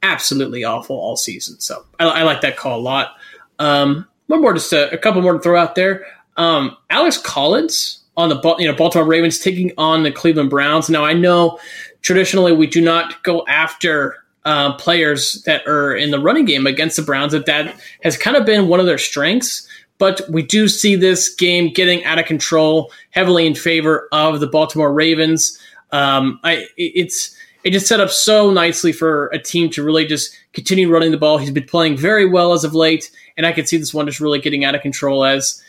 absolutely 0.04 0.64
awful 0.64 0.96
all 0.96 1.18
season? 1.18 1.60
So 1.60 1.86
I, 2.00 2.06
I 2.06 2.24
like 2.24 2.42
that 2.42 2.58
call 2.58 2.80
a 2.80 2.82
lot. 2.82 3.16
Um, 3.58 4.08
one 4.28 4.42
more, 4.42 4.54
just 4.54 4.72
a, 4.72 4.94
a, 4.94 4.98
couple 4.98 5.22
more 5.22 5.34
to 5.34 5.40
throw 5.40 5.60
out 5.60 5.76
there. 5.76 6.06
Um, 6.38 6.78
Alex 6.90 7.18
Collins 7.18 8.00
on 8.16 8.30
the 8.30 8.56
you 8.60 8.68
know 8.68 8.76
Baltimore 8.76 9.08
Ravens 9.08 9.40
taking 9.40 9.72
on 9.78 10.04
the 10.04 10.12
Cleveland 10.12 10.50
Browns. 10.50 10.90
Now 10.90 11.04
I 11.04 11.14
know 11.14 11.60
traditionally 12.02 12.52
we 12.52 12.68
do 12.68 12.82
not 12.82 13.22
go 13.24 13.46
after 13.48 14.18
uh, 14.46 14.74
players 14.78 15.44
that 15.44 15.66
are 15.68 15.96
in 15.96 16.12
the 16.12 16.20
running 16.20 16.46
game 16.46 16.66
against 16.66 16.96
the 16.96 17.02
Browns. 17.02 17.34
That 17.34 17.46
that 17.46 17.80
has 18.04 18.18
kind 18.18 18.38
of 18.38 18.46
been 18.46 18.68
one 18.68 18.80
of 18.80 18.86
their 18.86 18.98
strengths. 18.98 19.68
But 19.98 20.22
we 20.30 20.44
do 20.44 20.70
see 20.70 20.96
this 20.96 21.34
game 21.36 21.74
getting 21.74 22.06
out 22.06 22.20
of 22.20 22.26
control, 22.26 22.90
heavily 23.12 23.46
in 23.46 23.54
favor 23.54 24.08
of 24.14 24.40
the 24.40 24.48
Baltimore 24.48 24.94
Ravens. 24.94 25.60
Um, 25.92 26.40
I, 26.44 26.66
it's 26.78 27.36
it 27.66 27.72
just 27.72 27.88
set 27.88 28.00
up 28.00 28.10
so 28.10 28.50
nicely 28.50 28.94
for 28.94 29.28
a 29.28 29.40
team 29.40 29.70
to 29.72 29.84
really 29.84 30.06
just 30.06 30.34
continue 30.54 30.90
running 30.90 31.12
the 31.12 31.18
ball. 31.18 31.38
He's 31.38 31.52
been 31.52 31.66
playing 31.66 31.98
very 31.98 32.26
well 32.26 32.54
as 32.54 32.64
of 32.64 32.74
late, 32.74 33.12
and 33.36 33.46
I 33.46 33.52
could 33.52 33.68
see 33.68 33.76
this 33.76 33.94
one 33.94 34.06
just 34.06 34.22
really 34.22 34.40
getting 34.40 34.64
out 34.64 34.76
of 34.76 34.82
control 34.82 35.26
as 35.26 35.62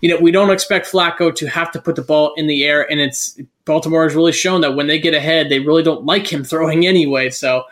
you 0.00 0.08
know, 0.08 0.18
we 0.18 0.30
don't 0.30 0.50
expect 0.50 0.90
Flacco 0.90 1.34
to 1.34 1.46
have 1.46 1.70
to 1.72 1.80
put 1.80 1.96
the 1.96 2.02
ball 2.02 2.32
in 2.36 2.46
the 2.46 2.64
air, 2.64 2.90
and 2.90 3.00
it's 3.00 3.38
Baltimore 3.64 4.04
has 4.04 4.14
really 4.14 4.32
shown 4.32 4.60
that 4.62 4.74
when 4.74 4.86
they 4.86 4.98
get 4.98 5.14
ahead, 5.14 5.48
they 5.48 5.60
really 5.60 5.82
don't 5.82 6.04
like 6.04 6.30
him 6.30 6.44
throwing 6.50 6.86
anyway. 6.86 7.30
So, 7.30 7.64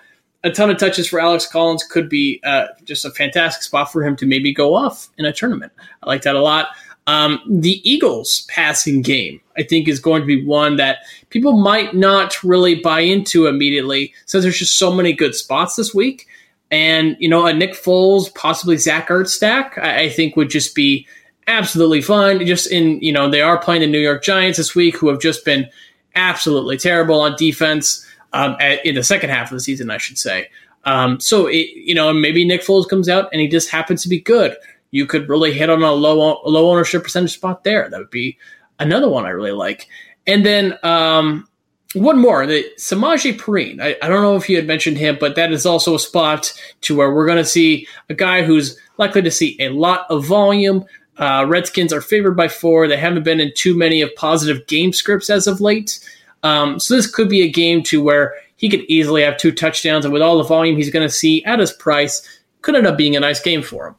a 0.44 0.50
ton 0.50 0.70
of 0.70 0.78
touches 0.78 1.08
for 1.08 1.20
Alex 1.20 1.46
Collins 1.46 1.82
could 1.82 2.08
be 2.08 2.40
uh, 2.44 2.66
just 2.84 3.04
a 3.04 3.10
fantastic 3.10 3.62
spot 3.62 3.90
for 3.90 4.04
him 4.04 4.14
to 4.16 4.26
maybe 4.26 4.52
go 4.52 4.74
off 4.74 5.08
in 5.18 5.24
a 5.24 5.32
tournament. 5.32 5.72
I 6.02 6.06
like 6.06 6.22
that 6.22 6.36
a 6.36 6.40
lot. 6.40 6.68
Um, 7.08 7.40
the 7.48 7.80
Eagles 7.90 8.46
passing 8.48 9.00
game, 9.00 9.40
I 9.56 9.62
think, 9.62 9.88
is 9.88 9.98
going 9.98 10.20
to 10.20 10.26
be 10.26 10.44
one 10.44 10.76
that 10.76 10.98
people 11.30 11.56
might 11.56 11.94
not 11.94 12.44
really 12.44 12.74
buy 12.74 13.00
into 13.00 13.46
immediately, 13.46 14.12
since 14.26 14.44
there's 14.44 14.58
just 14.58 14.78
so 14.78 14.92
many 14.92 15.14
good 15.14 15.34
spots 15.34 15.74
this 15.74 15.94
week. 15.94 16.26
And 16.70 17.16
you 17.18 17.28
know, 17.28 17.46
a 17.46 17.52
Nick 17.54 17.72
Foles, 17.72 18.32
possibly 18.34 18.76
Zach 18.76 19.08
Ertz 19.08 19.28
stack, 19.28 19.78
I, 19.78 20.02
I 20.02 20.10
think 20.10 20.36
would 20.36 20.50
just 20.50 20.74
be 20.74 21.06
absolutely 21.48 22.02
fine. 22.02 22.46
Just 22.46 22.70
in, 22.70 23.00
you 23.00 23.12
know, 23.12 23.28
they 23.28 23.42
are 23.42 23.58
playing 23.58 23.80
the 23.80 23.86
New 23.88 23.98
York 23.98 24.22
Giants 24.22 24.58
this 24.58 24.74
week, 24.74 24.96
who 24.96 25.08
have 25.08 25.20
just 25.20 25.44
been 25.44 25.68
absolutely 26.14 26.76
terrible 26.76 27.20
on 27.20 27.34
defense 27.36 28.06
um, 28.32 28.56
at, 28.60 28.84
in 28.86 28.94
the 28.94 29.02
second 29.02 29.30
half 29.30 29.50
of 29.50 29.56
the 29.56 29.60
season, 29.60 29.90
I 29.90 29.98
should 29.98 30.18
say. 30.18 30.50
Um, 30.84 31.18
so, 31.18 31.46
it, 31.46 31.68
you 31.74 31.94
know, 31.94 32.12
maybe 32.12 32.44
Nick 32.44 32.62
Foles 32.62 32.88
comes 32.88 33.08
out 33.08 33.28
and 33.32 33.40
he 33.40 33.48
just 33.48 33.70
happens 33.70 34.02
to 34.02 34.08
be 34.08 34.20
good. 34.20 34.56
You 34.90 35.06
could 35.06 35.28
really 35.28 35.52
hit 35.52 35.68
on 35.68 35.82
a 35.82 35.92
low 35.92 36.40
low 36.44 36.70
ownership 36.70 37.02
percentage 37.02 37.34
spot 37.34 37.64
there. 37.64 37.90
That 37.90 37.98
would 37.98 38.10
be 38.10 38.38
another 38.78 39.08
one 39.08 39.26
I 39.26 39.30
really 39.30 39.52
like. 39.52 39.88
And 40.26 40.46
then 40.46 40.78
um, 40.82 41.48
one 41.94 42.18
more, 42.18 42.46
the 42.46 42.64
Samaje 42.78 43.38
Perine. 43.38 43.80
I, 43.80 43.96
I, 44.02 44.08
don't 44.08 44.22
know 44.22 44.36
if 44.36 44.48
you 44.48 44.56
had 44.56 44.66
mentioned 44.66 44.98
him, 44.98 45.16
but 45.18 45.36
that 45.36 45.52
is 45.52 45.64
also 45.64 45.94
a 45.94 45.98
spot 45.98 46.52
to 46.82 46.94
where 46.94 47.12
we're 47.14 47.26
going 47.26 47.38
to 47.38 47.44
see 47.44 47.86
a 48.10 48.14
guy 48.14 48.42
who's 48.42 48.78
likely 48.98 49.22
to 49.22 49.30
see 49.30 49.56
a 49.58 49.70
lot 49.70 50.06
of 50.10 50.24
volume, 50.26 50.84
uh, 51.18 51.44
Redskins 51.48 51.92
are 51.92 52.00
favored 52.00 52.36
by 52.36 52.48
four. 52.48 52.86
They 52.86 52.96
haven't 52.96 53.24
been 53.24 53.40
in 53.40 53.52
too 53.54 53.76
many 53.76 54.00
of 54.00 54.14
positive 54.14 54.66
game 54.66 54.92
scripts 54.92 55.30
as 55.30 55.46
of 55.46 55.60
late. 55.60 56.00
Um, 56.42 56.78
so 56.78 56.94
this 56.94 57.10
could 57.10 57.28
be 57.28 57.42
a 57.42 57.50
game 57.50 57.82
to 57.84 58.02
where 58.02 58.34
he 58.56 58.68
could 58.68 58.82
easily 58.88 59.22
have 59.22 59.36
two 59.36 59.52
touchdowns, 59.52 60.04
and 60.04 60.12
with 60.12 60.22
all 60.22 60.38
the 60.38 60.44
volume 60.44 60.76
he's 60.76 60.90
going 60.90 61.06
to 61.06 61.12
see 61.12 61.44
at 61.44 61.58
his 61.58 61.72
price, 61.72 62.40
could 62.62 62.74
end 62.74 62.86
up 62.86 62.96
being 62.96 63.16
a 63.16 63.20
nice 63.20 63.40
game 63.40 63.62
for 63.62 63.88
him. 63.88 63.94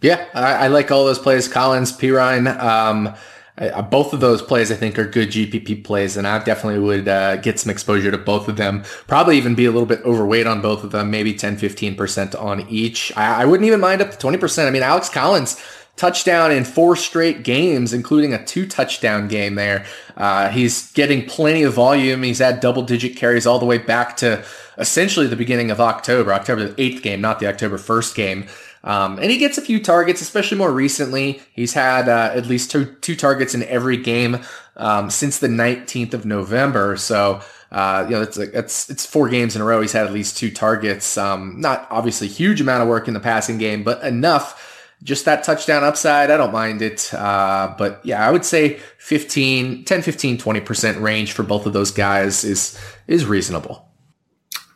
Yeah, 0.00 0.26
I, 0.34 0.52
I 0.52 0.66
like 0.66 0.90
all 0.90 1.04
those 1.04 1.18
plays. 1.18 1.48
Collins, 1.48 1.96
Perine, 1.96 2.60
um, 2.60 3.14
I, 3.56 3.80
both 3.82 4.12
of 4.12 4.20
those 4.20 4.42
plays 4.42 4.72
I 4.72 4.74
think 4.74 4.98
are 4.98 5.06
good 5.06 5.30
GPP 5.30 5.84
plays, 5.84 6.16
and 6.16 6.26
I 6.26 6.42
definitely 6.42 6.80
would 6.80 7.08
uh, 7.08 7.36
get 7.36 7.60
some 7.60 7.70
exposure 7.70 8.10
to 8.10 8.18
both 8.18 8.48
of 8.48 8.56
them. 8.56 8.82
Probably 9.06 9.36
even 9.36 9.54
be 9.54 9.64
a 9.64 9.70
little 9.70 9.86
bit 9.86 10.02
overweight 10.04 10.46
on 10.46 10.60
both 10.60 10.82
of 10.82 10.90
them, 10.90 11.10
maybe 11.10 11.32
10, 11.32 11.56
15% 11.56 12.40
on 12.40 12.68
each. 12.68 13.16
I, 13.16 13.42
I 13.42 13.44
wouldn't 13.44 13.66
even 13.66 13.80
mind 13.80 14.02
up 14.02 14.10
to 14.10 14.16
20%. 14.16 14.66
I 14.66 14.70
mean, 14.70 14.82
Alex 14.82 15.08
Collins 15.08 15.62
touchdown 15.96 16.50
in 16.50 16.64
four 16.64 16.96
straight 16.96 17.44
games, 17.44 17.92
including 17.92 18.32
a 18.32 18.44
two 18.44 18.66
touchdown 18.66 19.28
game 19.28 19.54
there. 19.54 19.86
Uh, 20.16 20.48
he's 20.50 20.90
getting 20.92 21.26
plenty 21.26 21.62
of 21.62 21.74
volume. 21.74 22.22
He's 22.22 22.38
had 22.38 22.60
double 22.60 22.82
digit 22.82 23.16
carries 23.16 23.46
all 23.46 23.58
the 23.58 23.66
way 23.66 23.78
back 23.78 24.16
to 24.18 24.44
essentially 24.78 25.26
the 25.26 25.36
beginning 25.36 25.70
of 25.70 25.80
October, 25.80 26.32
October 26.32 26.68
the 26.68 26.74
8th 26.74 27.02
game, 27.02 27.20
not 27.20 27.38
the 27.38 27.46
October 27.46 27.78
1st 27.78 28.14
game. 28.14 28.46
Um, 28.82 29.18
and 29.18 29.30
he 29.30 29.38
gets 29.38 29.56
a 29.56 29.62
few 29.62 29.82
targets, 29.82 30.20
especially 30.20 30.58
more 30.58 30.70
recently. 30.70 31.40
He's 31.52 31.72
had 31.72 32.08
uh, 32.08 32.32
at 32.34 32.46
least 32.46 32.70
two, 32.70 32.94
two 32.96 33.16
targets 33.16 33.54
in 33.54 33.62
every 33.64 33.96
game 33.96 34.40
um, 34.76 35.10
since 35.10 35.38
the 35.38 35.48
19th 35.48 36.12
of 36.12 36.26
November. 36.26 36.96
So, 36.98 37.40
uh, 37.72 38.04
you 38.08 38.14
know, 38.14 38.22
it's, 38.22 38.36
it's 38.36 38.90
it's 38.90 39.06
four 39.06 39.28
games 39.28 39.56
in 39.56 39.62
a 39.62 39.64
row. 39.64 39.80
He's 39.80 39.92
had 39.92 40.06
at 40.06 40.12
least 40.12 40.36
two 40.36 40.50
targets. 40.50 41.16
Um, 41.16 41.60
not 41.60 41.88
obviously 41.90 42.28
huge 42.28 42.60
amount 42.60 42.82
of 42.82 42.88
work 42.88 43.08
in 43.08 43.14
the 43.14 43.20
passing 43.20 43.56
game, 43.56 43.82
but 43.82 44.02
enough 44.04 44.73
just 45.04 45.26
that 45.26 45.44
touchdown 45.44 45.84
upside, 45.84 46.30
I 46.30 46.36
don't 46.38 46.52
mind 46.52 46.80
it. 46.82 47.12
Uh, 47.12 47.74
but 47.76 48.00
yeah, 48.04 48.26
I 48.26 48.30
would 48.30 48.44
say 48.44 48.80
15, 48.98 49.84
10, 49.84 50.02
15, 50.02 50.38
20% 50.38 51.00
range 51.00 51.32
for 51.32 51.42
both 51.42 51.66
of 51.66 51.74
those 51.74 51.90
guys 51.90 52.42
is, 52.42 52.78
is 53.06 53.26
reasonable. 53.26 53.86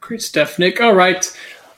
Great 0.01 0.23
stuff, 0.23 0.59
Nick. 0.59 0.81
All 0.81 0.95
right. 0.95 1.27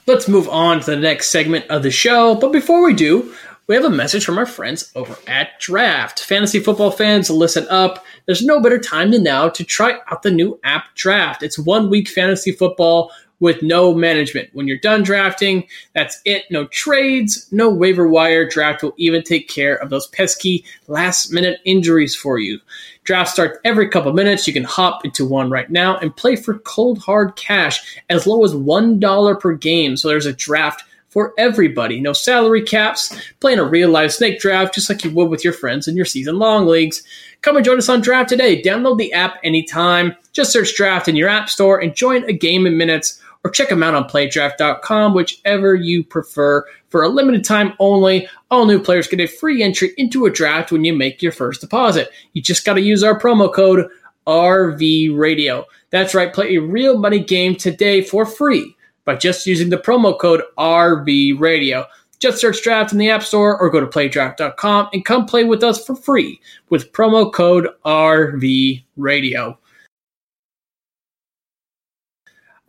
Let's 0.05 0.27
move 0.27 0.49
on 0.49 0.81
to 0.81 0.91
the 0.91 0.97
next 0.97 1.29
segment 1.29 1.65
of 1.69 1.83
the 1.83 1.91
show. 1.91 2.35
But 2.35 2.51
before 2.51 2.83
we 2.83 2.93
do, 2.93 3.33
we 3.67 3.75
have 3.75 3.85
a 3.85 3.89
message 3.89 4.25
from 4.25 4.37
our 4.37 4.45
friends 4.45 4.91
over 4.95 5.15
at 5.27 5.59
Draft. 5.59 6.19
Fantasy 6.19 6.59
football 6.59 6.91
fans, 6.91 7.29
listen 7.29 7.65
up. 7.69 8.03
There's 8.25 8.43
no 8.43 8.59
better 8.61 8.79
time 8.79 9.11
than 9.11 9.23
now 9.23 9.47
to 9.47 9.63
try 9.63 9.99
out 10.11 10.23
the 10.23 10.31
new 10.31 10.59
app 10.65 10.93
Draft. 10.95 11.41
It's 11.41 11.57
one 11.57 11.89
week 11.89 12.09
fantasy 12.09 12.51
football 12.51 13.11
with 13.41 13.61
no 13.61 13.93
management. 13.93 14.49
When 14.53 14.67
you're 14.67 14.77
done 14.77 15.03
drafting, 15.03 15.67
that's 15.93 16.21
it. 16.23 16.45
No 16.49 16.67
trades, 16.67 17.47
no 17.51 17.69
waiver 17.69 18.07
wire. 18.07 18.47
Draft 18.47 18.83
will 18.83 18.93
even 18.95 19.23
take 19.23 19.49
care 19.49 19.75
of 19.75 19.89
those 19.89 20.07
pesky 20.07 20.63
last 20.87 21.33
minute 21.33 21.59
injuries 21.65 22.15
for 22.15 22.39
you. 22.39 22.59
Draft 23.03 23.31
starts 23.31 23.59
every 23.65 23.89
couple 23.89 24.13
minutes. 24.13 24.47
You 24.47 24.53
can 24.53 24.63
hop 24.63 25.03
into 25.03 25.25
one 25.25 25.49
right 25.49 25.69
now 25.69 25.97
and 25.97 26.15
play 26.15 26.35
for 26.37 26.59
cold 26.59 26.99
hard 26.99 27.35
cash 27.35 27.99
as 28.09 28.27
low 28.27 28.45
as 28.45 28.53
$1 28.53 29.39
per 29.39 29.53
game. 29.55 29.97
So 29.97 30.07
there's 30.07 30.27
a 30.27 30.33
draft 30.33 30.83
for 31.09 31.33
everybody. 31.37 31.99
No 31.99 32.13
salary 32.13 32.61
caps, 32.61 33.13
playing 33.39 33.59
a 33.59 33.65
real 33.65 33.89
life 33.89 34.11
snake 34.11 34.39
draft 34.39 34.75
just 34.75 34.89
like 34.89 35.03
you 35.03 35.11
would 35.11 35.29
with 35.29 35.43
your 35.43 35.51
friends 35.51 35.87
in 35.87 35.95
your 35.95 36.05
season 36.05 36.39
long 36.39 36.65
leagues. 36.67 37.03
Come 37.41 37.55
and 37.57 37.65
join 37.65 37.79
us 37.79 37.89
on 37.89 38.01
Draft 38.01 38.29
today. 38.29 38.61
Download 38.61 38.99
the 38.99 39.11
app 39.13 39.39
anytime. 39.43 40.15
Just 40.31 40.53
search 40.53 40.75
Draft 40.75 41.07
in 41.07 41.15
your 41.15 41.27
app 41.27 41.49
store 41.49 41.79
and 41.81 41.95
join 41.95 42.23
a 42.29 42.33
game 42.33 42.67
in 42.67 42.77
minutes 42.77 43.19
or 43.43 43.51
check 43.51 43.69
them 43.69 43.83
out 43.83 43.95
on 43.95 44.07
playdraft.com, 44.07 45.13
whichever 45.13 45.75
you 45.75 46.03
prefer. 46.03 46.63
For 46.89 47.03
a 47.03 47.09
limited 47.09 47.43
time 47.43 47.73
only, 47.79 48.27
all 48.49 48.65
new 48.65 48.79
players 48.81 49.07
get 49.07 49.19
a 49.19 49.27
free 49.27 49.63
entry 49.63 49.93
into 49.97 50.25
a 50.25 50.31
draft 50.31 50.71
when 50.71 50.83
you 50.83 50.93
make 50.93 51.21
your 51.21 51.31
first 51.31 51.61
deposit. 51.61 52.09
You 52.33 52.41
just 52.41 52.65
got 52.65 52.75
to 52.75 52.81
use 52.81 53.03
our 53.03 53.19
promo 53.19 53.53
code 53.53 53.87
RV 54.27 55.17
Radio. 55.17 55.65
That's 55.89 56.13
right, 56.13 56.33
play 56.33 56.55
a 56.55 56.61
real 56.61 56.97
money 56.97 57.19
game 57.19 57.55
today 57.55 58.01
for 58.01 58.25
free 58.25 58.75
by 59.05 59.15
just 59.15 59.47
using 59.47 59.69
the 59.69 59.77
promo 59.77 60.17
code 60.17 60.43
RV 60.57 61.39
Radio. 61.39 61.85
Just 62.19 62.39
search 62.39 62.61
draft 62.61 62.91
in 62.91 62.99
the 62.99 63.09
App 63.09 63.23
Store 63.23 63.59
or 63.59 63.71
go 63.71 63.79
to 63.79 63.87
playdraft.com 63.87 64.89
and 64.93 65.03
come 65.03 65.25
play 65.25 65.43
with 65.43 65.63
us 65.63 65.83
for 65.83 65.95
free 65.95 66.39
with 66.69 66.93
promo 66.93 67.33
code 67.33 67.67
RV 67.83 68.83
Radio. 68.95 69.57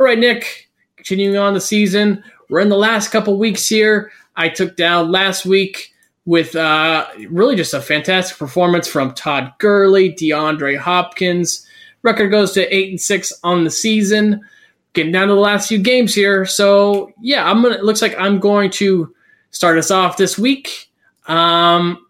All 0.02 0.06
right, 0.06 0.18
Nick, 0.18 0.68
continuing 0.96 1.36
on 1.36 1.54
the 1.54 1.60
season. 1.60 2.24
We're 2.50 2.58
in 2.58 2.70
the 2.70 2.76
last 2.76 3.12
couple 3.12 3.38
weeks 3.38 3.68
here. 3.68 4.10
I 4.34 4.48
took 4.48 4.76
down 4.76 5.12
last 5.12 5.46
week 5.46 5.92
with 6.24 6.56
uh, 6.56 7.06
really 7.30 7.54
just 7.54 7.72
a 7.72 7.80
fantastic 7.80 8.36
performance 8.36 8.88
from 8.88 9.14
Todd 9.14 9.52
Gurley, 9.58 10.12
DeAndre 10.12 10.76
Hopkins. 10.76 11.64
Record 12.02 12.32
goes 12.32 12.50
to 12.54 12.76
eight 12.76 12.90
and 12.90 13.00
six 13.00 13.32
on 13.44 13.62
the 13.62 13.70
season. 13.70 14.40
Getting 14.92 15.12
down 15.12 15.28
to 15.28 15.34
the 15.34 15.40
last 15.40 15.68
few 15.68 15.78
games 15.78 16.12
here. 16.12 16.46
So 16.46 17.12
yeah, 17.20 17.48
I'm 17.48 17.62
gonna. 17.62 17.76
It 17.76 17.84
looks 17.84 18.02
like 18.02 18.18
I'm 18.18 18.40
going 18.40 18.72
to 18.72 19.14
start 19.52 19.78
us 19.78 19.92
off 19.92 20.16
this 20.16 20.36
week. 20.36 20.90
Um, 21.28 22.04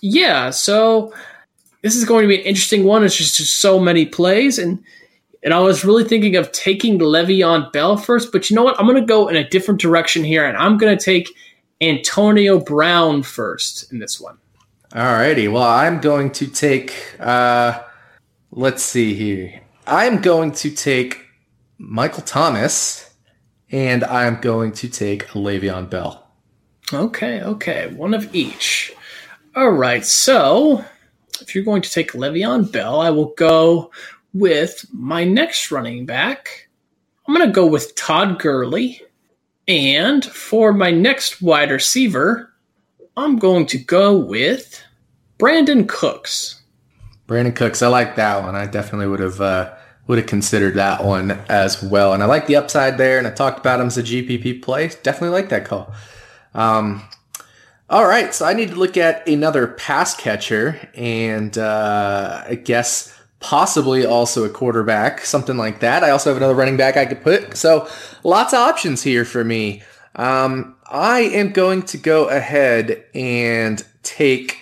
yeah, 0.00 0.48
so 0.48 1.12
this 1.82 1.94
is 1.94 2.06
going 2.06 2.22
to 2.22 2.28
be 2.28 2.38
an 2.40 2.46
interesting 2.46 2.84
one. 2.84 3.04
It's 3.04 3.14
just, 3.14 3.36
just 3.36 3.60
so 3.60 3.78
many 3.78 4.06
plays, 4.06 4.58
and 4.58 4.82
and 5.46 5.54
I 5.54 5.60
was 5.60 5.84
really 5.84 6.02
thinking 6.02 6.34
of 6.34 6.50
taking 6.50 6.98
Le'Veon 6.98 7.72
Bell 7.72 7.96
first, 7.96 8.32
but 8.32 8.50
you 8.50 8.56
know 8.56 8.64
what? 8.64 8.78
I'm 8.80 8.86
going 8.86 9.00
to 9.00 9.06
go 9.06 9.28
in 9.28 9.36
a 9.36 9.48
different 9.48 9.80
direction 9.80 10.24
here, 10.24 10.44
and 10.44 10.56
I'm 10.56 10.76
going 10.76 10.98
to 10.98 11.02
take 11.02 11.32
Antonio 11.80 12.58
Brown 12.58 13.22
first 13.22 13.92
in 13.92 14.00
this 14.00 14.20
one. 14.20 14.38
All 14.92 15.04
righty. 15.04 15.46
Well, 15.46 15.62
I'm 15.62 16.00
going 16.00 16.32
to 16.32 16.48
take. 16.48 17.14
Uh, 17.20 17.80
let's 18.50 18.82
see 18.82 19.14
here. 19.14 19.60
I'm 19.86 20.20
going 20.20 20.50
to 20.50 20.70
take 20.72 21.24
Michael 21.78 22.24
Thomas, 22.24 23.14
and 23.70 24.02
I'm 24.02 24.40
going 24.40 24.72
to 24.72 24.88
take 24.88 25.28
Le'Veon 25.28 25.88
Bell. 25.88 26.26
Okay, 26.92 27.40
okay, 27.42 27.86
one 27.94 28.14
of 28.14 28.34
each. 28.34 28.92
All 29.54 29.70
right, 29.70 30.04
so 30.04 30.84
if 31.40 31.54
you're 31.54 31.62
going 31.62 31.82
to 31.82 31.90
take 31.90 32.12
Le'Veon 32.12 32.72
Bell, 32.72 33.00
I 33.00 33.10
will 33.10 33.32
go 33.36 33.92
with 34.38 34.86
my 34.92 35.24
next 35.24 35.70
running 35.70 36.06
back. 36.06 36.68
I'm 37.26 37.34
going 37.34 37.46
to 37.46 37.52
go 37.52 37.66
with 37.66 37.94
Todd 37.94 38.38
Gurley. 38.38 39.02
And 39.68 40.24
for 40.24 40.72
my 40.72 40.90
next 40.90 41.42
wide 41.42 41.70
receiver, 41.70 42.52
I'm 43.16 43.38
going 43.38 43.66
to 43.66 43.78
go 43.78 44.16
with 44.16 44.82
Brandin 45.38 45.88
Cooks. 45.88 46.62
Brandin 47.26 47.56
Cooks, 47.56 47.82
I 47.82 47.88
like 47.88 48.14
that 48.16 48.44
one. 48.44 48.54
I 48.54 48.66
definitely 48.66 49.08
would 49.08 49.20
have 49.20 49.40
uh, 49.40 49.74
would 50.06 50.18
have 50.18 50.28
considered 50.28 50.74
that 50.74 51.04
one 51.04 51.32
as 51.48 51.82
well. 51.82 52.12
And 52.12 52.22
I 52.22 52.26
like 52.26 52.46
the 52.46 52.56
upside 52.56 52.96
there. 52.96 53.18
And 53.18 53.26
I 53.26 53.30
talked 53.30 53.58
about 53.58 53.80
him 53.80 53.88
as 53.88 53.98
a 53.98 54.02
GPP 54.04 54.62
play. 54.62 54.88
Definitely 55.02 55.30
like 55.30 55.48
that 55.48 55.64
call. 55.64 55.92
Um, 56.54 57.02
all 57.88 58.06
right, 58.06 58.34
so 58.34 58.44
I 58.44 58.52
need 58.52 58.70
to 58.70 58.74
look 58.74 58.96
at 58.96 59.28
another 59.28 59.68
pass 59.68 60.16
catcher, 60.16 60.90
and 60.94 61.56
uh, 61.56 62.42
I 62.44 62.56
guess 62.56 63.15
possibly 63.40 64.04
also 64.04 64.44
a 64.44 64.48
quarterback, 64.48 65.20
something 65.20 65.56
like 65.56 65.80
that. 65.80 66.02
I 66.02 66.10
also 66.10 66.30
have 66.30 66.36
another 66.36 66.54
running 66.54 66.76
back 66.76 66.96
I 66.96 67.06
could 67.06 67.22
put. 67.22 67.56
So 67.56 67.88
lots 68.24 68.52
of 68.52 68.60
options 68.60 69.02
here 69.02 69.24
for 69.24 69.44
me. 69.44 69.82
Um, 70.14 70.76
I 70.86 71.20
am 71.20 71.52
going 71.52 71.82
to 71.84 71.98
go 71.98 72.28
ahead 72.28 73.04
and 73.14 73.84
take. 74.02 74.58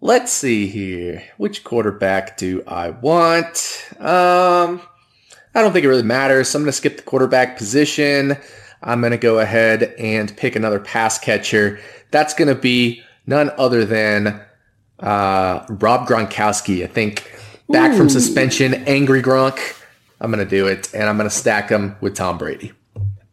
Let's 0.00 0.32
see 0.32 0.68
here. 0.68 1.24
Which 1.36 1.64
quarterback 1.64 2.36
do 2.36 2.62
I 2.66 2.90
want? 2.90 3.90
Um, 3.98 4.80
I 5.54 5.62
don't 5.62 5.72
think 5.72 5.84
it 5.84 5.88
really 5.88 6.02
matters. 6.02 6.48
So 6.48 6.58
I'm 6.58 6.62
going 6.62 6.70
to 6.70 6.76
skip 6.76 6.96
the 6.96 7.02
quarterback 7.02 7.58
position. 7.58 8.36
I'm 8.82 9.00
going 9.00 9.10
to 9.10 9.18
go 9.18 9.40
ahead 9.40 9.94
and 9.98 10.34
pick 10.36 10.54
another 10.54 10.78
pass 10.78 11.18
catcher. 11.18 11.80
That's 12.10 12.32
going 12.32 12.48
to 12.48 12.54
be 12.54 13.02
none 13.26 13.50
other 13.58 13.84
than 13.84 14.40
uh, 15.00 15.66
Rob 15.68 16.08
Gronkowski. 16.08 16.84
I 16.84 16.86
think 16.86 17.30
back 17.68 17.92
Ooh. 17.92 17.96
from 17.96 18.08
suspension, 18.08 18.74
angry 18.86 19.22
Gronk. 19.22 19.76
I'm 20.20 20.30
going 20.32 20.44
to 20.44 20.50
do 20.50 20.66
it, 20.66 20.92
and 20.94 21.04
I'm 21.04 21.16
going 21.16 21.28
to 21.28 21.34
stack 21.34 21.68
him 21.68 21.96
with 22.00 22.14
Tom 22.14 22.38
Brady. 22.38 22.72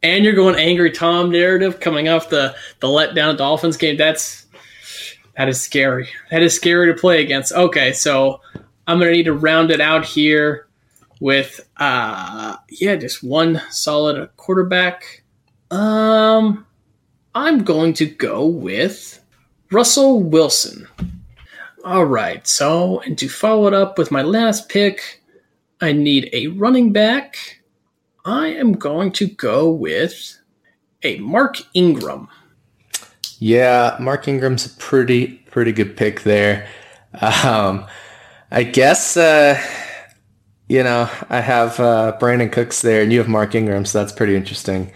And 0.04 0.24
you're 0.24 0.36
going 0.36 0.56
angry 0.56 0.92
Tom 0.92 1.32
narrative 1.32 1.80
coming 1.80 2.08
off 2.10 2.30
the 2.30 2.56
the 2.80 2.88
letdown 2.88 3.38
Dolphins 3.38 3.78
game. 3.78 3.98
That's 3.98 4.46
that 5.36 5.50
is 5.50 5.60
scary. 5.60 6.10
That 6.30 6.44
is 6.44 6.56
scary 6.56 6.94
to 6.94 7.00
play 7.00 7.24
against. 7.24 7.52
Okay, 7.52 7.92
so 7.92 8.40
I'm 8.86 9.00
going 9.00 9.12
to 9.12 9.18
need 9.18 9.24
to 9.24 9.34
round 9.34 9.72
it 9.72 9.82
out 9.82 10.06
here 10.06 10.68
with 11.20 11.68
uh 11.78 12.58
yeah, 12.70 12.96
just 12.96 13.24
one 13.24 13.62
solid 13.72 14.30
quarterback. 14.38 15.24
Um 15.72 16.66
I'm 17.34 17.64
going 17.64 17.94
to 17.96 18.06
go 18.06 18.46
with 18.46 19.20
Russell 19.72 20.22
Wilson. 20.22 20.88
All 21.86 22.06
right, 22.06 22.48
so, 22.48 23.00
and 23.02 23.16
to 23.20 23.30
follow 23.30 23.68
it 23.68 23.74
up 23.76 24.00
with 24.00 24.10
my 24.10 24.24
last 24.24 24.70
pick, 24.70 25.22
I 25.80 25.92
need 25.92 26.32
a 26.34 26.48
running 26.48 26.92
back. 26.92 27.62
I 28.26 28.48
am 28.48 28.74
going 28.74 29.12
to 29.12 29.28
go 29.28 29.70
with 29.70 30.40
a 31.04 31.20
Mark 31.20 31.58
Ingram. 31.76 32.28
Yeah, 33.38 33.98
Mark 34.00 34.28
Ingram's 34.28 34.66
a 34.66 34.70
pretty, 34.78 35.28
pretty 35.52 35.72
good 35.74 35.96
pick 35.96 36.24
there. 36.24 36.68
Um, 37.22 37.86
I 38.50 38.64
guess, 38.64 39.16
uh, 39.16 39.62
you 40.68 40.82
know, 40.82 41.08
I 41.30 41.40
have 41.40 41.80
uh, 41.80 42.18
Brandin 42.20 42.52
Cooks 42.52 42.82
there 42.82 43.04
and 43.04 43.14
you 43.14 43.20
have 43.20 43.28
Mark 43.28 43.54
Ingram, 43.54 43.86
so 43.86 44.00
that's 44.00 44.12
pretty 44.12 44.36
interesting. 44.36 44.92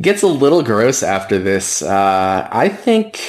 Gets 0.00 0.22
a 0.22 0.26
little 0.26 0.64
gross 0.64 1.04
after 1.04 1.38
this. 1.38 1.80
Uh, 1.80 2.48
I 2.50 2.68
think 2.68 3.20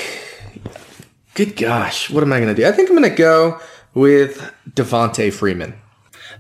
Good 1.40 1.56
gosh, 1.56 2.10
what 2.10 2.22
am 2.22 2.34
I 2.34 2.42
going 2.42 2.54
to 2.54 2.62
do? 2.62 2.68
I 2.68 2.74
think 2.74 2.90
I'm 2.90 2.98
going 2.98 3.10
to 3.10 3.16
go 3.16 3.62
with 3.94 4.54
Devonta 4.72 5.32
Freeman. 5.32 5.74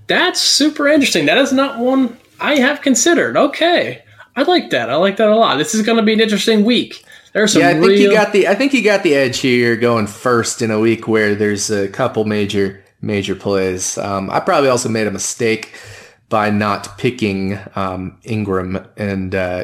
That's 0.07 0.41
super 0.41 0.89
interesting. 0.89 1.25
That 1.25 1.37
is 1.37 1.53
not 1.53 1.79
one 1.79 2.17
I 2.41 2.55
have 2.55 2.81
considered. 2.81 3.37
Okay, 3.37 4.03
I 4.35 4.41
like 4.41 4.71
that. 4.71 4.89
I 4.89 4.95
like 4.95 5.15
that 5.15 5.29
a 5.29 5.37
lot. 5.37 5.55
This 5.55 5.73
is 5.73 5.83
going 5.83 5.99
to 5.99 6.03
be 6.03 6.11
an 6.11 6.19
interesting 6.19 6.65
week. 6.65 7.01
There's 7.31 7.53
some. 7.53 7.61
Yeah, 7.61 7.69
I 7.69 7.73
think 7.75 7.85
real... 7.85 7.97
you 7.97 8.11
got 8.11 8.33
the. 8.33 8.49
I 8.49 8.55
think 8.55 8.73
you 8.73 8.83
got 8.83 9.03
the 9.03 9.15
edge 9.15 9.39
here, 9.39 9.77
going 9.77 10.05
first 10.05 10.61
in 10.61 10.69
a 10.69 10.81
week 10.81 11.07
where 11.07 11.33
there's 11.33 11.71
a 11.71 11.87
couple 11.87 12.25
major 12.25 12.83
major 12.99 13.35
plays. 13.35 13.97
Um, 13.97 14.29
I 14.29 14.41
probably 14.41 14.67
also 14.67 14.89
made 14.89 15.07
a 15.07 15.11
mistake 15.11 15.79
by 16.27 16.49
not 16.49 16.97
picking 16.97 17.57
um, 17.77 18.19
Ingram 18.25 18.85
and 18.97 19.33
uh, 19.33 19.63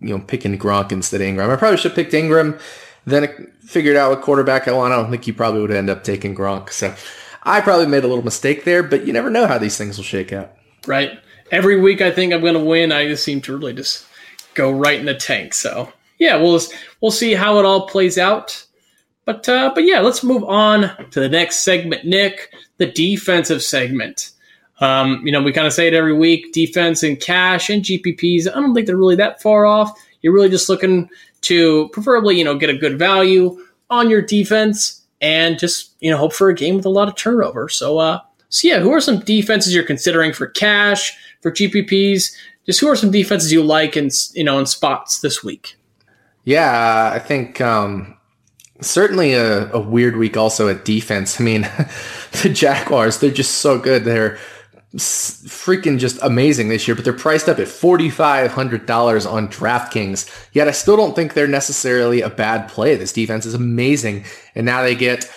you 0.00 0.16
know 0.16 0.20
picking 0.20 0.58
Gronk 0.58 0.90
instead 0.90 1.20
of 1.20 1.26
Ingram. 1.26 1.50
I 1.50 1.56
probably 1.56 1.76
should 1.76 1.90
have 1.90 1.96
picked 1.96 2.14
Ingram 2.14 2.58
then 3.06 3.52
figured 3.60 3.96
out 3.96 4.10
what 4.10 4.22
quarterback 4.22 4.68
I 4.68 4.72
want. 4.72 4.92
I 4.92 4.96
don't 4.96 5.10
think 5.10 5.26
you 5.26 5.34
probably 5.34 5.60
would 5.60 5.70
end 5.70 5.90
up 5.90 6.04
taking 6.04 6.34
Gronk. 6.34 6.70
So 6.70 6.94
I 7.42 7.60
probably 7.60 7.86
made 7.86 8.04
a 8.04 8.08
little 8.08 8.24
mistake 8.24 8.64
there, 8.64 8.82
but 8.82 9.06
you 9.06 9.12
never 9.12 9.30
know 9.30 9.46
how 9.46 9.58
these 9.58 9.76
things 9.76 9.96
will 9.96 10.04
shake 10.04 10.32
out. 10.32 10.52
Right. 10.86 11.18
Every 11.50 11.80
week 11.80 12.00
I 12.00 12.10
think 12.10 12.32
I'm 12.32 12.40
going 12.40 12.54
to 12.54 12.60
win. 12.60 12.92
I 12.92 13.06
just 13.06 13.24
seem 13.24 13.40
to 13.42 13.56
really 13.56 13.72
just 13.72 14.06
go 14.54 14.70
right 14.70 14.98
in 14.98 15.06
the 15.06 15.14
tank. 15.14 15.54
So 15.54 15.92
yeah, 16.18 16.36
we'll 16.36 16.60
we'll 17.00 17.10
see 17.10 17.32
how 17.32 17.58
it 17.58 17.64
all 17.64 17.88
plays 17.88 18.18
out. 18.18 18.64
But 19.24 19.48
uh, 19.48 19.72
but 19.74 19.84
yeah, 19.84 20.00
let's 20.00 20.22
move 20.22 20.44
on 20.44 20.90
to 21.10 21.20
the 21.20 21.28
next 21.28 21.60
segment, 21.60 22.04
Nick, 22.04 22.52
the 22.76 22.86
defensive 22.86 23.62
segment. 23.62 24.32
Um, 24.80 25.22
you 25.24 25.32
know, 25.32 25.42
we 25.42 25.52
kind 25.52 25.66
of 25.66 25.72
say 25.72 25.88
it 25.88 25.94
every 25.94 26.12
week: 26.12 26.52
defense 26.52 27.02
and 27.02 27.20
cash 27.20 27.70
and 27.70 27.82
GPPs. 27.82 28.48
I 28.48 28.54
don't 28.54 28.74
think 28.74 28.86
they're 28.86 28.96
really 28.96 29.16
that 29.16 29.42
far 29.42 29.66
off. 29.66 29.98
You're 30.22 30.32
really 30.34 30.50
just 30.50 30.68
looking 30.68 31.08
to 31.42 31.88
preferably, 31.88 32.38
you 32.38 32.44
know, 32.44 32.56
get 32.56 32.70
a 32.70 32.76
good 32.76 32.98
value 32.98 33.58
on 33.88 34.10
your 34.10 34.22
defense 34.22 35.02
and 35.20 35.58
just, 35.58 35.92
you 36.00 36.10
know, 36.10 36.16
hope 36.16 36.32
for 36.32 36.48
a 36.48 36.54
game 36.54 36.76
with 36.76 36.86
a 36.86 36.90
lot 36.90 37.08
of 37.08 37.16
turnover. 37.16 37.68
So, 37.68 37.98
uh, 37.98 38.20
so 38.48 38.68
yeah, 38.68 38.80
who 38.80 38.90
are 38.90 39.00
some 39.00 39.20
defenses 39.20 39.74
you're 39.74 39.84
considering 39.84 40.32
for 40.32 40.46
cash, 40.46 41.16
for 41.40 41.50
GPPs? 41.50 42.34
Just 42.66 42.80
who 42.80 42.88
are 42.88 42.96
some 42.96 43.10
defenses 43.10 43.52
you 43.52 43.62
like 43.62 43.96
in, 43.96 44.10
you 44.34 44.44
know, 44.44 44.58
in 44.58 44.66
spots 44.66 45.20
this 45.20 45.42
week? 45.42 45.76
Yeah, 46.44 47.10
I 47.14 47.18
think, 47.18 47.60
um, 47.60 48.16
certainly 48.80 49.34
a, 49.34 49.70
a 49.72 49.80
weird 49.80 50.16
week 50.16 50.36
also 50.36 50.68
at 50.68 50.84
defense. 50.84 51.40
I 51.40 51.44
mean, 51.44 51.62
the 52.42 52.48
Jaguars, 52.48 53.18
they're 53.18 53.30
just 53.30 53.58
so 53.58 53.78
good. 53.78 54.04
They're, 54.04 54.38
freaking 54.96 55.98
just 55.98 56.18
amazing 56.22 56.68
this 56.68 56.88
year, 56.88 56.94
but 56.94 57.04
they're 57.04 57.12
priced 57.12 57.48
up 57.48 57.58
at 57.58 57.68
$4,500 57.68 59.32
on 59.32 59.48
DraftKings. 59.48 60.48
Yet 60.52 60.66
I 60.66 60.72
still 60.72 60.96
don't 60.96 61.14
think 61.14 61.34
they're 61.34 61.46
necessarily 61.46 62.22
a 62.22 62.30
bad 62.30 62.68
play. 62.68 62.96
This 62.96 63.12
defense 63.12 63.46
is 63.46 63.54
amazing. 63.54 64.24
And 64.54 64.66
now 64.66 64.82
they 64.82 64.96
get 64.96 65.30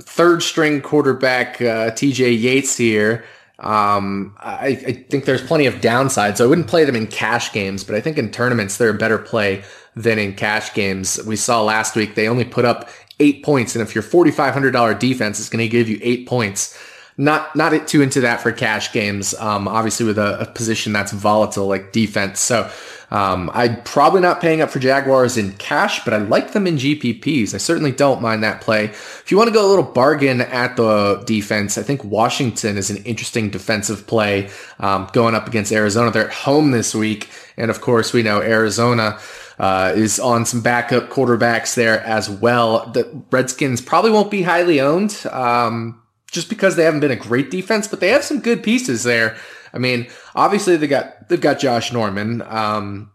third 0.00 0.42
string 0.42 0.80
quarterback 0.80 1.60
uh, 1.60 1.90
TJ 1.92 2.40
Yates 2.40 2.76
here. 2.76 3.24
Um, 3.60 4.36
I, 4.38 4.66
I, 4.66 4.92
think 4.92 5.24
there's 5.24 5.42
plenty 5.42 5.66
of 5.66 5.80
downside, 5.80 6.38
so 6.38 6.44
I 6.44 6.46
wouldn't 6.46 6.68
play 6.68 6.84
them 6.84 6.94
in 6.94 7.08
cash 7.08 7.52
games, 7.52 7.82
but 7.82 7.96
I 7.96 8.00
think 8.00 8.16
in 8.16 8.30
tournaments 8.30 8.76
they're 8.76 8.90
a 8.90 8.94
better 8.94 9.18
play 9.18 9.64
than 9.96 10.16
in 10.16 10.36
cash 10.36 10.72
games. 10.74 11.18
We 11.26 11.34
saw 11.34 11.64
last 11.64 11.96
week 11.96 12.14
they 12.14 12.28
only 12.28 12.44
put 12.44 12.64
up 12.64 12.88
eight 13.18 13.44
points, 13.44 13.74
and 13.74 13.82
if 13.82 13.96
your 13.96 14.04
$4,500 14.04 14.96
defense 15.00 15.40
is 15.40 15.48
going 15.48 15.64
to 15.64 15.68
give 15.68 15.88
you 15.88 15.98
eight 16.02 16.28
points, 16.28 16.78
not 17.18 17.54
not 17.56 17.88
too 17.88 18.00
into 18.00 18.20
that 18.20 18.40
for 18.40 18.52
cash 18.52 18.92
games. 18.92 19.34
Um, 19.34 19.66
obviously, 19.66 20.06
with 20.06 20.18
a, 20.18 20.40
a, 20.40 20.46
position 20.46 20.92
that's 20.92 21.10
volatile 21.10 21.66
like 21.66 21.90
defense. 21.90 22.38
So 22.38 22.70
um, 23.10 23.50
I'm 23.52 23.82
probably 23.82 24.20
not 24.20 24.40
paying 24.40 24.60
up 24.60 24.70
for 24.70 24.78
Jaguars 24.78 25.36
in 25.36 25.52
cash, 25.54 26.04
but 26.04 26.14
I 26.14 26.18
like 26.18 26.52
them 26.52 26.68
in 26.68 26.76
GPPs. 26.76 27.54
I 27.54 27.58
certainly 27.58 27.90
don't 27.90 28.22
mind 28.22 28.44
that 28.44 28.60
play. 28.60 28.84
If 28.84 29.30
you 29.30 29.36
want 29.36 29.48
to 29.48 29.54
go 29.54 29.66
a 29.66 29.68
little 29.68 29.84
bargain 29.84 30.40
at 30.42 30.76
the 30.76 31.22
defense, 31.26 31.76
I 31.76 31.82
think 31.82 32.04
Washington 32.04 32.78
is 32.78 32.88
an 32.88 32.98
interesting 32.98 33.50
defensive 33.50 34.06
play 34.06 34.50
um, 34.78 35.08
going 35.12 35.34
up 35.34 35.48
against 35.48 35.72
Arizona. 35.72 36.12
They're 36.12 36.26
at 36.28 36.32
home 36.32 36.70
this 36.70 36.94
week, 36.94 37.28
and 37.56 37.68
of 37.68 37.80
course, 37.80 38.12
we 38.12 38.22
know 38.22 38.40
Arizona. 38.40 39.18
Uh, 39.60 39.92
is 39.96 40.20
on 40.20 40.46
some 40.46 40.60
backup 40.60 41.10
quarterbacks 41.10 41.74
there 41.74 42.00
as 42.04 42.30
well. 42.30 42.88
The 42.92 43.24
Redskins 43.32 43.80
probably 43.80 44.12
won't 44.12 44.30
be 44.30 44.42
highly 44.42 44.80
owned. 44.80 45.26
Um, 45.32 46.00
just 46.30 46.48
because 46.48 46.76
they 46.76 46.84
haven't 46.84 47.00
been 47.00 47.10
a 47.10 47.16
great 47.16 47.50
defense, 47.50 47.88
but 47.88 48.00
they 48.00 48.08
have 48.08 48.24
some 48.24 48.40
good 48.40 48.62
pieces 48.62 49.02
there. 49.02 49.36
I 49.72 49.78
mean, 49.78 50.08
obviously 50.34 50.76
they 50.76 50.86
got 50.86 51.28
they've 51.28 51.40
got 51.40 51.58
Josh 51.58 51.92
Norman. 51.92 52.42
Um, 52.42 53.10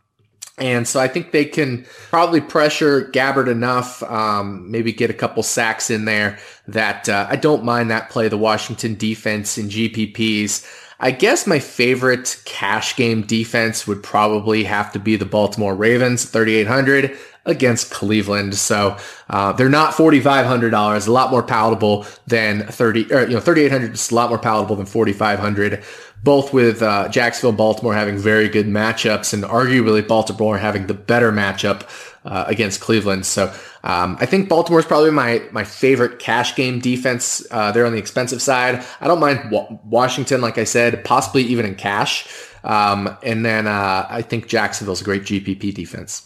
and 0.59 0.87
so 0.87 0.99
I 0.99 1.07
think 1.07 1.31
they 1.31 1.45
can 1.45 1.85
probably 2.09 2.39
pressure 2.39 3.09
Gabbert 3.09 3.49
enough, 3.49 4.03
um, 4.03 4.69
maybe 4.69 4.93
get 4.93 5.09
a 5.09 5.13
couple 5.13 5.41
sacks 5.41 5.89
in 5.89 6.05
there 6.05 6.37
that 6.67 7.09
uh, 7.09 7.25
I 7.27 7.37
don't 7.37 7.63
mind 7.63 7.89
that 7.89 8.11
play. 8.11 8.27
The 8.27 8.37
Washington 8.37 8.95
defense 8.95 9.57
in 9.57 9.67
GPPs. 9.67 10.65
I 10.99 11.11
guess 11.11 11.47
my 11.47 11.59
favorite 11.59 12.39
cash 12.45 12.95
game 12.95 13.23
defense 13.23 13.87
would 13.87 14.03
probably 14.03 14.63
have 14.63 14.91
to 14.93 14.99
be 14.99 15.15
the 15.15 15.25
Baltimore 15.25 15.75
Ravens, 15.75 16.25
3,800 16.25 17.17
against 17.45 17.91
Cleveland. 17.91 18.55
So 18.55 18.97
uh, 19.29 19.51
they're 19.53 19.69
not 19.69 19.93
forty 19.93 20.19
five 20.19 20.45
hundred 20.45 20.71
dollars. 20.71 21.07
A 21.07 21.11
lot 21.11 21.31
more 21.31 21.43
palatable 21.43 22.05
than 22.27 22.67
thirty. 22.67 23.11
Or, 23.13 23.21
you 23.21 23.33
know, 23.33 23.39
thirty 23.39 23.61
eight 23.61 23.71
hundred 23.71 23.93
is 23.93 24.11
a 24.11 24.15
lot 24.15 24.29
more 24.29 24.39
palatable 24.39 24.75
than 24.75 24.85
forty 24.85 25.13
five 25.13 25.39
hundred. 25.39 25.83
Both 26.23 26.53
with 26.53 26.81
uh, 26.81 27.09
Jacksonville, 27.09 27.51
Baltimore 27.51 27.93
having 27.93 28.17
very 28.17 28.47
good 28.47 28.65
matchups, 28.65 29.33
and 29.33 29.43
arguably 29.43 30.07
Baltimore 30.07 30.57
having 30.57 30.87
the 30.87 30.93
better 30.93 31.33
matchup 31.33 31.85
uh, 32.23 32.45
against 32.47 32.79
Cleveland. 32.79 33.25
So 33.25 33.53
um, 33.83 34.15
I 34.21 34.25
think 34.25 34.47
Baltimore 34.47 34.79
is 34.79 34.85
probably 34.85 35.11
my 35.11 35.43
my 35.51 35.65
favorite 35.65 36.19
cash 36.19 36.55
game 36.55 36.79
defense. 36.79 37.45
Uh, 37.51 37.73
they're 37.73 37.85
on 37.85 37.91
the 37.91 37.97
expensive 37.97 38.41
side. 38.41 38.85
I 39.01 39.07
don't 39.07 39.19
mind 39.19 39.51
Washington, 39.83 40.39
like 40.39 40.57
I 40.57 40.63
said, 40.63 41.03
possibly 41.03 41.43
even 41.43 41.65
in 41.65 41.75
cash. 41.75 42.25
Um, 42.63 43.17
and 43.21 43.45
then 43.45 43.67
uh, 43.67 44.07
I 44.09 44.21
think 44.21 44.47
Jacksonville's 44.47 45.01
a 45.01 45.03
great 45.03 45.23
GPP 45.23 45.73
defense. 45.73 46.25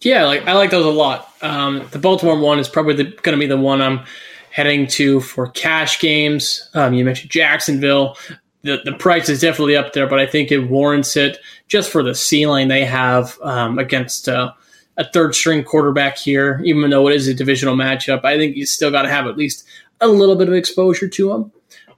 Yeah, 0.00 0.26
like 0.26 0.46
I 0.46 0.52
like 0.52 0.70
those 0.70 0.86
a 0.86 0.90
lot. 0.90 1.32
Um, 1.42 1.86
the 1.90 1.98
Baltimore 1.98 2.38
one 2.38 2.58
is 2.58 2.68
probably 2.68 2.94
going 2.94 3.36
to 3.36 3.36
be 3.36 3.46
the 3.46 3.56
one 3.56 3.82
I'm 3.82 4.04
heading 4.50 4.86
to 4.88 5.20
for 5.20 5.48
cash 5.48 6.00
games. 6.00 6.68
Um, 6.74 6.94
you 6.94 7.04
mentioned 7.04 7.30
Jacksonville. 7.30 8.16
The, 8.62 8.80
the 8.84 8.92
price 8.92 9.28
is 9.28 9.40
definitely 9.40 9.76
up 9.76 9.92
there, 9.92 10.08
but 10.08 10.18
I 10.18 10.26
think 10.26 10.50
it 10.50 10.68
warrants 10.68 11.16
it 11.16 11.38
just 11.68 11.90
for 11.90 12.02
the 12.02 12.14
ceiling 12.14 12.68
they 12.68 12.84
have 12.84 13.38
um, 13.42 13.78
against 13.78 14.28
uh, 14.28 14.52
a 14.96 15.10
third 15.10 15.34
string 15.34 15.62
quarterback 15.62 16.16
here. 16.18 16.60
Even 16.64 16.90
though 16.90 17.08
it 17.08 17.14
is 17.14 17.28
a 17.28 17.34
divisional 17.34 17.76
matchup, 17.76 18.24
I 18.24 18.36
think 18.36 18.56
you 18.56 18.66
still 18.66 18.90
got 18.90 19.02
to 19.02 19.08
have 19.08 19.26
at 19.26 19.36
least 19.36 19.64
a 20.00 20.08
little 20.08 20.36
bit 20.36 20.48
of 20.48 20.54
exposure 20.54 21.08
to 21.08 21.28
them. 21.28 21.52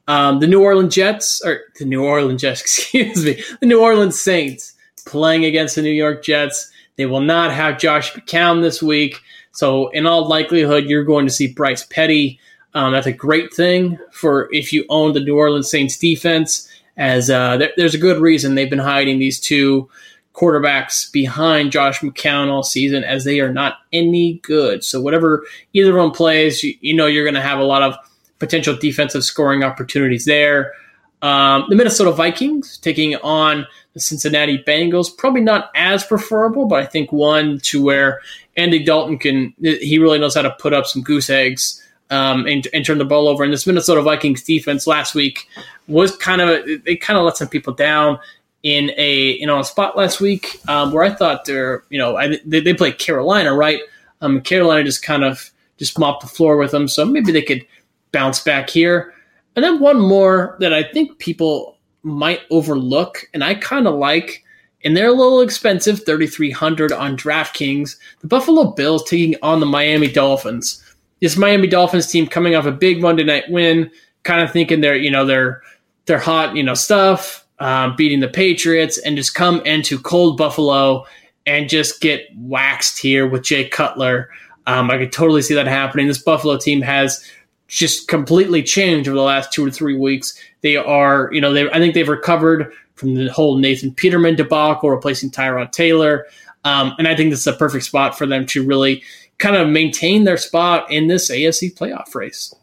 Um, 0.08 0.40
the 0.40 0.46
New 0.46 0.62
Orleans 0.62 0.94
Jets, 0.94 1.40
or 1.44 1.62
the 1.78 1.84
New 1.84 2.04
Orleans 2.04 2.40
Jets, 2.40 2.60
excuse 2.62 3.24
me, 3.24 3.42
the 3.60 3.66
New 3.66 3.80
Orleans 3.80 4.20
Saints 4.20 4.74
playing 5.06 5.44
against 5.44 5.76
the 5.76 5.82
New 5.82 5.90
York 5.90 6.22
Jets. 6.22 6.70
They 7.00 7.06
will 7.06 7.22
not 7.22 7.50
have 7.50 7.78
Josh 7.78 8.12
McCown 8.12 8.60
this 8.60 8.82
week. 8.82 9.22
So, 9.52 9.88
in 9.88 10.06
all 10.06 10.28
likelihood, 10.28 10.84
you're 10.84 11.02
going 11.02 11.24
to 11.24 11.32
see 11.32 11.46
Bryce 11.50 11.86
Petty. 11.86 12.38
Um, 12.74 12.92
that's 12.92 13.06
a 13.06 13.12
great 13.12 13.54
thing 13.54 13.98
for 14.12 14.52
if 14.52 14.70
you 14.70 14.84
own 14.90 15.14
the 15.14 15.20
New 15.20 15.34
Orleans 15.34 15.70
Saints 15.70 15.96
defense, 15.96 16.68
as 16.98 17.30
uh, 17.30 17.56
there, 17.56 17.70
there's 17.78 17.94
a 17.94 17.98
good 17.98 18.20
reason 18.20 18.54
they've 18.54 18.68
been 18.68 18.78
hiding 18.78 19.18
these 19.18 19.40
two 19.40 19.88
quarterbacks 20.34 21.10
behind 21.10 21.72
Josh 21.72 22.00
McCown 22.00 22.50
all 22.50 22.62
season, 22.62 23.02
as 23.02 23.24
they 23.24 23.40
are 23.40 23.50
not 23.50 23.78
any 23.94 24.34
good. 24.42 24.84
So, 24.84 25.00
whatever 25.00 25.46
either 25.72 25.94
them 25.94 26.10
plays, 26.10 26.62
you, 26.62 26.74
you 26.82 26.94
know 26.94 27.06
you're 27.06 27.24
going 27.24 27.32
to 27.32 27.40
have 27.40 27.60
a 27.60 27.64
lot 27.64 27.82
of 27.82 27.94
potential 28.40 28.76
defensive 28.76 29.24
scoring 29.24 29.64
opportunities 29.64 30.26
there. 30.26 30.74
Um, 31.22 31.66
the 31.68 31.76
Minnesota 31.76 32.12
Vikings 32.12 32.78
taking 32.78 33.16
on 33.16 33.66
the 33.92 34.00
Cincinnati 34.00 34.62
Bengals. 34.66 35.14
Probably 35.14 35.40
not 35.40 35.70
as 35.74 36.04
preferable, 36.04 36.66
but 36.66 36.82
I 36.82 36.86
think 36.86 37.12
one 37.12 37.58
to 37.64 37.82
where 37.82 38.20
Andy 38.56 38.82
Dalton 38.82 39.18
can, 39.18 39.54
he 39.60 39.98
really 39.98 40.18
knows 40.18 40.34
how 40.34 40.42
to 40.42 40.50
put 40.52 40.72
up 40.72 40.86
some 40.86 41.02
goose 41.02 41.28
eggs 41.28 41.82
um, 42.10 42.46
and, 42.46 42.66
and 42.72 42.84
turn 42.84 42.98
the 42.98 43.04
ball 43.04 43.28
over. 43.28 43.44
And 43.44 43.52
this 43.52 43.66
Minnesota 43.66 44.02
Vikings 44.02 44.42
defense 44.42 44.86
last 44.86 45.14
week 45.14 45.46
was 45.88 46.16
kind 46.16 46.40
of, 46.40 46.62
it 46.66 47.00
kind 47.00 47.18
of 47.18 47.24
let 47.24 47.36
some 47.36 47.48
people 47.48 47.72
down 47.72 48.18
in 48.62 48.90
a, 48.96 49.38
you 49.38 49.46
know, 49.46 49.58
a 49.58 49.64
spot 49.64 49.96
last 49.96 50.20
week 50.20 50.60
um, 50.68 50.92
where 50.92 51.04
I 51.04 51.10
thought 51.10 51.44
they're, 51.44 51.84
you 51.90 51.98
know, 51.98 52.16
I, 52.16 52.38
they, 52.44 52.60
they 52.60 52.74
played 52.74 52.98
Carolina, 52.98 53.54
right? 53.54 53.80
Um, 54.20 54.40
Carolina 54.42 54.84
just 54.84 55.02
kind 55.02 55.24
of 55.24 55.50
just 55.78 55.98
mopped 55.98 56.22
the 56.22 56.28
floor 56.28 56.56
with 56.56 56.70
them. 56.70 56.88
So 56.88 57.04
maybe 57.04 57.32
they 57.32 57.42
could 57.42 57.66
bounce 58.12 58.40
back 58.40 58.68
here. 58.68 59.14
And 59.60 59.64
then 59.66 59.78
one 59.78 60.00
more 60.00 60.56
that 60.60 60.72
I 60.72 60.82
think 60.82 61.18
people 61.18 61.76
might 62.02 62.40
overlook, 62.50 63.28
and 63.34 63.44
I 63.44 63.52
kind 63.52 63.86
of 63.86 63.94
like, 63.94 64.42
and 64.86 64.96
they're 64.96 65.08
a 65.08 65.12
little 65.12 65.42
expensive, 65.42 66.02
3300 66.06 66.92
on 66.92 67.14
DraftKings. 67.14 67.98
The 68.22 68.26
Buffalo 68.26 68.70
Bills 68.70 69.04
taking 69.04 69.36
on 69.42 69.60
the 69.60 69.66
Miami 69.66 70.10
Dolphins. 70.10 70.82
This 71.20 71.36
Miami 71.36 71.66
Dolphins 71.66 72.06
team 72.06 72.26
coming 72.26 72.54
off 72.54 72.64
a 72.64 72.72
big 72.72 73.02
Monday 73.02 73.22
night 73.22 73.50
win, 73.50 73.90
kind 74.22 74.40
of 74.40 74.50
thinking 74.50 74.80
they're, 74.80 74.96
you 74.96 75.10
know, 75.10 75.26
they're 75.26 75.60
they're 76.06 76.18
hot, 76.18 76.56
you 76.56 76.62
know, 76.62 76.72
stuff, 76.72 77.46
um, 77.58 77.94
beating 77.96 78.20
the 78.20 78.28
Patriots, 78.28 78.96
and 78.96 79.14
just 79.14 79.34
come 79.34 79.60
into 79.66 79.98
cold 79.98 80.38
Buffalo 80.38 81.04
and 81.44 81.68
just 81.68 82.00
get 82.00 82.30
waxed 82.34 82.98
here 82.98 83.26
with 83.26 83.42
Jay 83.42 83.68
Cutler. 83.68 84.30
Um, 84.66 84.90
I 84.90 84.96
could 84.96 85.12
totally 85.12 85.42
see 85.42 85.54
that 85.54 85.66
happening. 85.66 86.06
This 86.06 86.22
Buffalo 86.22 86.56
team 86.56 86.80
has 86.80 87.22
just 87.70 88.08
completely 88.08 88.62
changed 88.62 89.08
over 89.08 89.16
the 89.16 89.22
last 89.22 89.52
two 89.52 89.64
or 89.64 89.70
three 89.70 89.96
weeks. 89.96 90.38
They 90.60 90.76
are, 90.76 91.30
you 91.32 91.40
know, 91.40 91.52
they 91.52 91.70
I 91.70 91.78
think 91.78 91.94
they've 91.94 92.08
recovered 92.08 92.72
from 92.96 93.14
the 93.14 93.32
whole 93.32 93.56
Nathan 93.56 93.94
Peterman 93.94 94.36
debacle, 94.36 94.90
replacing 94.90 95.30
Tyrod 95.30 95.72
Taylor, 95.72 96.26
um, 96.64 96.94
and 96.98 97.08
I 97.08 97.16
think 97.16 97.30
this 97.30 97.40
is 97.40 97.46
a 97.46 97.52
perfect 97.54 97.84
spot 97.84 98.18
for 98.18 98.26
them 98.26 98.44
to 98.46 98.66
really 98.66 99.02
kind 99.38 99.56
of 99.56 99.68
maintain 99.68 100.24
their 100.24 100.36
spot 100.36 100.90
in 100.90 101.06
this 101.06 101.30
AFC 101.30 101.74
playoff 101.74 102.14
race. 102.14 102.54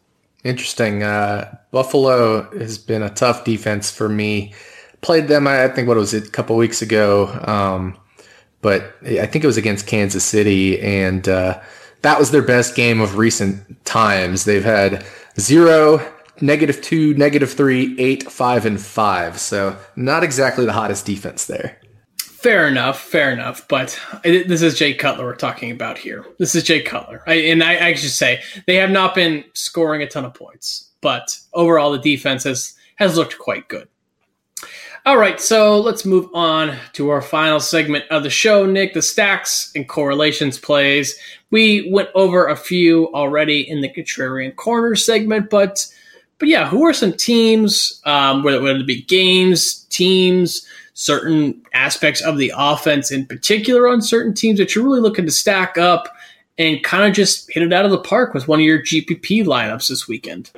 Interesting. 0.44 1.02
Uh, 1.02 1.56
Buffalo 1.72 2.48
has 2.56 2.78
been 2.78 3.02
a 3.02 3.10
tough 3.10 3.44
defense 3.44 3.90
for 3.90 4.08
me. 4.08 4.54
Played 5.00 5.26
them, 5.26 5.48
I 5.48 5.68
think, 5.68 5.88
what 5.88 5.96
was 5.96 6.14
it, 6.14 6.28
a 6.28 6.30
couple 6.30 6.56
weeks 6.56 6.80
ago. 6.82 7.26
Um, 7.44 7.98
but 8.60 8.94
I 9.04 9.26
think 9.26 9.42
it 9.42 9.48
was 9.48 9.56
against 9.56 9.86
Kansas 9.86 10.24
City, 10.24 10.80
and 10.80 11.28
uh, 11.28 11.60
that 12.02 12.18
was 12.18 12.30
their 12.30 12.42
best 12.42 12.74
game 12.74 13.00
of 13.00 13.16
recent 13.16 13.84
times. 13.84 14.44
They've 14.44 14.64
had 14.64 15.04
zero, 15.38 16.00
negative 16.40 16.80
two, 16.80 17.14
negative 17.14 17.52
three, 17.52 17.96
eight, 17.98 18.30
five, 18.30 18.66
and 18.66 18.80
five. 18.80 19.38
So 19.38 19.76
not 19.96 20.22
exactly 20.22 20.64
the 20.64 20.72
hottest 20.72 21.06
defense 21.06 21.46
there. 21.46 21.80
Fair 22.18 22.68
enough, 22.68 23.00
fair 23.00 23.32
enough. 23.32 23.66
But 23.66 23.98
this 24.22 24.62
is 24.62 24.78
Jay 24.78 24.94
Cutler 24.94 25.24
we're 25.24 25.34
talking 25.34 25.72
about 25.72 25.98
here. 25.98 26.24
This 26.38 26.54
is 26.54 26.62
Jay 26.62 26.80
Cutler, 26.80 27.22
I, 27.26 27.34
and 27.34 27.64
I, 27.64 27.88
I 27.88 27.94
should 27.94 28.10
say 28.10 28.42
they 28.66 28.76
have 28.76 28.90
not 28.90 29.14
been 29.14 29.44
scoring 29.54 30.02
a 30.02 30.06
ton 30.06 30.24
of 30.24 30.34
points, 30.34 30.92
but 31.00 31.36
overall 31.52 31.90
the 31.90 31.98
defense 31.98 32.44
has 32.44 32.74
has 32.96 33.16
looked 33.16 33.38
quite 33.38 33.68
good. 33.68 33.88
All 35.08 35.16
right, 35.16 35.40
so 35.40 35.80
let's 35.80 36.04
move 36.04 36.28
on 36.34 36.76
to 36.92 37.08
our 37.08 37.22
final 37.22 37.60
segment 37.60 38.04
of 38.10 38.24
the 38.24 38.28
show, 38.28 38.66
Nick, 38.66 38.92
the 38.92 39.00
stacks 39.00 39.72
and 39.74 39.88
correlations 39.88 40.58
plays. 40.58 41.18
We 41.50 41.90
went 41.90 42.10
over 42.14 42.46
a 42.46 42.54
few 42.54 43.06
already 43.14 43.66
in 43.66 43.80
the 43.80 43.88
contrarian 43.88 44.54
corner 44.54 44.94
segment, 44.96 45.48
but 45.48 45.86
but 46.36 46.50
yeah, 46.50 46.68
who 46.68 46.84
are 46.84 46.92
some 46.92 47.14
teams, 47.14 48.02
um, 48.04 48.42
whether, 48.42 48.60
whether 48.60 48.80
it 48.80 48.86
be 48.86 49.00
games, 49.00 49.84
teams, 49.84 50.68
certain 50.92 51.62
aspects 51.72 52.20
of 52.20 52.36
the 52.36 52.52
offense 52.54 53.10
in 53.10 53.24
particular 53.24 53.88
on 53.88 54.02
certain 54.02 54.34
teams 54.34 54.58
that 54.58 54.74
you're 54.74 54.84
really 54.84 55.00
looking 55.00 55.24
to 55.24 55.32
stack 55.32 55.78
up 55.78 56.14
and 56.58 56.84
kind 56.84 57.08
of 57.08 57.14
just 57.14 57.50
hit 57.50 57.62
it 57.62 57.72
out 57.72 57.86
of 57.86 57.92
the 57.92 57.96
park 57.96 58.34
with 58.34 58.46
one 58.46 58.60
of 58.60 58.66
your 58.66 58.82
GPP 58.82 59.46
lineups 59.46 59.88
this 59.88 60.06
weekend? 60.06 60.50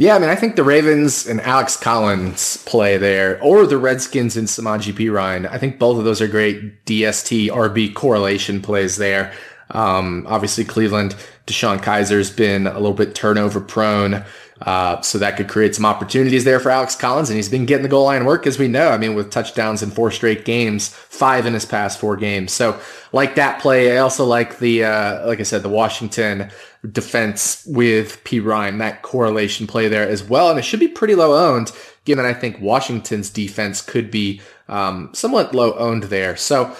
Yeah, 0.00 0.14
I 0.14 0.20
mean, 0.20 0.30
I 0.30 0.36
think 0.36 0.54
the 0.54 0.62
Ravens 0.62 1.26
and 1.26 1.40
Alex 1.40 1.76
Collins 1.76 2.58
play 2.58 2.98
there, 2.98 3.42
or 3.42 3.66
the 3.66 3.78
Redskins 3.78 4.36
and 4.36 4.46
Samaje 4.46 4.94
Perine. 4.94 5.50
I 5.50 5.58
think 5.58 5.80
both 5.80 5.98
of 5.98 6.04
those 6.04 6.20
are 6.20 6.28
great 6.28 6.84
DST 6.84 7.48
RB 7.48 7.92
correlation 7.94 8.62
plays 8.62 8.96
there. 8.96 9.32
Um, 9.72 10.24
obviously, 10.28 10.64
Cleveland, 10.64 11.16
DeShone 11.48 11.80
Kizer's 11.80 12.30
been 12.30 12.68
a 12.68 12.74
little 12.74 12.94
bit 12.94 13.16
turnover 13.16 13.60
prone. 13.60 14.24
Uh, 14.62 15.00
so 15.02 15.18
that 15.18 15.36
could 15.36 15.48
create 15.48 15.74
some 15.74 15.84
opportunities 15.84 16.44
there 16.44 16.60
for 16.60 16.70
Alex 16.70 16.94
Collins, 16.94 17.28
and 17.30 17.36
he's 17.36 17.48
been 17.48 17.66
getting 17.66 17.82
the 17.82 17.88
goal 17.88 18.04
line 18.04 18.24
work 18.24 18.46
as 18.46 18.58
we 18.58 18.68
know. 18.68 18.90
I 18.90 18.98
mean, 18.98 19.14
with 19.14 19.30
touchdowns 19.30 19.82
in 19.82 19.90
four 19.90 20.12
straight 20.12 20.44
games, 20.44 20.88
five 20.88 21.44
in 21.44 21.54
his 21.54 21.64
past 21.64 21.98
four 21.98 22.16
games. 22.16 22.52
So 22.52 22.80
like 23.12 23.34
that 23.34 23.60
play. 23.60 23.96
I 23.96 23.98
also 23.98 24.24
like 24.24 24.58
the, 24.58 24.84
uh, 24.84 25.26
like 25.26 25.40
I 25.40 25.44
said, 25.44 25.62
the 25.62 25.68
Washington 25.68 26.50
defense 26.90 27.64
with 27.66 28.22
Perine, 28.24 28.78
that 28.78 29.02
correlation 29.02 29.66
play 29.66 29.88
there 29.88 30.08
as 30.08 30.22
well. 30.22 30.50
And 30.50 30.58
it 30.58 30.62
should 30.62 30.80
be 30.80 30.88
pretty 30.88 31.14
low 31.14 31.34
owned, 31.34 31.72
given 32.04 32.24
I 32.24 32.34
think 32.34 32.60
Washington's 32.60 33.30
defense 33.30 33.82
could 33.82 34.10
be 34.10 34.40
um, 34.68 35.10
somewhat 35.12 35.54
low 35.54 35.74
owned 35.74 36.04
there. 36.04 36.36
So, 36.36 36.74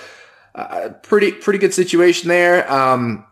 uh, 0.55 0.91
pretty 1.03 1.33
pretty 1.33 1.59
good 1.59 1.75
situation 1.75 2.29
there. 2.29 2.71
Um, 2.71 3.25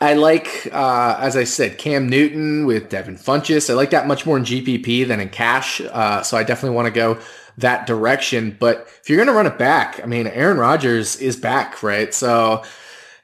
I 0.00 0.14
like, 0.14 0.68
uh, 0.72 1.16
as 1.20 1.36
I 1.36 1.44
said, 1.44 1.76
Cam 1.76 2.08
Newton 2.08 2.64
with 2.64 2.88
Devin 2.88 3.16
Funchess. 3.16 3.68
I 3.68 3.74
like 3.74 3.90
that 3.90 4.06
much 4.06 4.24
more 4.24 4.38
in 4.38 4.44
GPP 4.44 5.06
than 5.06 5.20
in 5.20 5.28
cash. 5.28 5.80
Uh, 5.80 6.22
so 6.22 6.38
I 6.38 6.42
definitely 6.42 6.74
want 6.74 6.86
to 6.86 6.92
go 6.92 7.18
that 7.58 7.86
direction. 7.86 8.56
But 8.58 8.88
if 9.02 9.10
you're 9.10 9.18
going 9.18 9.28
to 9.28 9.34
run 9.34 9.46
it 9.46 9.58
back, 9.58 10.00
I 10.02 10.06
mean, 10.06 10.26
Aaron 10.26 10.56
Rodgers 10.56 11.16
is 11.16 11.36
back, 11.36 11.82
right? 11.82 12.14
So 12.14 12.62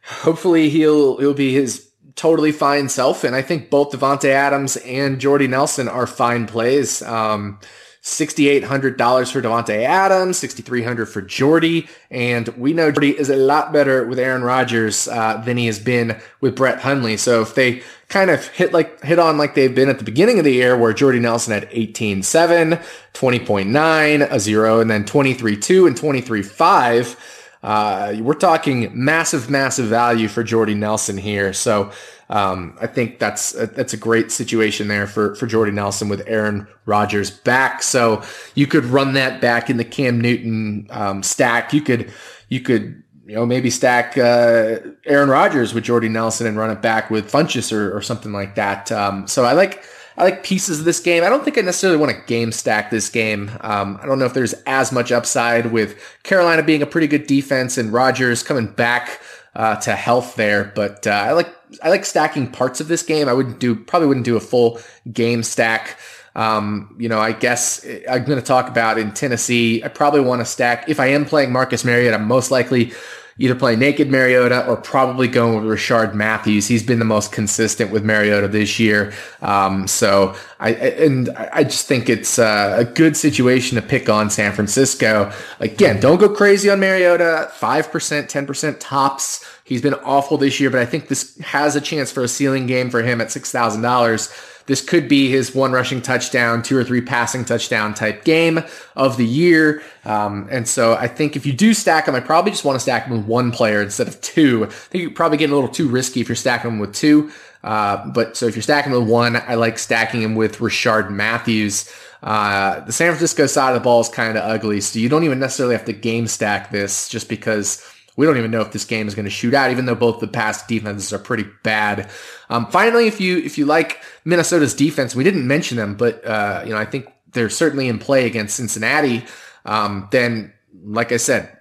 hopefully 0.06 0.68
he'll 0.68 1.16
he'll 1.16 1.34
be 1.34 1.54
his 1.54 1.90
totally 2.16 2.52
fine 2.52 2.88
self. 2.88 3.22
And 3.24 3.36
I 3.36 3.42
think 3.42 3.70
both 3.70 3.92
Davante 3.92 4.30
Adams 4.30 4.76
and 4.78 5.20
Jordy 5.20 5.46
Nelson 5.46 5.88
are 5.88 6.06
fine 6.06 6.46
plays. 6.46 7.02
Um, 7.02 7.60
$6,800 8.06 9.32
for 9.32 9.42
Davante 9.42 9.82
Adams, 9.82 10.40
$6,300 10.40 11.08
for 11.08 11.22
Jordy. 11.22 11.88
And 12.08 12.46
we 12.50 12.72
know 12.72 12.92
Jordy 12.92 13.18
is 13.18 13.30
a 13.30 13.36
lot 13.36 13.72
better 13.72 14.06
with 14.06 14.20
Aaron 14.20 14.44
Rodgers 14.44 15.08
uh, 15.08 15.38
than 15.38 15.56
he 15.56 15.66
has 15.66 15.80
been 15.80 16.16
with 16.40 16.54
Brett 16.54 16.78
Hundley. 16.78 17.16
So 17.16 17.42
if 17.42 17.56
they 17.56 17.82
kind 18.08 18.30
of 18.30 18.46
hit 18.46 18.72
like 18.72 19.02
hit 19.02 19.18
on 19.18 19.38
like 19.38 19.56
they've 19.56 19.74
been 19.74 19.88
at 19.88 19.98
the 19.98 20.04
beginning 20.04 20.38
of 20.38 20.44
the 20.44 20.52
year 20.52 20.78
where 20.78 20.92
Jordy 20.92 21.18
Nelson 21.18 21.52
had 21.52 21.68
18-7, 21.70 22.80
20.9, 23.12 24.30
a 24.30 24.40
zero, 24.40 24.78
and 24.78 24.88
then 24.88 25.02
23-2 25.02 25.88
and 25.88 25.96
23-5, 25.96 27.35
uh, 27.66 28.14
we're 28.20 28.34
talking 28.34 28.88
massive, 28.94 29.50
massive 29.50 29.86
value 29.86 30.28
for 30.28 30.44
Jordy 30.44 30.74
Nelson 30.74 31.18
here. 31.18 31.52
So 31.52 31.90
um, 32.30 32.78
I 32.80 32.86
think 32.86 33.18
that's 33.18 33.56
a, 33.56 33.66
that's 33.66 33.92
a 33.92 33.96
great 33.96 34.30
situation 34.30 34.86
there 34.86 35.08
for 35.08 35.34
for 35.34 35.48
Jordy 35.48 35.72
Nelson 35.72 36.08
with 36.08 36.22
Aaron 36.28 36.68
Rodgers 36.84 37.28
back. 37.28 37.82
So 37.82 38.22
you 38.54 38.68
could 38.68 38.84
run 38.84 39.14
that 39.14 39.40
back 39.40 39.68
in 39.68 39.78
the 39.78 39.84
Cam 39.84 40.20
Newton 40.20 40.86
um, 40.90 41.24
stack. 41.24 41.72
You 41.72 41.80
could 41.80 42.12
you 42.50 42.60
could 42.60 43.02
you 43.26 43.34
know 43.34 43.44
maybe 43.44 43.68
stack 43.68 44.16
uh, 44.16 44.78
Aaron 45.04 45.28
Rodgers 45.28 45.74
with 45.74 45.82
Jordy 45.82 46.08
Nelson 46.08 46.46
and 46.46 46.56
run 46.56 46.70
it 46.70 46.80
back 46.80 47.10
with 47.10 47.28
Funchess 47.28 47.72
or, 47.72 47.96
or 47.96 48.00
something 48.00 48.30
like 48.30 48.54
that. 48.54 48.92
Um, 48.92 49.26
so 49.26 49.44
I 49.44 49.54
like. 49.54 49.84
I 50.18 50.24
like 50.24 50.42
pieces 50.42 50.78
of 50.78 50.84
this 50.84 51.00
game. 51.00 51.24
I 51.24 51.28
don't 51.28 51.44
think 51.44 51.58
I 51.58 51.60
necessarily 51.60 51.98
want 51.98 52.12
to 52.16 52.22
game 52.26 52.52
stack 52.52 52.90
this 52.90 53.08
game. 53.08 53.50
Um, 53.60 53.98
I 54.02 54.06
don't 54.06 54.18
know 54.18 54.24
if 54.24 54.34
there's 54.34 54.54
as 54.66 54.92
much 54.92 55.12
upside 55.12 55.72
with 55.72 56.00
Carolina 56.22 56.62
being 56.62 56.82
a 56.82 56.86
pretty 56.86 57.06
good 57.06 57.26
defense 57.26 57.76
and 57.76 57.92
Rodgers 57.92 58.42
coming 58.42 58.66
back 58.66 59.20
uh, 59.54 59.76
to 59.76 59.94
health 59.94 60.36
there. 60.36 60.72
But 60.74 61.06
uh, 61.06 61.10
I 61.10 61.32
like 61.32 61.54
I 61.82 61.90
like 61.90 62.04
stacking 62.04 62.50
parts 62.50 62.80
of 62.80 62.88
this 62.88 63.02
game. 63.02 63.28
I 63.28 63.32
wouldn't 63.32 63.58
do 63.58 63.74
probably 63.74 64.08
wouldn't 64.08 64.26
do 64.26 64.36
a 64.36 64.40
full 64.40 64.80
game 65.12 65.42
stack. 65.42 65.98
Um, 66.34 66.94
you 66.98 67.08
know, 67.08 67.18
I 67.18 67.32
guess 67.32 67.84
I'm 68.10 68.24
going 68.24 68.38
to 68.38 68.44
talk 68.44 68.68
about 68.68 68.98
in 68.98 69.12
Tennessee. 69.12 69.82
I 69.82 69.88
probably 69.88 70.20
want 70.20 70.42
to 70.42 70.44
stack 70.44 70.88
if 70.88 71.00
I 71.00 71.06
am 71.06 71.24
playing 71.24 71.50
Marcus 71.50 71.84
Mariota. 71.84 72.16
I'm 72.16 72.28
most 72.28 72.50
likely 72.50 72.92
either 73.38 73.54
play 73.54 73.76
naked 73.76 74.10
Mariota 74.10 74.66
or 74.66 74.76
probably 74.76 75.28
going 75.28 75.54
with 75.54 75.64
Rishard 75.78 76.14
Matthews. 76.14 76.66
He's 76.66 76.82
been 76.82 76.98
the 76.98 77.04
most 77.04 77.32
consistent 77.32 77.90
with 77.90 78.04
Mariota 78.04 78.48
this 78.48 78.78
year. 78.78 79.12
Um, 79.42 79.86
so 79.86 80.34
I 80.58 80.70
and 80.72 81.28
I 81.30 81.64
just 81.64 81.86
think 81.86 82.08
it's 82.08 82.38
uh, 82.38 82.76
a 82.78 82.84
good 82.84 83.16
situation 83.16 83.76
to 83.76 83.82
pick 83.82 84.08
on 84.08 84.30
San 84.30 84.52
Francisco. 84.52 85.32
Again, 85.60 86.00
don't 86.00 86.18
go 86.18 86.28
crazy 86.28 86.70
on 86.70 86.80
Mariota. 86.80 87.50
Five 87.54 87.90
percent, 87.90 88.30
ten 88.30 88.46
percent 88.46 88.80
tops. 88.80 89.44
He's 89.64 89.82
been 89.82 89.94
awful 89.94 90.38
this 90.38 90.60
year, 90.60 90.70
but 90.70 90.80
I 90.80 90.86
think 90.86 91.08
this 91.08 91.36
has 91.38 91.76
a 91.76 91.80
chance 91.80 92.12
for 92.12 92.22
a 92.22 92.28
ceiling 92.28 92.66
game 92.66 92.88
for 92.88 93.02
him 93.02 93.20
at 93.20 93.30
six 93.30 93.50
thousand 93.50 93.82
dollars 93.82 94.32
this 94.66 94.80
could 94.80 95.08
be 95.08 95.30
his 95.30 95.54
one 95.54 95.72
rushing 95.72 96.02
touchdown, 96.02 96.62
two 96.62 96.76
or 96.76 96.84
three 96.84 97.00
passing 97.00 97.44
touchdown 97.44 97.94
type 97.94 98.24
game 98.24 98.60
of 98.94 99.16
the 99.16 99.26
year. 99.26 99.82
Um, 100.04 100.48
and 100.50 100.68
so 100.68 100.94
I 100.94 101.08
think 101.08 101.36
if 101.36 101.46
you 101.46 101.52
do 101.52 101.72
stack 101.72 102.06
him, 102.06 102.14
I 102.14 102.20
probably 102.20 102.50
just 102.50 102.64
want 102.64 102.76
to 102.76 102.80
stack 102.80 103.06
him 103.06 103.16
with 103.16 103.26
one 103.26 103.52
player 103.52 103.82
instead 103.82 104.08
of 104.08 104.20
two. 104.20 104.64
I 104.64 104.68
think 104.68 105.02
you're 105.02 105.10
probably 105.12 105.38
getting 105.38 105.52
a 105.52 105.56
little 105.56 105.70
too 105.70 105.88
risky 105.88 106.20
if 106.20 106.28
you're 106.28 106.36
stacking 106.36 106.72
him 106.72 106.78
with 106.78 106.94
two. 106.94 107.30
Uh, 107.62 108.06
but 108.10 108.36
so 108.36 108.46
if 108.46 108.54
you're 108.54 108.62
stacking 108.62 108.92
with 108.92 109.08
one, 109.08 109.36
I 109.36 109.54
like 109.54 109.78
stacking 109.78 110.22
him 110.22 110.34
with 110.34 110.58
Rishard 110.58 111.10
Matthews. 111.10 111.90
Uh, 112.22 112.80
the 112.80 112.92
San 112.92 113.08
Francisco 113.08 113.46
side 113.46 113.70
of 113.70 113.74
the 113.74 113.84
ball 113.84 114.00
is 114.00 114.08
kind 114.08 114.36
of 114.36 114.44
ugly, 114.44 114.80
so 114.80 114.98
you 114.98 115.08
don't 115.08 115.24
even 115.24 115.38
necessarily 115.38 115.74
have 115.74 115.84
to 115.84 115.92
game 115.92 116.26
stack 116.26 116.70
this 116.70 117.08
just 117.08 117.28
because 117.28 117.84
we 118.16 118.26
don't 118.26 118.38
even 118.38 118.50
know 118.50 118.62
if 118.62 118.72
this 118.72 118.84
game 118.84 119.06
is 119.06 119.14
going 119.14 119.24
to 119.24 119.30
shoot 119.30 119.54
out, 119.54 119.70
even 119.70 119.84
though 119.84 119.94
both 119.94 120.20
the 120.20 120.28
past 120.28 120.66
defenses 120.68 121.12
are 121.12 121.18
pretty 121.18 121.44
bad. 121.62 122.10
Um, 122.48 122.66
finally, 122.66 123.06
if 123.06 123.20
you 123.20 123.38
if 123.38 123.58
you 123.58 123.66
like 123.66 124.02
Minnesota's 124.24 124.74
defense, 124.74 125.14
we 125.14 125.24
didn't 125.24 125.46
mention 125.46 125.76
them, 125.76 125.94
but 125.96 126.24
uh, 126.24 126.62
you 126.64 126.70
know 126.70 126.78
I 126.78 126.84
think 126.84 127.06
they're 127.32 127.50
certainly 127.50 127.88
in 127.88 127.98
play 127.98 128.26
against 128.26 128.56
Cincinnati. 128.56 129.24
Um, 129.64 130.08
then, 130.10 130.52
like 130.84 131.12
I 131.12 131.18
said, 131.18 131.56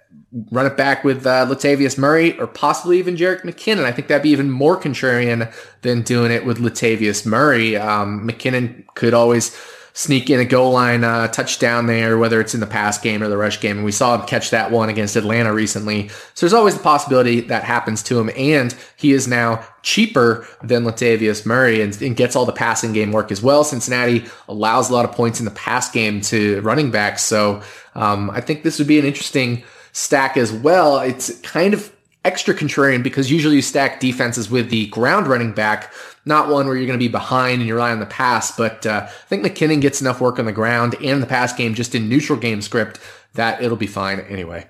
run 0.51 0.65
it 0.65 0.77
back 0.77 1.03
with 1.03 1.25
uh, 1.25 1.45
Latavius 1.45 1.97
Murray 1.97 2.37
or 2.39 2.47
possibly 2.47 2.99
even 2.99 3.15
Jerick 3.15 3.41
McKinnon. 3.41 3.83
I 3.83 3.91
think 3.91 4.07
that'd 4.07 4.23
be 4.23 4.29
even 4.29 4.51
more 4.51 4.77
contrarian 4.77 5.53
than 5.81 6.01
doing 6.01 6.31
it 6.31 6.45
with 6.45 6.59
Latavius 6.59 7.25
Murray. 7.25 7.77
Um, 7.77 8.27
McKinnon 8.27 8.85
could 8.95 9.13
always 9.13 9.55
sneak 9.95 10.29
in 10.29 10.41
a 10.41 10.45
goal 10.45 10.73
line 10.73 11.05
uh, 11.05 11.25
touchdown 11.29 11.87
there, 11.87 12.17
whether 12.17 12.41
it's 12.41 12.53
in 12.53 12.59
the 12.59 12.67
pass 12.67 12.97
game 12.97 13.23
or 13.23 13.29
the 13.29 13.37
rush 13.37 13.61
game. 13.61 13.77
And 13.77 13.85
we 13.85 13.93
saw 13.93 14.19
him 14.19 14.27
catch 14.27 14.49
that 14.49 14.69
one 14.69 14.89
against 14.89 15.15
Atlanta 15.15 15.53
recently. 15.53 16.09
So 16.09 16.45
there's 16.45 16.53
always 16.53 16.75
the 16.75 16.83
possibility 16.83 17.39
that 17.39 17.63
happens 17.63 18.03
to 18.03 18.19
him. 18.19 18.29
And 18.35 18.75
he 18.97 19.13
is 19.13 19.25
now 19.25 19.65
cheaper 19.83 20.45
than 20.61 20.83
Latavius 20.83 21.45
Murray 21.45 21.81
and, 21.81 21.99
and 22.01 22.13
gets 22.13 22.35
all 22.35 22.45
the 22.45 22.51
passing 22.51 22.91
game 22.91 23.13
work 23.13 23.31
as 23.31 23.41
well. 23.41 23.63
Cincinnati 23.63 24.25
allows 24.49 24.89
a 24.89 24.93
lot 24.93 25.05
of 25.05 25.13
points 25.13 25.39
in 25.39 25.45
the 25.45 25.51
pass 25.51 25.89
game 25.89 26.19
to 26.21 26.59
running 26.59 26.91
backs. 26.91 27.23
So 27.23 27.61
um, 27.95 28.29
I 28.31 28.41
think 28.41 28.63
this 28.63 28.77
would 28.79 28.89
be 28.89 28.99
an 28.99 29.05
interesting 29.05 29.63
stack 29.93 30.35
as 30.35 30.51
well. 30.51 30.99
It's 30.99 31.39
kind 31.39 31.73
of 31.73 31.94
extra 32.25 32.53
contrarian 32.53 33.01
because 33.03 33.31
usually 33.31 33.55
you 33.55 33.61
stack 33.61 33.99
defenses 33.99 34.49
with 34.49 34.69
the 34.69 34.87
ground 34.87 35.27
running 35.27 35.53
back 35.53 35.93
not 36.25 36.49
one 36.49 36.67
where 36.67 36.75
you're 36.75 36.87
going 36.87 36.99
to 36.99 37.03
be 37.03 37.11
behind 37.11 37.59
and 37.59 37.67
you 37.67 37.75
rely 37.75 37.91
on 37.91 37.99
the 37.99 38.05
pass. 38.05 38.55
But 38.55 38.85
uh, 38.85 39.05
I 39.07 39.27
think 39.27 39.45
McKinnon 39.45 39.79
gets 39.79 40.01
enough 40.01 40.19
work 40.19 40.39
on 40.39 40.45
the 40.45 40.51
ground 40.51 40.95
and 41.03 41.21
the 41.21 41.27
pass 41.27 41.53
game 41.53 41.73
just 41.73 41.95
in 41.95 42.09
neutral 42.09 42.37
game 42.37 42.61
script 42.61 42.99
that 43.33 43.61
it'll 43.61 43.77
be 43.77 43.87
fine 43.87 44.19
anyway. 44.21 44.67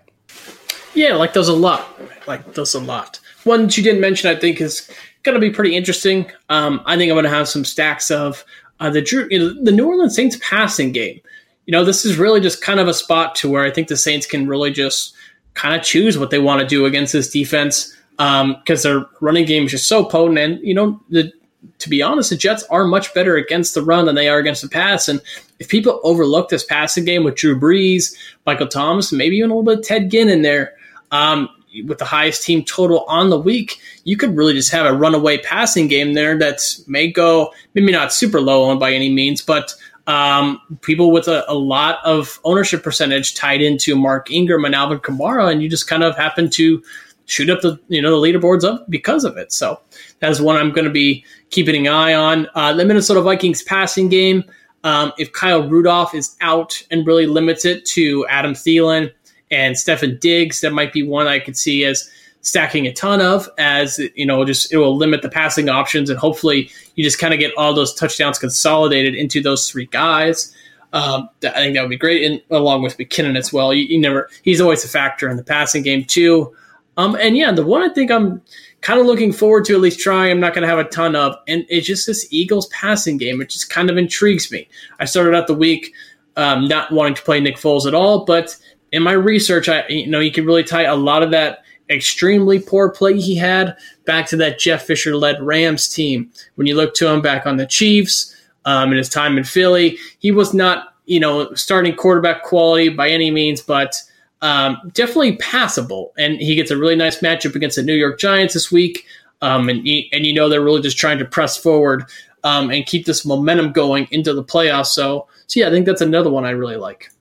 Yeah, 0.94 1.16
like 1.16 1.34
those 1.34 1.48
a 1.48 1.54
lot. 1.54 1.88
Like 2.28 2.54
those 2.54 2.74
a 2.74 2.80
lot. 2.80 3.20
One 3.44 3.64
that 3.64 3.78
you 3.78 3.84
didn't 3.84 4.02
mention, 4.02 4.30
I 4.30 4.40
think, 4.40 4.60
is 4.60 4.90
going 5.24 5.36
to 5.36 5.40
be 5.40 5.52
pretty 5.52 5.76
interesting. 5.76 6.32
Um, 6.50 6.82
I 6.86 6.98
think 6.98 7.10
I'm 7.10 7.16
going 7.16 7.26
to 7.26 7.30
have 7.30 7.48
some 7.48 7.66
stacks 7.66 8.12
of 8.12 8.44
uh, 8.80 8.90
the 8.90 9.02
Drew, 9.02 9.28
you 9.30 9.40
know, 9.40 9.64
the 9.64 9.72
New 9.72 9.88
Orleans 9.88 10.16
Saints 10.16 10.38
passing 10.42 10.92
game. 10.92 11.20
You 11.66 11.72
know, 11.72 11.84
this 11.84 12.06
is 12.06 12.18
really 12.18 12.42
just 12.42 12.62
kind 12.62 12.80
of 12.80 12.88
a 12.88 12.94
spot 12.94 13.36
to 13.36 13.50
where 13.50 13.64
I 13.64 13.72
think 13.72 13.88
the 13.88 13.98
Saints 13.98 14.26
can 14.26 14.48
really 14.48 14.72
just 14.72 15.14
kind 15.56 15.76
of 15.76 15.82
choose 15.86 16.18
what 16.18 16.30
they 16.30 16.40
want 16.40 16.62
to 16.62 16.68
do 16.68 16.86
against 16.86 17.14
this 17.14 17.30
defense 17.30 17.96
because 18.18 18.86
um, 18.86 18.92
their 18.92 19.06
running 19.20 19.46
game 19.46 19.66
is 19.66 19.72
just 19.72 19.88
so 19.88 20.06
potent. 20.06 20.38
And 20.38 20.66
you 20.66 20.74
know, 20.74 21.02
the 21.10 21.34
to 21.80 21.90
be 21.90 22.02
honest, 22.02 22.30
the 22.30 22.38
Jets 22.38 22.64
are 22.70 22.86
much 22.86 23.14
better 23.14 23.36
against 23.36 23.74
the 23.74 23.82
run 23.82 24.06
than 24.06 24.16
they 24.16 24.30
are 24.30 24.38
against 24.38 24.62
the 24.62 24.70
pass. 24.70 25.08
And 25.08 25.22
if 25.60 25.68
people 25.68 26.00
overlook 26.04 26.50
this 26.50 26.64
passing 26.64 27.06
game 27.06 27.24
with 27.24 27.36
Drew 27.36 27.60
Brees, 27.60 28.16
Michael 28.46 28.68
Thomas, 28.68 29.12
maybe 29.12 29.38
even 29.38 29.50
a 29.50 29.56
little 29.56 29.64
bit 29.64 29.80
of 29.80 29.86
Ted 29.86 30.12
Ginn 30.12 30.30
in 30.30 30.42
there, 30.42 30.76
um, 31.12 31.50
with 31.86 31.98
the 31.98 32.06
highest 32.06 32.44
team 32.44 32.64
total 32.64 33.04
on 33.08 33.30
the 33.30 33.40
week, 33.40 33.80
you 34.06 34.16
could 34.16 34.38
really 34.38 34.54
just 34.54 34.72
have 34.72 34.86
a 34.86 34.96
runaway 34.96 35.38
passing 35.38 35.88
game 35.88 36.14
there 36.14 36.38
that 36.38 36.62
may 36.88 37.12
go 37.12 37.52
maybe 37.74 37.92
not 37.92 38.14
super 38.14 38.40
low 38.40 38.64
on 38.64 38.80
by 38.80 38.94
any 38.94 39.12
means, 39.12 39.42
but 39.42 39.74
um, 40.08 40.60
people 40.82 41.12
with 41.12 41.28
a, 41.28 41.44
a, 41.50 41.56
lot 41.56 42.00
of 42.06 42.40
ownership 42.44 42.84
percentage 42.84 43.34
tied 43.34 43.62
into 43.62 43.96
Mark 43.96 44.30
Ingram 44.30 44.66
and 44.66 44.76
Alvin 44.76 45.00
Kamara, 45.00 45.52
and 45.52 45.64
you 45.64 45.70
just 45.70 45.88
kind 45.88 46.04
of 46.04 46.16
happen 46.16 46.50
to 46.52 46.84
shoot 47.26 47.50
up 47.50 47.62
the 47.62 47.80
you 47.88 48.02
know 48.02 48.12
the 48.12 48.28
leaderboards 48.28 48.64
up 48.64 48.86
because 48.90 49.24
of 49.24 49.38
it. 49.38 49.52
So 49.52 49.80
that 50.20 50.32
is 50.32 50.42
one 50.42 50.58
I'm 50.58 50.72
going 50.72 50.86
to 50.86 50.92
be 50.92 51.26
keeping 51.50 51.88
an 51.88 51.94
eye 51.94 52.14
on. 52.14 52.48
Uh, 52.54 52.74
the 52.74 52.86
Minnesota 52.86 53.22
Vikings 53.22 53.64
passing 53.64 54.10
game. 54.10 54.44
Um, 54.84 55.12
if 55.18 55.32
Kyle 55.32 55.68
Rudolph 55.68 56.14
is 56.14 56.36
out 56.42 56.84
and 56.92 57.08
really 57.08 57.26
limits 57.26 57.66
it 57.66 57.86
to 57.88 58.28
Adam 58.28 58.54
Thielen 58.54 59.12
and 59.50 59.76
Stefon 59.76 60.20
Diggs, 60.20 60.62
that 60.62 60.74
might 60.74 60.94
be 60.94 61.02
one 61.02 61.26
I 61.26 61.40
could 61.40 61.58
see 61.58 61.84
as 61.86 62.08
stacking 62.46 62.86
a 62.86 62.94
ton 62.94 63.22
of, 63.22 63.50
as 63.58 64.00
you 64.14 64.24
know, 64.24 64.46
just 64.46 64.72
it 64.72 64.78
will 64.78 64.96
limit 64.96 65.24
the 65.24 65.30
passing 65.30 65.68
options 65.68 66.12
and 66.12 66.20
hopefully 66.20 66.70
you 66.94 67.04
just 67.04 67.18
kind 67.18 67.34
of 67.34 67.40
get 67.40 67.52
all 67.58 67.74
those 67.74 67.92
touchdowns 67.96 68.38
consolidated 68.38 69.16
into 69.16 69.42
those 69.42 69.70
three 69.70 69.88
guys. 69.88 70.56
Um, 70.94 71.28
I 71.44 71.50
think 71.50 71.76
that 71.76 71.82
would 71.82 71.90
be 71.90 71.98
great, 71.98 72.24
and 72.24 72.40
along 72.52 72.84
with 72.84 72.98
McKinnon 72.98 73.36
as 73.36 73.52
well. 73.52 73.74
You, 73.74 73.84
you 73.86 74.00
never, 74.00 74.30
he's 74.44 74.62
always 74.62 74.86
a 74.86 74.88
factor 74.88 75.28
in 75.28 75.38
the 75.38 75.44
passing 75.44 75.82
game 75.82 76.06
too. 76.06 76.56
Um, 76.98 77.16
and 77.20 77.36
yeah, 77.36 77.52
the 77.52 77.66
one 77.66 77.82
I 77.82 77.92
think 77.92 78.12
I'm 78.12 78.44
kind 78.82 79.00
of 79.00 79.08
looking 79.08 79.34
forward 79.34 79.66
to 79.66 79.74
at 79.74 79.82
least 79.82 80.00
trying, 80.00 80.32
I'm 80.32 80.40
not 80.40 80.54
going 80.54 80.62
to 80.62 80.70
have 80.70 80.78
a 80.78 80.88
ton 80.88 81.16
of, 81.16 81.36
and 81.48 81.66
it's 81.68 81.88
just 81.88 82.06
this 82.06 82.28
Eagles 82.30 82.68
passing 82.68 83.18
game, 83.18 83.40
which 83.40 83.54
just 83.54 83.72
kind 83.72 83.90
of 83.90 83.98
intrigues 83.98 84.52
me. 84.52 84.70
I 85.00 85.06
started 85.06 85.36
out 85.36 85.48
the 85.48 85.56
week 85.56 85.94
um, 86.38 86.68
not 86.68 86.92
wanting 86.92 87.16
to 87.16 87.24
play 87.24 87.40
Nick 87.40 87.58
Foles 87.58 87.88
at 87.88 87.96
all, 87.96 88.24
but 88.24 88.56
in 88.92 89.02
my 89.02 89.14
research, 89.14 89.68
I 89.68 89.84
you 89.90 90.08
know 90.08 90.20
you 90.20 90.32
can 90.32 90.46
really 90.46 90.64
tie 90.64 90.84
a 90.84 90.96
lot 90.96 91.24
of 91.24 91.32
that 91.32 91.66
extremely 91.90 92.60
poor 92.60 92.90
play 92.90 93.20
he 93.20 93.36
had 93.36 93.76
back 94.06 94.28
to 94.28 94.38
that 94.38 94.60
Jeff 94.60 94.84
Fisher 94.86 95.16
led 95.16 95.42
Rams 95.42 95.88
team. 95.88 96.32
When 96.56 96.68
you 96.68 96.76
look 96.76 96.94
to 96.96 97.08
him 97.08 97.22
back 97.22 97.46
on 97.46 97.58
the 97.58 97.66
Chiefs 97.66 98.36
um, 98.66 98.92
in 98.92 98.98
his 98.98 99.10
time 99.10 99.38
in 99.38 99.44
Philly, 99.44 99.98
he 100.20 100.32
was 100.32 100.54
not, 100.54 100.96
you 101.06 101.20
know, 101.20 101.54
starting 101.54 101.96
quarterback 101.96 102.44
quality 102.44 102.90
by 102.90 103.10
any 103.10 103.32
means, 103.32 103.62
but 103.62 104.02
um, 104.42 104.92
definitely 104.94 105.38
passable. 105.38 106.14
And 106.18 106.38
he 106.38 106.56
gets 106.56 106.72
a 106.72 106.78
really 106.78 106.96
nice 106.96 107.20
matchup 107.22 107.56
against 107.56 107.76
the 107.76 107.84
New 107.84 107.96
York 107.96 108.20
Giants 108.20 108.54
this 108.54 108.72
week. 108.72 109.06
Um, 109.42 109.70
and, 109.70 109.80
and 110.12 110.26
you 110.26 110.34
know 110.34 110.50
they're 110.50 110.64
really 110.64 110.82
just 110.82 110.98
trying 110.98 111.20
to 111.20 111.26
press 111.26 111.58
forward 111.58 112.06
um, 112.44 112.70
and 112.72 112.86
keep 112.86 113.06
this 113.06 113.26
momentum 113.26 113.72
going 113.74 114.08
into 114.12 114.34
the 114.34 114.44
playoffs. 114.44 114.88
So, 114.88 115.28
so 115.48 115.60
yeah, 115.60 115.68
I 115.68 115.72
think 115.72 115.86
that's 115.86 116.02
another 116.02 116.32
one 116.32 116.46
I 116.46 116.52
really 116.52 116.78
like. 116.78 117.12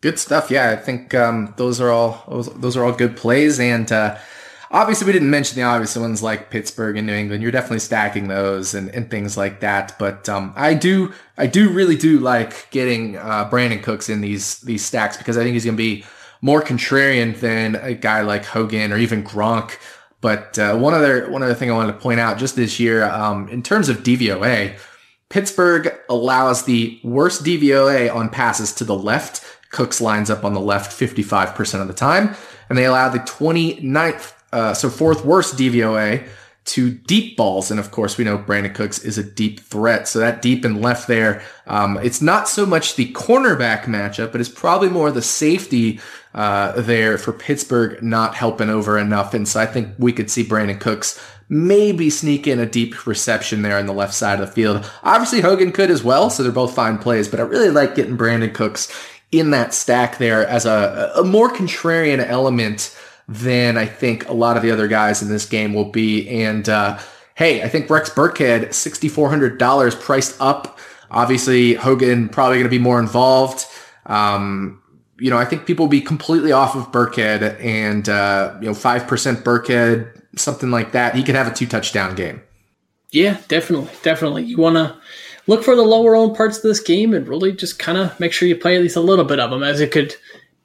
Good 0.00 0.18
stuff. 0.18 0.50
Yeah, 0.50 0.70
I 0.70 0.76
think 0.76 1.14
um, 1.14 1.54
those 1.56 1.80
are 1.80 1.90
all 1.90 2.22
those, 2.28 2.76
are 2.76 2.84
all 2.84 2.92
good 2.92 3.16
plays, 3.16 3.58
and 3.58 3.90
uh, 3.90 4.16
obviously 4.70 5.06
we 5.06 5.12
didn't 5.12 5.30
mention 5.30 5.56
the 5.56 5.62
obvious 5.62 5.96
ones 5.96 6.22
like 6.22 6.50
Pittsburgh 6.50 6.96
and 6.96 7.06
New 7.06 7.14
England. 7.14 7.42
You're 7.42 7.50
definitely 7.50 7.80
stacking 7.80 8.28
those 8.28 8.74
and, 8.74 8.90
and 8.90 9.10
things 9.10 9.36
like 9.36 9.58
that. 9.60 9.98
But 9.98 10.28
um, 10.28 10.52
I 10.54 10.74
do 10.74 11.12
I 11.36 11.46
do 11.46 11.70
really 11.70 11.96
do 11.96 12.20
like 12.20 12.70
getting 12.70 13.16
uh, 13.16 13.50
Brandin 13.50 13.82
Cooks 13.82 14.08
in 14.08 14.20
these 14.20 14.60
these 14.60 14.84
stacks 14.84 15.16
because 15.16 15.36
I 15.36 15.42
think 15.42 15.54
he's 15.54 15.64
going 15.64 15.76
to 15.76 15.82
be 15.82 16.04
more 16.40 16.62
contrarian 16.62 17.38
than 17.40 17.74
a 17.76 17.94
guy 17.94 18.22
like 18.22 18.44
Hogan 18.44 18.92
or 18.92 18.98
even 18.98 19.24
Gronk. 19.24 19.78
But 20.20 20.58
uh, 20.58 20.76
one 20.76 20.94
other 20.94 21.30
one 21.30 21.42
other 21.42 21.54
thing 21.54 21.70
I 21.70 21.74
wanted 21.74 21.92
to 21.92 21.98
point 21.98 22.20
out 22.20 22.38
just 22.38 22.56
this 22.56 22.80
year, 22.80 23.04
um, 23.04 23.48
in 23.48 23.62
terms 23.62 23.88
of 23.88 23.98
DVOA, 23.98 24.78
Pittsburgh 25.28 25.92
allows 26.08 26.64
the 26.64 26.98
worst 27.04 27.44
DVOA 27.44 28.14
on 28.14 28.28
passes 28.28 28.72
to 28.74 28.84
the 28.84 28.96
left. 28.96 29.44
Cooks 29.70 30.00
lines 30.00 30.30
up 30.30 30.44
on 30.44 30.54
the 30.54 30.60
left 30.60 30.98
55% 30.98 31.80
of 31.80 31.88
the 31.88 31.94
time, 31.94 32.34
and 32.68 32.78
they 32.78 32.84
allow 32.84 33.08
the 33.08 33.20
29th, 33.20 34.32
uh, 34.52 34.74
so 34.74 34.88
fourth 34.88 35.24
worst 35.24 35.56
DVOA 35.56 36.26
to 36.68 36.90
deep 36.90 37.36
balls. 37.36 37.70
And 37.70 37.80
of 37.80 37.90
course, 37.90 38.18
we 38.18 38.24
know 38.24 38.36
Brandin 38.38 38.74
Cooks 38.74 38.98
is 38.98 39.16
a 39.16 39.22
deep 39.22 39.60
threat. 39.60 40.06
So 40.06 40.18
that 40.18 40.42
deep 40.42 40.64
and 40.64 40.82
left 40.82 41.08
there, 41.08 41.42
um, 41.66 41.98
it's 42.02 42.20
not 42.20 42.46
so 42.46 42.66
much 42.66 42.96
the 42.96 43.10
cornerback 43.14 43.84
matchup, 43.84 44.32
but 44.32 44.40
it's 44.40 44.50
probably 44.50 44.90
more 44.90 45.10
the 45.10 45.22
safety 45.22 45.98
uh, 46.34 46.78
there 46.80 47.16
for 47.16 47.32
Pittsburgh 47.32 48.02
not 48.02 48.34
helping 48.34 48.68
over 48.68 48.98
enough. 48.98 49.32
And 49.32 49.48
so 49.48 49.60
I 49.60 49.66
think 49.66 49.94
we 49.98 50.12
could 50.12 50.30
see 50.30 50.44
Brandin 50.44 50.78
Cooks 50.78 51.18
maybe 51.48 52.10
sneak 52.10 52.46
in 52.46 52.60
a 52.60 52.66
deep 52.66 53.06
reception 53.06 53.62
there 53.62 53.78
on 53.78 53.86
the 53.86 53.94
left 53.94 54.12
side 54.12 54.38
of 54.38 54.46
the 54.46 54.52
field. 54.52 54.90
Obviously, 55.02 55.40
Hogan 55.40 55.72
could 55.72 55.90
as 55.90 56.04
well. 56.04 56.28
So 56.28 56.42
they're 56.42 56.52
both 56.52 56.74
fine 56.74 56.98
plays, 56.98 57.28
but 57.28 57.40
I 57.40 57.44
really 57.44 57.70
like 57.70 57.94
getting 57.94 58.18
Brandin 58.18 58.52
Cooks 58.52 58.92
in 59.30 59.50
that 59.50 59.74
stack 59.74 60.18
there 60.18 60.46
as 60.46 60.64
a, 60.64 61.12
a 61.16 61.24
more 61.24 61.50
contrarian 61.50 62.24
element 62.26 62.96
than 63.28 63.76
I 63.76 63.84
think 63.84 64.28
a 64.28 64.32
lot 64.32 64.56
of 64.56 64.62
the 64.62 64.70
other 64.70 64.88
guys 64.88 65.22
in 65.22 65.28
this 65.28 65.44
game 65.44 65.74
will 65.74 65.90
be. 65.90 66.28
And 66.28 66.68
uh, 66.68 66.98
hey, 67.34 67.62
I 67.62 67.68
think 67.68 67.90
Rex 67.90 68.08
Burkhead, 68.10 68.68
$6,400 68.68 70.00
priced 70.00 70.40
up. 70.40 70.78
Obviously, 71.10 71.74
Hogan 71.74 72.28
probably 72.28 72.56
going 72.56 72.64
to 72.64 72.70
be 72.70 72.78
more 72.78 72.98
involved. 72.98 73.66
Um, 74.06 74.82
you 75.18 75.30
know, 75.30 75.36
I 75.36 75.44
think 75.44 75.66
people 75.66 75.86
will 75.86 75.90
be 75.90 76.00
completely 76.00 76.52
off 76.52 76.74
of 76.74 76.90
Burkhead 76.90 77.62
and, 77.62 78.08
uh, 78.08 78.56
you 78.60 78.66
know, 78.66 78.72
5% 78.72 79.42
Burkhead, 79.42 80.22
something 80.38 80.70
like 80.70 80.92
that. 80.92 81.14
He 81.14 81.22
could 81.22 81.34
have 81.34 81.46
a 81.46 81.54
two 81.54 81.66
touchdown 81.66 82.14
game. 82.14 82.42
Yeah, 83.10 83.38
definitely. 83.48 83.90
Definitely. 84.02 84.44
You 84.44 84.58
want 84.58 84.76
to 84.76 84.96
look 85.48 85.64
for 85.64 85.74
the 85.74 85.82
lower 85.82 86.14
owned 86.14 86.36
parts 86.36 86.58
of 86.58 86.62
this 86.62 86.78
game 86.78 87.12
and 87.12 87.26
really 87.26 87.50
just 87.50 87.80
kind 87.80 87.98
of 87.98 88.18
make 88.20 88.32
sure 88.32 88.46
you 88.46 88.54
play 88.54 88.76
at 88.76 88.82
least 88.82 88.96
a 88.96 89.00
little 89.00 89.24
bit 89.24 89.40
of 89.40 89.50
them 89.50 89.64
as 89.64 89.80
it 89.80 89.90
could 89.90 90.14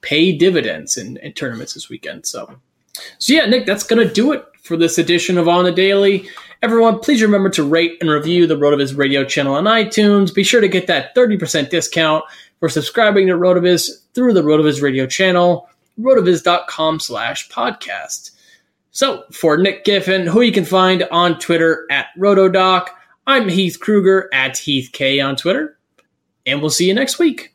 pay 0.02 0.36
dividends 0.36 0.96
in, 0.96 1.16
in 1.16 1.32
tournaments 1.32 1.74
this 1.74 1.88
weekend. 1.88 2.26
So, 2.26 2.54
so 3.18 3.32
yeah, 3.32 3.46
Nick, 3.46 3.66
that's 3.66 3.82
going 3.82 4.06
to 4.06 4.14
do 4.14 4.32
it 4.32 4.44
for 4.62 4.76
this 4.76 4.98
edition 4.98 5.38
of 5.38 5.48
On 5.48 5.64
the 5.64 5.72
Daily. 5.72 6.28
Everyone, 6.62 6.98
please 6.98 7.22
remember 7.22 7.50
to 7.50 7.64
rate 7.64 7.96
and 8.00 8.08
review 8.08 8.46
the 8.46 8.56
RotoViz 8.56 8.96
radio 8.96 9.24
channel 9.24 9.54
on 9.54 9.64
iTunes. 9.64 10.34
Be 10.34 10.44
sure 10.44 10.60
to 10.60 10.68
get 10.68 10.86
that 10.86 11.14
30% 11.14 11.70
discount 11.70 12.24
for 12.60 12.68
subscribing 12.68 13.26
to 13.26 13.34
RotoViz 13.34 13.90
through 14.14 14.34
the 14.34 14.42
RotoViz 14.42 14.80
radio 14.80 15.06
channel, 15.06 15.68
rotoviz.com 15.98 17.00
slash 17.00 17.48
podcast. 17.50 18.30
So 18.90 19.24
for 19.32 19.56
Nick 19.56 19.84
Giffen, 19.84 20.26
who 20.26 20.40
you 20.40 20.52
can 20.52 20.64
find 20.64 21.02
on 21.10 21.38
Twitter 21.38 21.86
at 21.90 22.06
RotoDoc, 22.16 22.88
I'm 23.26 23.48
Heath 23.48 23.80
Kruger 23.80 24.28
at 24.34 24.52
HeathK 24.52 25.24
on 25.24 25.36
Twitter, 25.36 25.78
and 26.44 26.60
we'll 26.60 26.68
see 26.68 26.86
you 26.86 26.92
next 26.92 27.18
week. 27.18 27.54